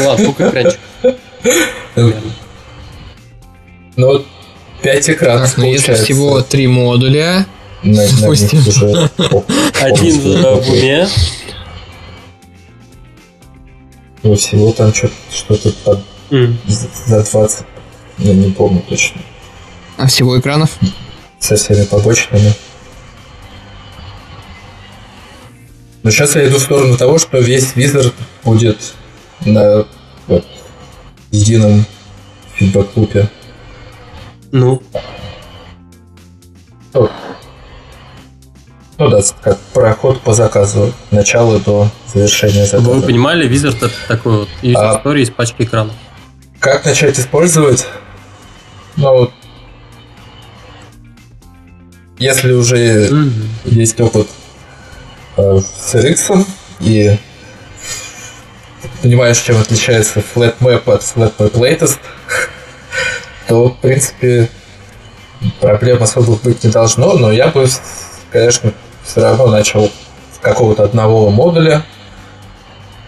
Ладно, 0.00 0.24
сколько 0.24 0.48
экранчиков? 0.48 0.80
Ну, 3.96 4.06
вот 4.06 4.26
5 4.82 5.10
экранов 5.10 5.56
ну, 5.56 5.64
если 5.64 5.94
всего 5.94 6.40
3 6.40 6.66
модуля, 6.68 7.46
на, 7.82 8.06
допустим. 8.20 8.58
Уже, 8.66 9.10
Один 9.80 10.20
в 10.20 10.68
уме. 10.70 11.08
Ну, 14.22 14.34
всего 14.34 14.72
там 14.72 14.92
что-то 14.94 15.72
под 15.84 16.00
mm. 16.30 16.56
за 16.66 17.24
20. 17.24 17.66
Я 18.18 18.34
не 18.34 18.50
помню 18.50 18.82
точно. 18.88 19.20
А 19.96 20.06
всего 20.06 20.38
экранов? 20.38 20.76
Со 21.38 21.56
всеми 21.56 21.84
побочными. 21.84 22.52
Но 26.02 26.10
сейчас 26.10 26.36
я 26.36 26.46
иду 26.48 26.58
в 26.58 26.62
сторону 26.62 26.96
того, 26.96 27.18
что 27.18 27.38
весь 27.38 27.76
визор 27.76 28.12
будет 28.44 28.78
на 29.44 29.86
вот, 30.26 30.46
едином 31.30 31.84
фидбэк-лупе. 32.56 33.28
Ну. 34.50 34.82
Ну, 36.94 37.10
ну 38.98 39.08
да, 39.08 39.20
как 39.42 39.58
проход 39.72 40.20
по 40.20 40.34
заказу, 40.34 40.92
начало 41.10 41.58
до 41.60 41.88
завершения 42.12 42.64
заказа. 42.64 42.90
Вы 42.90 43.02
понимали, 43.02 43.48
Wizard 43.48 43.76
это 43.76 43.90
такой 44.08 44.38
вот 44.38 44.48
user 44.62 44.74
а, 44.76 45.02
story 45.02 45.20
из 45.20 45.30
пачки 45.30 45.62
экранов. 45.62 45.94
Как 46.58 46.84
начать 46.84 47.18
использовать? 47.18 47.86
Ну 48.96 49.30
если 52.18 52.52
уже 52.52 53.08
mm-hmm. 53.08 53.32
есть 53.64 54.00
опыт 54.00 54.26
э, 55.36 55.60
с 55.60 55.94
RX 55.94 56.44
и 56.80 57.16
понимаешь, 59.02 59.38
чем 59.38 59.60
отличается 59.60 60.20
flat 60.20 60.56
map 60.58 60.92
от 60.92 61.02
flat 61.02 61.32
map 61.38 61.52
latest, 61.52 61.98
то, 63.46 63.68
в 63.68 63.80
принципе, 63.80 64.48
проблем 65.60 66.02
особо 66.02 66.34
быть 66.36 66.64
не 66.64 66.70
должно, 66.70 67.14
но 67.14 67.30
я 67.30 67.48
бы, 67.48 67.68
конечно, 68.32 68.72
все 69.08 69.22
равно 69.22 69.46
начал 69.46 69.90
с 70.34 70.38
какого-то 70.40 70.84
одного 70.84 71.30
модуля 71.30 71.82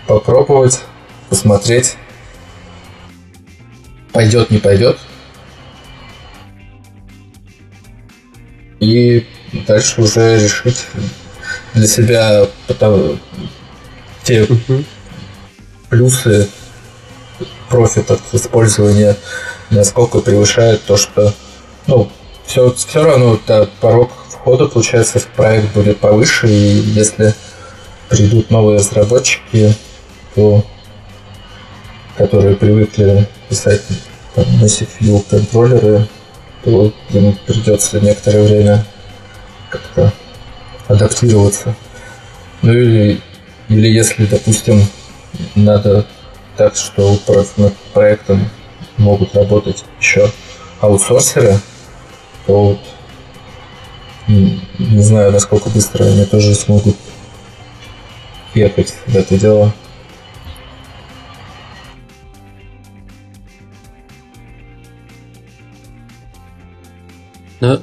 попробовать, 0.06 0.80
посмотреть, 1.28 1.96
пойдет, 4.12 4.50
не 4.50 4.58
пойдет. 4.58 4.98
И 8.80 9.28
дальше 9.68 10.00
уже 10.00 10.42
решить 10.42 10.86
для 11.74 11.86
себя 11.86 12.46
потому, 12.66 13.18
те 14.24 14.44
uh-huh 14.44 14.84
плюсы 15.90 16.48
профит 17.68 18.10
от 18.10 18.20
использования 18.32 19.16
насколько 19.70 20.20
превышает 20.20 20.82
то, 20.84 20.96
что 20.96 21.34
ну, 21.86 22.10
все, 22.46 22.72
все 22.72 23.04
равно 23.04 23.38
да, 23.46 23.68
порог 23.80 24.10
входа, 24.40 24.66
получается, 24.66 25.18
в 25.18 25.26
проект 25.28 25.72
будет 25.74 25.98
повыше, 25.98 26.48
и 26.48 26.80
если 26.94 27.34
придут 28.08 28.50
новые 28.50 28.78
разработчики, 28.78 29.74
то 30.34 30.64
которые 32.16 32.56
привыкли 32.56 33.28
писать 33.48 33.82
там, 34.34 34.44
Massive 34.62 34.88
View 35.00 35.24
контроллеры, 35.28 36.06
то 36.64 36.92
им 37.10 37.38
придется 37.46 38.00
некоторое 38.00 38.42
время 38.42 38.84
как-то 39.70 40.12
адаптироваться. 40.88 41.74
Ну 42.62 42.72
или, 42.72 43.20
или 43.68 43.88
если, 43.88 44.26
допустим, 44.26 44.82
надо 45.54 46.06
так, 46.56 46.76
что 46.76 47.18
над 47.56 47.74
проектом 47.94 48.50
могут 48.98 49.34
работать 49.34 49.84
еще 49.98 50.30
аутсорсеры, 50.80 51.58
то 52.46 52.64
вот 52.64 52.80
не 54.78 55.02
знаю, 55.02 55.32
насколько 55.32 55.68
быстро 55.70 56.04
они 56.04 56.24
тоже 56.24 56.54
смогут 56.54 56.96
ехать 58.54 58.94
в 59.06 59.16
это 59.16 59.38
дело. 59.38 59.72
Ну, 67.60 67.78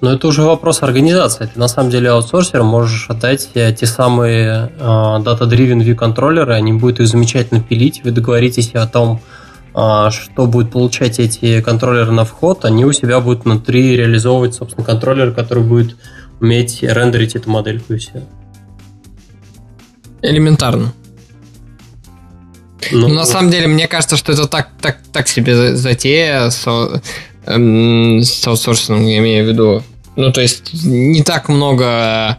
но 0.00 0.12
это 0.12 0.26
уже 0.26 0.42
вопрос 0.42 0.82
организации. 0.82 1.46
Ты 1.46 1.58
на 1.58 1.68
самом 1.68 1.90
деле 1.90 2.10
аутсорсер 2.10 2.62
можешь 2.62 3.08
отдать 3.10 3.50
те 3.52 3.86
самые 3.86 4.72
э, 4.76 4.82
data-driven 4.82 5.84
view 5.84 5.94
контроллеры, 5.94 6.54
они 6.54 6.72
будут 6.72 7.00
их 7.00 7.08
замечательно 7.08 7.60
пилить, 7.60 8.02
вы 8.02 8.10
договоритесь 8.10 8.74
о 8.74 8.86
том, 8.86 9.20
э, 9.20 9.39
что 9.72 10.46
будет 10.46 10.72
получать 10.72 11.18
эти 11.18 11.60
контроллеры 11.60 12.12
на 12.12 12.24
вход, 12.24 12.64
они 12.64 12.84
у 12.84 12.92
себя 12.92 13.20
будут 13.20 13.44
внутри 13.44 13.96
реализовывать, 13.96 14.54
собственно, 14.54 14.84
контроллер, 14.84 15.32
который 15.32 15.62
будет 15.62 15.96
уметь 16.40 16.82
рендерить 16.82 17.36
эту 17.36 17.50
модельку 17.50 17.94
и 17.94 17.98
все. 17.98 18.24
Элементарно. 20.22 20.92
Ну, 22.92 23.08
ну, 23.08 23.14
на 23.14 23.24
самом 23.24 23.50
деле, 23.50 23.66
мне 23.66 23.86
кажется, 23.86 24.16
что 24.16 24.32
это 24.32 24.46
так, 24.48 24.70
так, 24.80 24.98
так 25.12 25.28
себе 25.28 25.76
затея 25.76 26.50
со, 26.50 27.00
эм, 27.46 28.22
с 28.22 28.46
аутсорсингом, 28.46 29.06
я 29.06 29.18
имею 29.18 29.44
в 29.44 29.48
виду. 29.48 29.82
Ну, 30.16 30.32
то 30.32 30.40
есть 30.40 30.72
не 30.84 31.22
так 31.22 31.48
много 31.48 32.38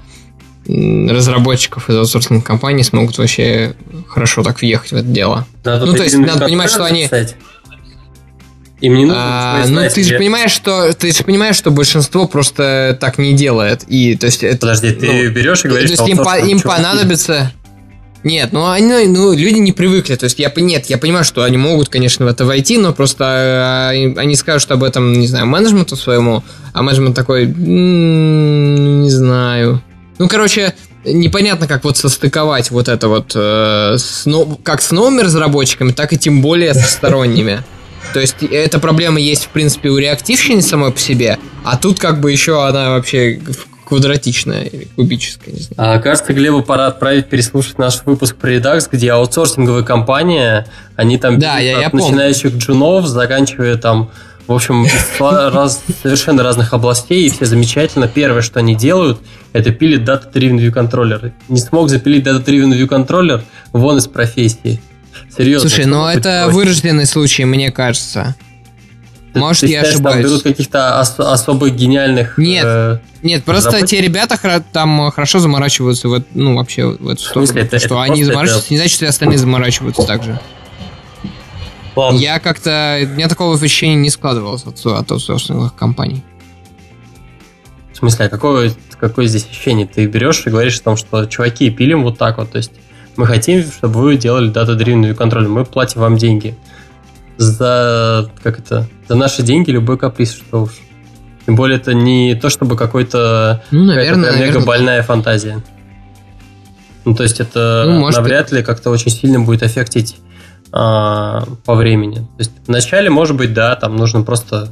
разработчиков 0.67 1.89
из 1.89 1.95
аутсорсинг 1.95 2.45
компаний 2.45 2.83
смогут 2.83 3.17
вообще 3.17 3.75
хорошо 4.11 4.43
так 4.43 4.61
въехать 4.61 4.91
в 4.91 4.95
это 4.95 5.07
дело. 5.07 5.47
Да, 5.63 5.79
ну, 5.79 5.93
то 5.93 6.03
есть 6.03 6.17
надо 6.17 6.45
понимать, 6.45 6.69
что 6.69 6.85
они... 6.85 7.09
Им 8.81 8.95
не 8.95 9.05
нужно 9.05 9.61
а, 9.61 9.67
Ну, 9.67 9.81
ты 9.93 10.03
же 10.03 10.17
понимаешь, 10.17 10.51
что 10.51 10.91
ты 10.93 11.11
же 11.11 11.23
понимаешь, 11.23 11.55
что 11.55 11.69
большинство 11.69 12.27
просто 12.27 12.97
так 12.99 13.19
не 13.19 13.33
делает. 13.33 13.83
И 13.87 14.15
то 14.15 14.25
есть 14.25 14.43
это. 14.43 14.61
Подожди, 14.61 14.91
ты 14.91 15.05
ну, 15.05 15.29
берешь 15.29 15.63
и 15.63 15.67
говоришь, 15.67 15.91
то 15.91 16.03
есть 16.03 16.09
им, 16.09 16.17
по, 16.17 16.39
им 16.39 16.59
понадобится. 16.59 17.53
Нет, 18.23 18.53
ну 18.53 18.67
они, 18.69 19.07
ну 19.07 19.33
люди 19.33 19.57
не 19.57 19.71
привыкли, 19.71 20.15
то 20.15 20.25
есть 20.25 20.37
я 20.37 20.51
нет, 20.55 20.87
я 20.87 20.99
понимаю, 20.99 21.25
что 21.25 21.41
они 21.43 21.57
могут, 21.57 21.89
конечно, 21.89 22.25
в 22.25 22.27
это 22.27 22.45
войти, 22.45 22.77
но 22.77 22.93
просто 22.93 23.91
э, 23.93 24.19
они 24.19 24.35
скажут 24.35 24.69
об 24.71 24.83
этом, 24.83 25.13
не 25.13 25.25
знаю, 25.25 25.47
менеджменту 25.47 25.95
своему, 25.95 26.43
а 26.71 26.83
менеджмент 26.83 27.15
такой, 27.15 27.45
м-м, 27.45 29.01
не 29.01 29.09
знаю. 29.09 29.81
Ну, 30.19 30.27
короче, 30.27 30.75
непонятно, 31.05 31.67
как 31.67 31.83
вот 31.83 31.97
состыковать 31.97 32.71
вот 32.71 32.87
это 32.87 33.07
вот 33.07 33.31
э, 33.35 33.95
с, 33.97 34.25
ну, 34.25 34.59
как 34.63 34.81
с 34.81 34.91
новыми 34.91 35.21
разработчиками, 35.21 35.91
так 35.91 36.13
и 36.13 36.17
тем 36.17 36.41
более 36.41 36.73
со 36.73 36.87
сторонними. 36.87 37.63
То 38.13 38.19
есть 38.19 38.43
эта 38.43 38.79
проблема 38.79 39.19
есть, 39.19 39.45
в 39.45 39.49
принципе, 39.49 39.89
у 39.89 39.97
реактивщины 39.97 40.61
самой 40.61 40.91
по 40.91 40.99
себе, 40.99 41.37
а 41.63 41.77
тут 41.77 41.99
как 41.99 42.19
бы 42.19 42.31
еще 42.31 42.65
она 42.65 42.91
вообще 42.91 43.39
квадратичная 43.91 44.63
или 44.63 44.87
кубическая, 44.95 45.53
не 45.53 45.59
знаю. 45.59 45.97
А, 45.97 45.99
кажется, 45.99 46.31
Глебу 46.31 46.61
пора 46.61 46.87
отправить 46.87 47.27
переслушать 47.27 47.77
наш 47.77 48.01
выпуск 48.05 48.37
про 48.37 48.53
Redux, 48.53 48.87
где 48.89 49.11
аутсорсинговая 49.11 49.83
компания, 49.83 50.65
они 50.95 51.17
там 51.17 51.39
да, 51.39 51.59
я, 51.59 51.81
я 51.81 51.89
начинающих 51.91 52.51
помню. 52.51 52.59
джунов, 52.59 53.07
заканчивая 53.07 53.75
там 53.75 54.09
в 54.51 54.55
общем, 54.55 54.85
раз, 55.19 55.81
совершенно 56.01 56.43
разных 56.43 56.73
областей, 56.73 57.27
и 57.27 57.29
все 57.29 57.45
замечательно. 57.45 58.07
Первое, 58.07 58.41
что 58.41 58.59
они 58.59 58.75
делают, 58.75 59.19
это 59.53 59.71
пилит 59.71 60.07
Data 60.07 60.31
Driven 60.31 60.57
View 60.57 60.73
Controller. 60.73 61.31
Не 61.49 61.59
смог 61.59 61.89
запилить 61.89 62.25
Data 62.25 62.43
Driven 62.43 62.71
View 62.73 62.87
Controller, 62.87 63.41
вон 63.71 63.97
из 63.97 64.07
профессии. 64.07 64.81
Серьезно. 65.35 65.69
Слушай, 65.69 65.85
ну 65.85 66.05
это 66.07 66.43
проще. 66.45 66.55
вырожденный 66.57 67.05
случай, 67.05 67.45
мне 67.45 67.71
кажется. 67.71 68.35
Может, 69.33 69.61
ты 69.61 69.67
я 69.67 69.79
считаешь, 69.79 69.95
ошибаюсь. 69.95 70.15
Там 70.15 70.29
берут 70.29 70.43
каких-то 70.43 70.99
ос- 70.99 71.19
особых 71.19 71.75
гениальных. 71.75 72.37
Нет, 72.37 72.65
э, 72.65 72.99
нет, 73.21 73.43
просто 73.45 73.85
те 73.87 74.01
ребята 74.01 74.37
там 74.73 75.11
хорошо 75.11 75.39
заморачиваются 75.39 76.09
в, 76.09 76.23
ну, 76.33 76.57
вообще 76.57 76.85
в 76.85 77.07
эту 77.07 77.21
сторону. 77.21 77.45
В 77.45 77.47
смысле, 77.47 77.61
это, 77.61 77.79
что 77.79 77.87
это 77.87 78.01
они 78.01 78.23
заморачиваются, 78.23 78.65
это... 78.65 78.73
не 78.73 78.77
значит, 78.77 78.95
что 78.95 79.05
и 79.05 79.07
остальные 79.07 79.37
заморачиваются 79.37 80.03
так 80.03 80.23
же. 80.23 80.39
Ладно. 81.95 82.17
Я 82.17 82.39
как-то... 82.39 82.99
У 83.03 83.15
меня 83.15 83.27
такого 83.27 83.55
ощущения 83.55 83.95
не 83.95 84.09
складывалось 84.09 84.65
от, 84.65 84.85
от 84.85 85.11
аутсорсинговых 85.11 85.75
компаний. 85.75 86.23
В 87.93 87.97
смысле, 87.97 88.25
а 88.25 88.29
какое, 88.29 88.71
какое 88.99 89.25
здесь 89.27 89.45
ощущение? 89.45 89.85
Ты 89.85 90.05
берешь 90.07 90.43
и 90.45 90.49
говоришь 90.49 90.79
о 90.79 90.83
том, 90.83 90.97
что 90.97 91.25
чуваки, 91.25 91.69
пилим 91.69 92.03
вот 92.03 92.17
так 92.17 92.37
вот, 92.37 92.51
то 92.51 92.57
есть 92.57 92.71
мы 93.17 93.27
хотим, 93.27 93.63
чтобы 93.63 93.99
вы 93.99 94.17
делали 94.17 94.49
дата-дривную 94.49 95.15
контроль, 95.15 95.47
мы 95.47 95.65
платим 95.65 96.01
вам 96.01 96.17
деньги. 96.17 96.57
За, 97.37 98.29
как 98.41 98.59
это, 98.59 98.87
за 99.07 99.15
наши 99.15 99.41
деньги 99.41 99.71
любой 99.71 99.97
каприз, 99.97 100.33
что 100.33 100.63
уж. 100.63 100.71
Тем 101.45 101.55
более 101.55 101.77
это 101.77 101.93
не 101.93 102.35
то, 102.35 102.49
чтобы 102.49 102.77
какой-то 102.77 103.63
ну, 103.71 103.85
наверное, 103.85 104.37
мега 104.37 104.61
больная 104.61 105.01
фантазия. 105.01 105.63
Ну, 107.03 107.15
то 107.15 107.23
есть 107.23 107.39
это 107.39 107.83
ну, 107.87 108.07
навряд 108.07 108.51
ли 108.51 108.61
как-то 108.61 108.91
очень 108.91 109.09
сильно 109.09 109.39
будет 109.39 109.63
аффектить 109.63 110.17
по 110.71 111.75
времени. 111.75 112.15
То 112.15 112.39
есть 112.39 112.51
вначале, 112.65 113.09
может 113.09 113.35
быть, 113.35 113.53
да, 113.53 113.75
там 113.75 113.97
нужно 113.97 114.23
просто 114.23 114.69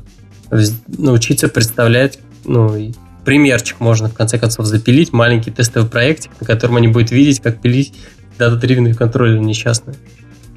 научиться 0.87 1.49
представлять, 1.49 2.19
ну, 2.45 2.91
примерчик 3.25 3.79
можно 3.79 4.07
в 4.09 4.13
конце 4.13 4.39
концов 4.39 4.65
запилить, 4.65 5.11
маленький 5.13 5.51
тестовый 5.51 5.89
проектик, 5.89 6.31
на 6.39 6.47
котором 6.47 6.77
они 6.77 6.87
будут 6.87 7.11
видеть, 7.11 7.41
как 7.41 7.61
пилить 7.61 7.93
дата-дривенный 8.37 8.93
контроллер 8.93 9.39
несчастный. 9.39 9.95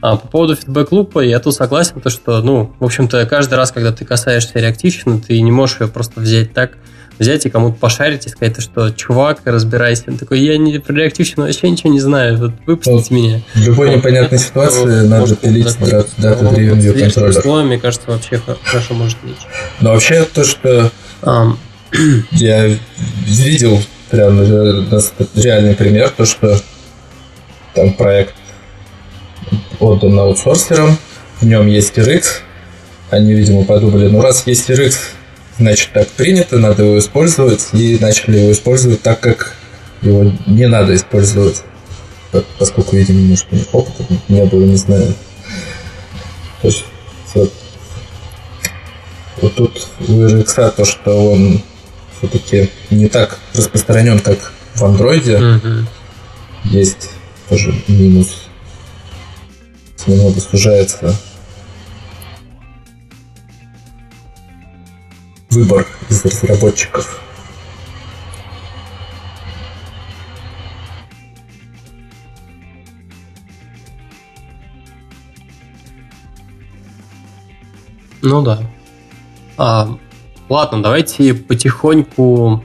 А 0.01 0.17
по 0.17 0.27
поводу 0.27 0.57
фидбэк-лупа 0.57 1.21
я 1.21 1.39
тут 1.39 1.55
согласен, 1.55 2.01
то 2.01 2.11
что, 2.11 2.41
ну, 2.43 2.75
в 2.81 2.85
общем-то, 2.85 3.25
каждый 3.27 3.55
раз, 3.55 3.71
когда 3.71 3.93
ты 3.93 4.05
касаешься 4.05 4.59
реактивщины, 4.59 5.21
ты 5.21 5.41
не 5.41 5.53
можешь 5.53 5.81
ее 5.81 5.89
просто 5.89 6.21
взять 6.21 6.53
так, 6.53 6.73
взять 7.19 7.47
и 7.47 7.51
кому-то 7.51 7.79
пошарить 7.79 8.27
и 8.27 8.29
сказать, 8.29 8.61
что 8.61 8.91
чувак, 8.91 9.41
разбирайся. 9.45 10.05
Он 10.09 10.19
такой, 10.19 10.41
я 10.41 10.57
не 10.59 10.79
про 10.79 10.95
реактивщину 10.95 11.47
вообще 11.47 11.71
ничего 11.71 11.93
не 11.93 12.01
знаю, 12.01 12.39
вот 12.39 12.53
выпустите 12.67 12.97
вот, 12.97 13.11
меня. 13.11 13.41
В 13.55 13.67
любой 13.67 13.97
непонятной 13.97 14.39
ситуации 14.39 15.07
надо 15.07 15.37
пилить 15.37 15.77
дата-driven 16.19 16.79
view 16.79 16.99
контроллер. 16.99 17.43
Словом, 17.43 17.67
мне 17.69 17.79
кажется, 17.79 18.11
вообще 18.11 18.41
хорошо 18.65 18.95
может 18.95 19.19
быть. 19.23 19.37
Но 19.81 19.93
вообще 19.93 20.25
то, 20.25 20.45
что 20.45 20.91
я 22.33 22.77
видел 23.27 23.81
прям 24.11 24.41
реальный 24.41 25.75
пример, 25.75 26.11
то, 26.11 26.25
что 26.25 26.61
там 27.75 27.95
проект 27.95 28.35
отдан 29.81 30.19
аутсорсерам, 30.19 30.97
в 31.41 31.47
нем 31.47 31.67
есть 31.67 31.97
RX, 31.99 32.25
они, 33.11 33.33
видимо, 33.35 33.65
подумали, 33.65 34.09
ну 34.09 34.21
раз 34.21 34.47
есть 34.47 34.71
RX, 34.71 34.95
значит 35.63 35.93
так 35.93 36.09
принято, 36.09 36.59
надо 36.59 36.83
его 36.83 36.99
использовать, 36.99 37.69
и 37.73 37.99
начали 38.01 38.39
его 38.39 38.53
использовать 38.53 39.03
так, 39.03 39.21
как 39.21 39.55
его 40.03 40.33
не 40.47 40.67
надо 40.67 40.95
использовать, 40.95 41.63
поскольку, 42.59 42.97
видимо, 42.97 43.21
них 43.21 43.39
опыта 43.73 44.05
не 44.29 44.45
было, 44.45 44.65
не 44.65 44.77
знаю. 44.77 45.15
То 46.61 46.69
есть, 46.69 46.85
вот, 47.35 47.53
вот 49.41 49.55
тут 49.55 49.89
у 50.01 50.13
RX 50.13 50.73
то, 50.77 50.85
что 50.85 51.33
он 51.33 51.63
все-таки 52.19 52.71
не 52.91 53.09
так 53.09 53.39
распространен, 53.55 54.19
как 54.19 54.53
в 54.75 54.85
андроиде, 54.85 55.37
mm-hmm. 55.37 55.85
есть 56.65 57.11
тоже 57.49 57.75
минус. 57.87 58.49
Немного 60.07 60.41
сужается 60.41 61.17
выбор 65.53 65.87
из 66.09 66.25
разработчиков. 66.25 67.21
Ну 78.23 78.41
да. 78.43 78.61
А, 79.59 79.99
ладно, 80.49 80.83
давайте 80.83 81.35
потихоньку. 81.35 82.65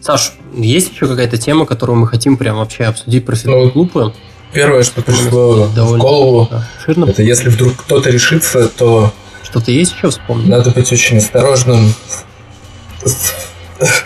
Саш, 0.00 0.34
есть 0.54 0.92
еще 0.92 1.06
какая-то 1.06 1.38
тема, 1.38 1.66
которую 1.66 1.98
мы 1.98 2.06
хотим 2.06 2.36
прям 2.36 2.56
вообще 2.56 2.84
обсудить 2.84 3.24
про 3.24 3.34
фидбэк-лупы? 3.34 4.04
Ну, 4.04 4.12
первое, 4.52 4.82
что 4.82 5.02
пришло 5.02 5.64
в 5.64 5.98
голову, 5.98 6.48
да, 6.50 6.66
это 6.86 7.22
если 7.22 7.48
вдруг 7.48 7.76
кто-то 7.76 8.10
решится, 8.10 8.68
то 8.68 9.12
что-то 9.42 9.70
есть 9.70 9.92
еще 9.92 10.10
вспомнить? 10.10 10.48
Надо 10.48 10.70
быть 10.70 10.92
очень 10.92 11.18
осторожным. 11.18 11.92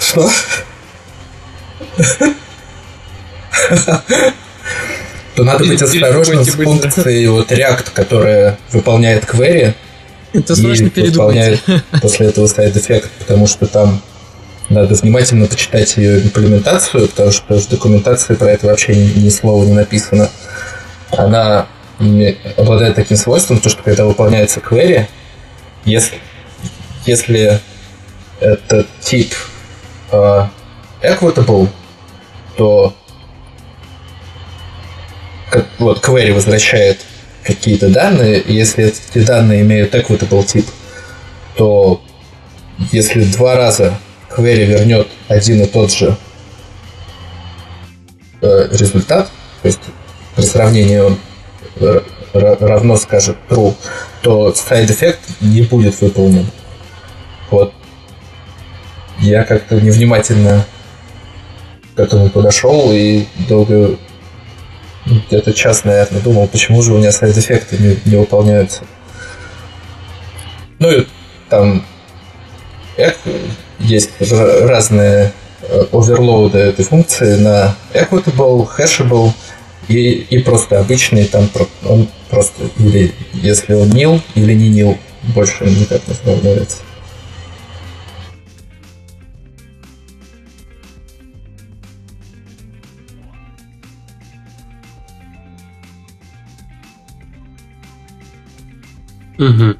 Что? 0.01 0.31
То 5.35 5.43
надо 5.43 5.65
быть 5.65 5.83
осторожным 5.83 6.45
с 6.45 6.51
функцией 6.51 7.27
вот 7.27 7.51
React, 7.51 7.87
которая 7.93 8.59
выполняет 8.73 9.25
query. 9.25 9.75
Это 10.33 10.57
срочно 10.57 10.91
выполняет 10.95 11.61
после 12.01 12.27
этого 12.29 12.47
сайд 12.47 12.77
эффект, 12.77 13.11
потому 13.21 13.47
что 13.47 13.67
там 13.67 14.01
надо 14.69 14.95
внимательно 14.95 15.47
почитать 15.47 15.97
ее 15.97 16.21
имплементацию, 16.21 17.09
потому 17.09 17.31
что 17.31 17.59
в 17.59 17.69
документации 17.69 18.35
про 18.35 18.51
это 18.51 18.67
вообще 18.67 18.95
ни, 18.95 19.25
ни 19.25 19.29
слова 19.29 19.65
не 19.65 19.73
написано. 19.73 20.31
Она 21.11 21.67
обладает 22.57 22.97
таким 22.97 23.17
свойством, 23.17 23.61
то, 23.61 23.69
что 23.69 23.83
когда 23.83 24.05
выполняется 24.05 24.61
query, 24.61 25.07
если, 25.85 26.19
если 27.07 27.61
этот 28.41 28.89
тип 29.01 29.35
uh, 30.11 30.49
equitable, 31.03 31.69
то 32.57 32.95
как, 35.51 35.67
вот 35.79 36.05
query 36.05 36.33
возвращает 36.33 37.01
какие-то 37.43 37.91
данные, 37.91 38.41
и 38.41 38.55
если 38.55 38.85
эти 38.85 39.25
данные 39.25 39.63
имеют 39.63 39.95
equitable 39.95 40.45
тип, 40.45 40.67
то 41.57 42.03
если 42.91 43.25
два 43.25 43.57
раза 43.57 43.99
query 44.31 44.65
вернет 44.65 45.09
один 45.29 45.63
и 45.63 45.67
тот 45.67 45.93
же 45.93 46.17
э, 48.41 48.69
результат, 48.73 49.31
то 49.63 49.69
есть 49.69 49.81
при 50.35 50.43
сравнении 50.43 50.99
он 50.99 51.19
равно 52.33 52.97
скажет 52.97 53.37
true, 53.49 53.75
то 54.25 54.49
side 54.49 54.91
эффект 54.91 55.21
не 55.41 55.61
будет 55.61 56.01
выполнен. 56.01 56.47
Вот. 57.51 57.75
Я 59.21 59.45
как-то 59.45 59.79
невнимательно 59.81 60.65
к 61.95 62.01
этому 62.01 62.31
подошел 62.31 62.91
и 62.91 63.27
долго 63.49 63.99
где-то 65.05 65.53
час, 65.53 65.85
наверное, 65.85 66.23
думал, 66.23 66.49
почему 66.49 66.81
же 66.81 66.95
у 66.95 66.99
меня 66.99 67.13
сайд-эффекты 67.13 67.77
не, 67.77 67.99
не 68.11 68.17
выполняются. 68.17 68.85
Ну 70.79 70.91
и 70.91 71.07
там 71.51 71.85
есть 73.79 74.11
разные 74.21 75.33
э, 75.61 75.85
оверлоуды 75.93 76.59
этой 76.59 76.87
функции 76.87 77.37
на 77.37 77.77
equitable, 77.93 78.67
hashable 78.79 79.33
и, 79.89 80.13
и 80.31 80.39
просто 80.39 80.81
обычный 80.81 81.27
там 81.27 81.51
он 81.85 82.09
Просто 82.35 82.65
или 82.81 83.15
если 83.33 83.75
он 83.75 83.91
нил, 83.91 84.21
или 84.35 84.55
не 84.55 84.69
нил, 84.69 84.99
больше 85.35 85.65
никак 85.67 86.07
не 86.09 86.15
сравнивается. 86.15 86.79
Угу. 99.39 99.77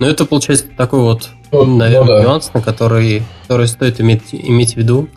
Ну, 0.00 0.06
это 0.06 0.24
получается 0.24 0.66
такой 0.76 1.00
вот, 1.00 1.28
вот 1.52 1.66
наверное, 1.66 2.00
ну, 2.00 2.12
ну 2.14 2.18
да. 2.18 2.22
нюанс, 2.24 2.50
на 2.52 2.62
который, 2.62 3.22
который 3.42 3.68
стоит 3.68 4.00
иметь, 4.00 4.32
иметь 4.32 4.74
в 4.74 4.76
виду, 4.76 5.08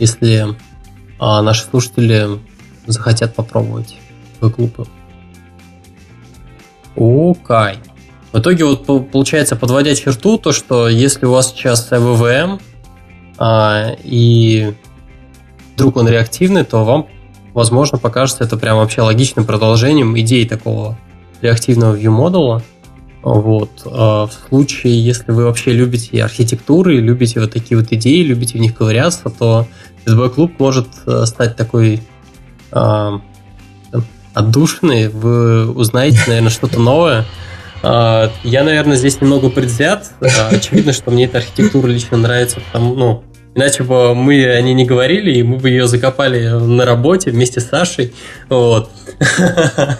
если 0.00 0.56
а, 1.20 1.40
наши 1.42 1.64
слушатели 1.66 2.40
захотят 2.86 3.36
попробовать 3.36 3.96
выклупы. 4.40 4.86
Окей. 6.96 7.78
В 8.32 8.38
итоге 8.38 8.64
вот 8.64 9.10
получается, 9.10 9.56
подводя 9.56 9.94
черту, 9.94 10.38
то 10.38 10.52
что 10.52 10.88
если 10.88 11.26
у 11.26 11.32
вас 11.32 11.50
сейчас 11.50 11.90
ВВМ 11.90 12.60
а, 13.38 13.96
и 14.04 14.74
вдруг 15.74 15.96
он 15.96 16.08
реактивный, 16.08 16.64
то 16.64 16.84
вам, 16.84 17.08
возможно, 17.54 17.98
покажется 17.98 18.44
это 18.44 18.56
прям 18.56 18.76
вообще 18.76 19.02
логичным 19.02 19.46
продолжением 19.46 20.18
идеи 20.20 20.44
такого 20.44 20.96
реактивного 21.40 21.96
view 21.96 22.10
модула. 22.10 22.62
Вот. 23.22 23.70
А 23.84 24.26
в 24.26 24.32
случае, 24.32 25.04
если 25.04 25.32
вы 25.32 25.44
вообще 25.44 25.72
любите 25.72 26.22
архитектуры, 26.22 26.96
любите 26.96 27.40
вот 27.40 27.52
такие 27.52 27.78
вот 27.78 27.92
идеи, 27.92 28.22
любите 28.22 28.58
в 28.58 28.60
них 28.60 28.74
ковыряться, 28.74 29.28
то 29.30 29.66
SB 30.06 30.34
Club 30.34 30.52
может 30.58 30.88
э, 31.06 31.24
стать 31.26 31.56
такой 31.56 32.00
а, 32.72 33.20
отдушиной. 34.34 35.08
Вы 35.08 35.70
узнаете, 35.70 36.20
наверное, 36.26 36.50
что-то 36.50 36.80
новое. 36.80 37.26
А, 37.82 38.30
я, 38.44 38.64
наверное, 38.64 38.96
здесь 38.96 39.20
немного 39.20 39.50
предвзят. 39.50 40.10
А, 40.20 40.48
очевидно, 40.50 40.92
что 40.92 41.10
мне 41.10 41.24
эта 41.24 41.38
архитектура 41.38 41.86
лично 41.86 42.16
нравится, 42.16 42.60
потому, 42.60 42.94
ну, 42.94 43.24
Иначе 43.52 43.82
бы 43.82 44.14
мы 44.14 44.46
о 44.46 44.62
ней 44.62 44.74
не 44.74 44.84
говорили, 44.84 45.32
и 45.32 45.42
мы 45.42 45.56
бы 45.56 45.70
ее 45.70 45.88
закопали 45.88 46.46
на 46.46 46.84
работе 46.84 47.32
вместе 47.32 47.60
с 47.60 47.68
Сашей. 47.68 48.12
Вот. 48.48 48.90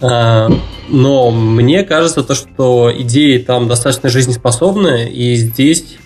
А, 0.00 0.48
но 0.88 1.32
мне 1.32 1.82
кажется, 1.82 2.22
то, 2.22 2.36
что 2.36 2.92
идеи 2.98 3.38
там 3.38 3.66
достаточно 3.66 4.08
жизнеспособные, 4.08 5.12
и 5.12 5.34
здесь 5.34 5.98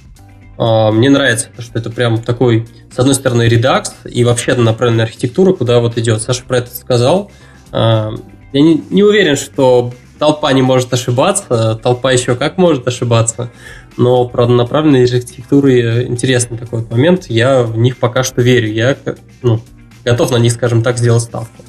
мне 0.57 1.11
нравится, 1.11 1.49
что 1.59 1.79
это 1.79 1.91
прям 1.91 2.23
такой, 2.23 2.67
с 2.91 2.99
одной 2.99 3.15
стороны, 3.15 3.43
редакс 3.43 3.93
и 4.05 4.25
вообще 4.25 4.55
направленная 4.55 5.05
архитектура, 5.05 5.53
куда 5.53 5.81
вот 5.81 5.99
идет. 5.99 6.23
Саша 6.23 6.43
про 6.45 6.59
это 6.59 6.75
сказал. 6.75 7.31
А, 7.73 8.13
я 8.53 8.61
не, 8.61 8.83
не 8.91 9.03
уверен, 9.03 9.37
что 9.37 9.93
толпа 10.19 10.53
не 10.53 10.63
может 10.63 10.93
ошибаться, 10.93 11.75
толпа 11.83 12.13
еще 12.13 12.37
как 12.37 12.59
может 12.59 12.87
ошибаться, 12.87 13.51
но 13.97 14.27
про 14.27 14.47
направленные 14.47 15.05
архитектуры 15.05 16.05
интересный 16.07 16.59
такой 16.59 16.81
вот 16.81 16.91
момент, 16.91 17.27
я 17.27 17.63
в 17.63 17.77
них 17.77 17.97
пока 17.97 18.23
что 18.23 18.41
верю, 18.41 18.71
я 18.73 18.97
ну, 19.43 19.61
готов 20.05 20.31
на 20.31 20.37
них, 20.37 20.53
скажем 20.53 20.83
так, 20.83 20.99
сделать 20.99 21.23
ставку. 21.23 21.65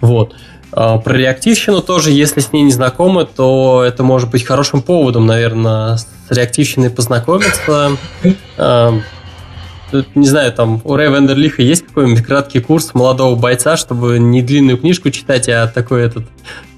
Вот. 0.00 0.34
Про 0.70 1.00
реактивщину 1.06 1.82
тоже, 1.82 2.10
если 2.10 2.40
с 2.40 2.52
ней 2.52 2.62
не 2.62 2.72
знакомы, 2.72 3.26
то 3.26 3.84
это 3.86 4.02
может 4.02 4.28
быть 4.30 4.44
хорошим 4.44 4.82
поводом, 4.82 5.24
наверное, 5.26 5.96
с 5.96 6.08
реактивщиной 6.30 6.90
познакомиться. 6.90 7.96
А, 9.94 10.04
не 10.14 10.26
знаю, 10.26 10.52
там 10.52 10.80
у 10.84 10.96
Рэя 10.96 11.10
Вендерлиха 11.10 11.62
есть 11.62 11.86
какой-нибудь 11.86 12.24
краткий 12.24 12.60
курс 12.60 12.94
молодого 12.94 13.36
бойца, 13.36 13.76
чтобы 13.76 14.18
не 14.18 14.42
длинную 14.42 14.78
книжку 14.78 15.10
читать, 15.10 15.48
а 15.48 15.66
такой 15.66 16.02
этот 16.04 16.24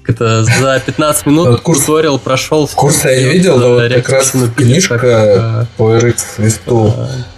это 0.07 0.45
за 0.45 0.81
15 0.85 1.25
минут 1.25 1.47
вот 1.49 1.61
курс, 1.61 1.81
туториал 1.81 2.17
прошел. 2.17 2.69
Курс 2.73 3.03
я 3.03 3.17
не 3.17 3.29
видел, 3.29 3.57
но 3.57 3.73
вот 3.73 3.91
как 3.91 4.09
раз 4.09 4.33
книжка 4.55 5.67
по 5.75 5.95
RX 5.97 6.15
Свисту 6.35 6.93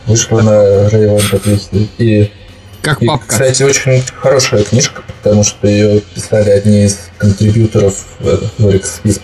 вышла 0.05 0.41
на 0.41 0.89
Рэя 0.89 1.17
Вендерлихе. 1.17 1.87
И 1.97 2.31
как 2.81 3.01
и, 3.01 3.07
папка. 3.07 3.27
Кстати, 3.27 3.63
очень 3.63 4.03
хорошая 4.15 4.63
книжка, 4.63 5.01
потому 5.21 5.43
что 5.43 5.67
ее 5.67 5.99
писали 5.99 6.49
одни 6.49 6.85
из 6.85 7.09
контрибьюторов 7.17 8.05
в 8.19 8.27
RX 8.59 9.01
Wisp. 9.03 9.21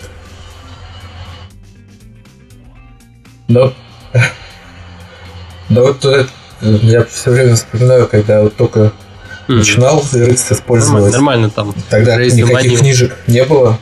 Но, 3.48 3.72
но 5.68 5.82
вот 5.82 6.04
это, 6.04 6.28
я 6.60 7.04
все 7.04 7.30
время 7.30 7.54
вспоминаю, 7.56 8.08
когда 8.08 8.42
вот 8.42 8.56
только 8.56 8.92
mm. 9.48 9.54
начинал 9.54 10.00
RX 10.00 10.52
использовать. 10.54 11.12
Нормально, 11.12 11.50
нормально 11.50 11.50
там. 11.50 11.74
Тогда 11.90 12.16
Рейс 12.16 12.34
никаких 12.34 12.54
вводил. 12.54 12.78
книжек 12.78 13.16
не 13.26 13.44
было. 13.44 13.78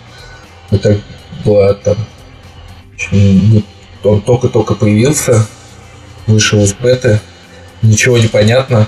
Это 0.70 1.00
было 1.44 1.74
там... 1.74 1.96
Он 4.02 4.20
только-только 4.20 4.74
появился, 4.74 5.46
вышел 6.26 6.62
из 6.62 6.74
беты, 6.74 7.20
ничего 7.80 8.18
не 8.18 8.28
понятно. 8.28 8.86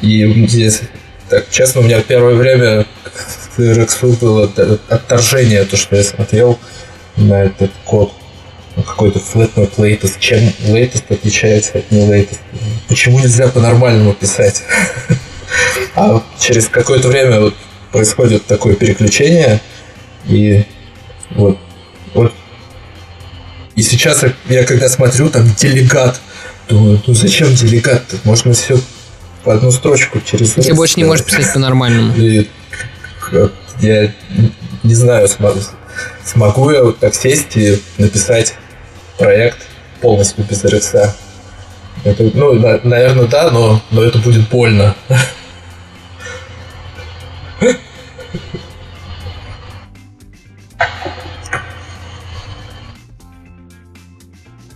И 0.00 0.46
здесь, 0.46 0.82
так 1.28 1.50
честно, 1.50 1.80
у 1.80 1.84
меня 1.84 2.00
первое 2.00 2.34
время 2.34 2.86
к 3.56 4.18
было 4.20 4.50
отторжение, 4.88 5.64
то, 5.64 5.76
что 5.76 5.96
я 5.96 6.02
смотрел 6.02 6.58
на 7.16 7.44
этот 7.44 7.70
код. 7.84 8.12
Какой-то 8.76 9.18
flatmap 9.18 9.76
latest. 9.76 10.18
Чем 10.18 10.40
latest 10.68 11.04
отличается 11.08 11.78
от 11.78 11.90
не 11.90 12.06
latest? 12.06 12.38
Почему 12.88 13.18
нельзя 13.18 13.48
по-нормальному 13.48 14.12
писать? 14.12 14.62
А 15.94 16.22
через 16.38 16.66
какое-то 16.68 17.08
время 17.08 17.40
вот 17.40 17.54
происходит 17.90 18.44
такое 18.44 18.74
переключение, 18.74 19.60
и 20.26 20.64
вот, 21.30 21.58
вот 22.12 22.34
и 23.76 23.82
сейчас 23.82 24.24
я 24.48 24.64
когда 24.64 24.88
смотрю 24.88 25.28
там 25.28 25.46
делегат, 25.54 26.20
думаю, 26.68 27.00
ну 27.06 27.14
зачем 27.14 27.54
делегат? 27.54 28.02
Можно 28.24 28.54
все 28.54 28.78
по 29.44 29.54
одну 29.54 29.70
строчку 29.70 30.20
через... 30.20 30.52
Ты 30.52 30.74
больше 30.74 30.94
не 30.96 31.04
можешь 31.04 31.24
писать 31.24 31.52
по-нормальному. 31.52 32.14
И, 32.16 32.48
я 33.80 34.12
не 34.82 34.94
знаю, 34.94 35.28
смогу, 35.28 35.60
смогу 36.24 36.70
я 36.70 36.82
вот 36.82 36.98
так 36.98 37.14
сесть 37.14 37.56
и 37.56 37.80
написать 37.98 38.54
проект 39.18 39.66
полностью 40.00 40.44
без 40.44 40.64
RX. 40.64 41.10
Это, 42.04 42.30
ну, 42.34 42.54
на, 42.54 42.78
наверное, 42.84 43.26
да, 43.26 43.50
но, 43.50 43.80
но 43.90 44.02
это 44.02 44.18
будет 44.18 44.48
больно. 44.48 44.94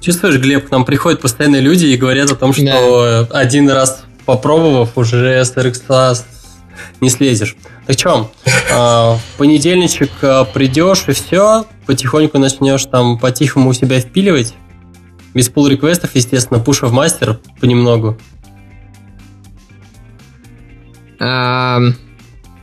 Чувствуешь, 0.00 0.38
Глеб, 0.38 0.68
к 0.68 0.70
нам 0.70 0.84
приходят 0.86 1.20
постоянные 1.20 1.60
люди 1.60 1.84
и 1.86 1.96
говорят 1.96 2.30
о 2.30 2.36
том, 2.36 2.54
что 2.54 3.26
да. 3.30 3.38
один 3.38 3.70
раз 3.70 4.02
попробовав, 4.24 4.96
уже 4.96 5.44
с 5.44 5.54
RX 5.54 6.24
не 7.00 7.10
слезешь. 7.10 7.54
Так 7.86 7.98
что, 7.98 8.30
а, 8.72 9.16
в 9.16 9.38
понедельничек 9.38 10.10
а, 10.22 10.44
придешь 10.44 11.04
и 11.06 11.12
все, 11.12 11.66
потихоньку 11.90 12.38
начнешь 12.38 12.84
там 12.84 13.18
по-тихому 13.18 13.70
у 13.70 13.72
себя 13.72 13.98
впиливать. 13.98 14.54
Без 15.34 15.48
пул 15.48 15.66
реквестов, 15.66 16.14
естественно, 16.14 16.60
пуша 16.60 16.86
в 16.86 16.92
мастер 16.92 17.40
понемногу. 17.60 18.16
А, 21.18 21.80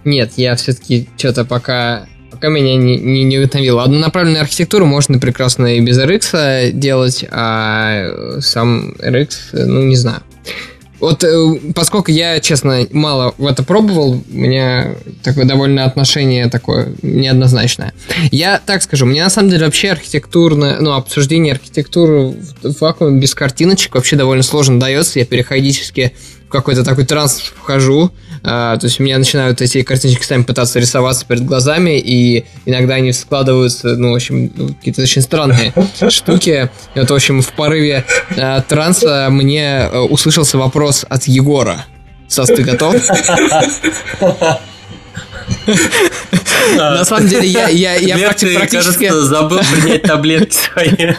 нет, 0.06 0.32
я 0.38 0.56
все-таки 0.56 1.10
что-то 1.18 1.44
пока 1.44 2.08
пока 2.32 2.48
меня 2.48 2.78
не, 2.78 2.96
не, 2.96 3.26
не 3.26 3.38
вдохновило. 3.38 3.84
Однонаправленную 3.84 4.44
архитектуру 4.44 4.86
можно 4.86 5.20
прекрасно 5.20 5.76
и 5.76 5.82
без 5.82 6.00
RX 6.00 6.72
делать, 6.72 7.26
а 7.30 8.40
сам 8.40 8.92
RX, 8.92 9.30
ну, 9.52 9.84
не 9.84 9.98
знаю. 9.98 10.22
Вот 11.00 11.24
э, 11.24 11.74
поскольку 11.76 12.12
я, 12.12 12.40
честно, 12.40 12.86
мало 12.92 13.34
в 13.38 13.46
это 13.46 13.64
пробовал, 13.64 14.14
у 14.14 14.34
меня 14.34 14.96
такое 15.24 15.46
довольно 15.46 15.86
отношение 15.86 16.50
такое 16.50 16.94
неоднозначное. 17.02 17.94
Я 18.32 18.60
так 18.64 18.82
скажу, 18.82 19.06
мне 19.06 19.24
на 19.24 19.30
самом 19.30 19.50
деле 19.50 19.66
вообще 19.66 19.92
архитектурное, 19.92 20.80
ну, 20.80 20.94
обсуждение 20.94 21.54
архитектуры 21.54 22.34
в 22.64 22.82
вакууме 22.82 23.20
без 23.20 23.36
картиночек 23.36 23.96
вообще 23.96 24.16
довольно 24.16 24.44
сложно 24.44 24.80
дается. 24.80 25.20
Я 25.20 25.26
периодически 25.26 26.14
в 26.48 26.50
какой-то 26.50 26.84
такой 26.84 27.06
транс 27.06 27.40
вхожу, 27.40 28.12
а, 28.44 28.78
то 28.78 28.86
есть 28.88 29.00
у 29.00 29.04
меня 29.04 29.18
начинают 29.18 29.62
эти 29.62 29.82
картиночки 29.84 30.24
сами 30.24 30.44
пытаться 30.44 30.80
рисоваться 30.80 31.26
перед 31.26 31.46
глазами, 31.46 32.00
и 32.00 32.46
иногда 32.66 32.96
они 32.96 33.14
складываются, 33.14 33.96
ну, 33.96 34.12
в 34.12 34.16
общем, 34.16 34.52
ну, 34.56 34.70
какие-то 34.70 35.02
очень 35.02 35.22
странные 35.22 35.74
штуки. 36.10 36.70
И 36.96 37.00
вот, 37.00 37.10
в 37.10 37.14
общем, 37.14 37.42
в 37.42 37.52
порыве 37.54 38.06
а, 38.38 38.62
транса 38.62 39.28
мне 39.30 39.82
а, 39.82 40.04
услышался 40.04 40.58
вопрос 40.58 41.06
от 41.08 41.24
Егора. 41.26 41.86
Сас, 42.28 42.48
ты 42.48 42.64
готов? 42.64 42.96
На 46.76 47.06
самом 47.06 47.28
деле, 47.28 47.48
я, 47.48 47.68
я, 47.70 47.96
я 47.96 48.18
практически... 48.18 49.10
забыл 49.10 49.60
принять 49.60 50.04
таблетки 50.04 50.56
свои. 50.56 51.14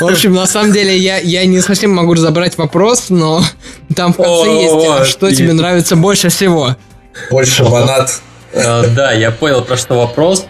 В 0.00 0.04
общем, 0.04 0.34
на 0.34 0.46
самом 0.46 0.72
деле, 0.72 0.96
я, 0.96 1.18
я 1.18 1.44
не 1.46 1.60
совсем 1.60 1.92
могу 1.92 2.14
разобрать 2.14 2.58
вопрос, 2.58 3.06
но 3.08 3.42
там 3.94 4.12
в 4.12 4.16
конце 4.16 4.30
О, 4.30 4.46
есть, 4.46 4.88
а 4.88 5.04
что 5.04 5.30
тебе 5.30 5.52
нравится 5.52 5.96
больше 5.96 6.28
всего. 6.28 6.76
Больше 7.30 7.64
банат. 7.64 8.20
А, 8.54 8.86
да, 8.94 9.12
я 9.12 9.30
понял, 9.30 9.62
про 9.62 9.76
что 9.76 9.94
вопрос. 9.94 10.46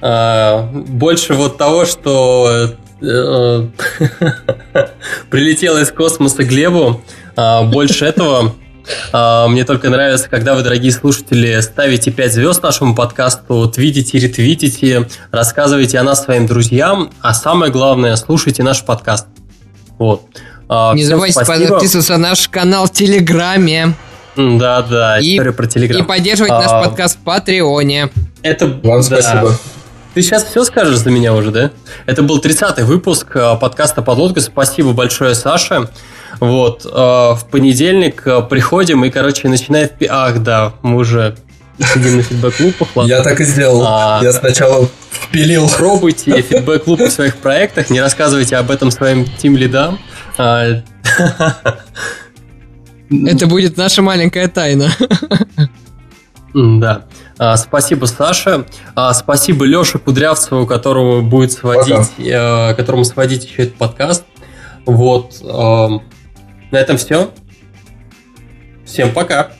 А, 0.00 0.68
больше 0.72 1.34
вот 1.34 1.58
того, 1.58 1.84
что 1.84 2.74
э, 3.00 3.04
прилетело 5.30 5.78
из 5.78 5.90
космоса 5.92 6.44
Глебу. 6.44 7.02
Больше 7.36 8.04
этого 8.04 8.54
мне 9.12 9.64
только 9.64 9.90
нравится, 9.90 10.28
когда 10.28 10.56
вы, 10.56 10.62
дорогие 10.62 10.90
слушатели, 10.90 11.60
ставите 11.60 12.10
5 12.10 12.32
звезд 12.32 12.62
нашему 12.64 12.96
подкасту, 12.96 13.70
твитите, 13.70 14.18
ретвитите, 14.18 15.08
рассказывайте 15.30 15.98
о 15.98 16.02
нас 16.02 16.24
своим 16.24 16.48
друзьям, 16.48 17.10
а 17.20 17.32
самое 17.32 17.70
главное, 17.70 18.16
слушайте 18.16 18.64
наш 18.64 18.84
подкаст. 18.84 19.28
Вот. 19.98 20.22
А, 20.74 20.94
Не 20.94 21.04
забывайте 21.04 21.38
подписываться 21.44 22.12
на 22.12 22.30
наш 22.30 22.48
канал 22.48 22.86
в 22.86 22.92
Телеграме. 22.92 23.94
Да, 24.36 24.80
да, 24.80 25.20
история 25.20 25.52
про 25.52 25.66
Телеграм. 25.66 26.02
И 26.02 26.06
поддерживать 26.06 26.50
а, 26.50 26.62
наш 26.62 26.70
подкаст 26.70 27.18
в 27.18 27.20
Патреоне. 27.20 28.08
Это 28.40 28.66
Вам 28.66 29.00
да. 29.00 29.02
спасибо. 29.02 29.54
Ты 30.14 30.22
сейчас 30.22 30.44
все 30.44 30.64
скажешь 30.64 30.98
за 30.98 31.10
меня 31.10 31.34
уже, 31.34 31.50
да? 31.50 31.70
Это 32.06 32.22
был 32.22 32.40
30-й 32.40 32.84
выпуск 32.84 33.36
а, 33.36 33.56
подкаста 33.56 34.00
«Подлодка». 34.00 34.40
Спасибо 34.40 34.94
большое, 34.94 35.34
Саша. 35.34 35.90
Вот, 36.40 36.84
в 36.84 37.40
понедельник 37.52 38.24
приходим 38.48 39.04
и, 39.04 39.10
короче, 39.10 39.48
начинаем... 39.48 39.90
Ах, 40.08 40.42
да, 40.42 40.72
мы 40.82 40.96
уже 40.96 41.36
сидим 41.78 42.16
на 42.16 42.22
фидбэк-лупах. 42.22 43.06
Я 43.06 43.22
так 43.22 43.40
и 43.40 43.44
сделал. 43.44 43.84
А, 43.86 44.20
Я 44.22 44.32
сначала 44.32 44.88
впилил. 45.10 45.68
Пробуйте 45.68 46.40
фидбэк-луп 46.40 47.00
в 47.00 47.10
своих 47.10 47.36
проектах, 47.36 47.90
не 47.90 48.00
рассказывайте 48.00 48.56
об 48.56 48.70
этом 48.70 48.90
своим 48.90 49.26
тим-лидам. 49.26 49.98
А, 50.38 50.82
Это 53.10 53.46
будет 53.46 53.76
наша 53.76 54.02
маленькая 54.02 54.48
тайна. 54.48 54.90
Да. 56.54 57.06
А, 57.38 57.56
спасибо, 57.56 58.04
Саша. 58.06 58.66
А, 58.94 59.14
спасибо 59.14 59.64
Леше 59.64 59.98
Кудрявцеву, 59.98 60.66
которому 60.66 61.22
будет 61.22 61.52
сводить, 61.52 62.10
а, 62.30 62.74
которому 62.74 63.04
сводить 63.04 63.44
еще 63.44 63.62
этот 63.64 63.76
подкаст. 63.76 64.24
Вот. 64.84 65.40
На 65.42 66.78
этом 66.78 66.96
все. 66.96 67.30
Всем 68.84 69.12
пока. 69.12 69.52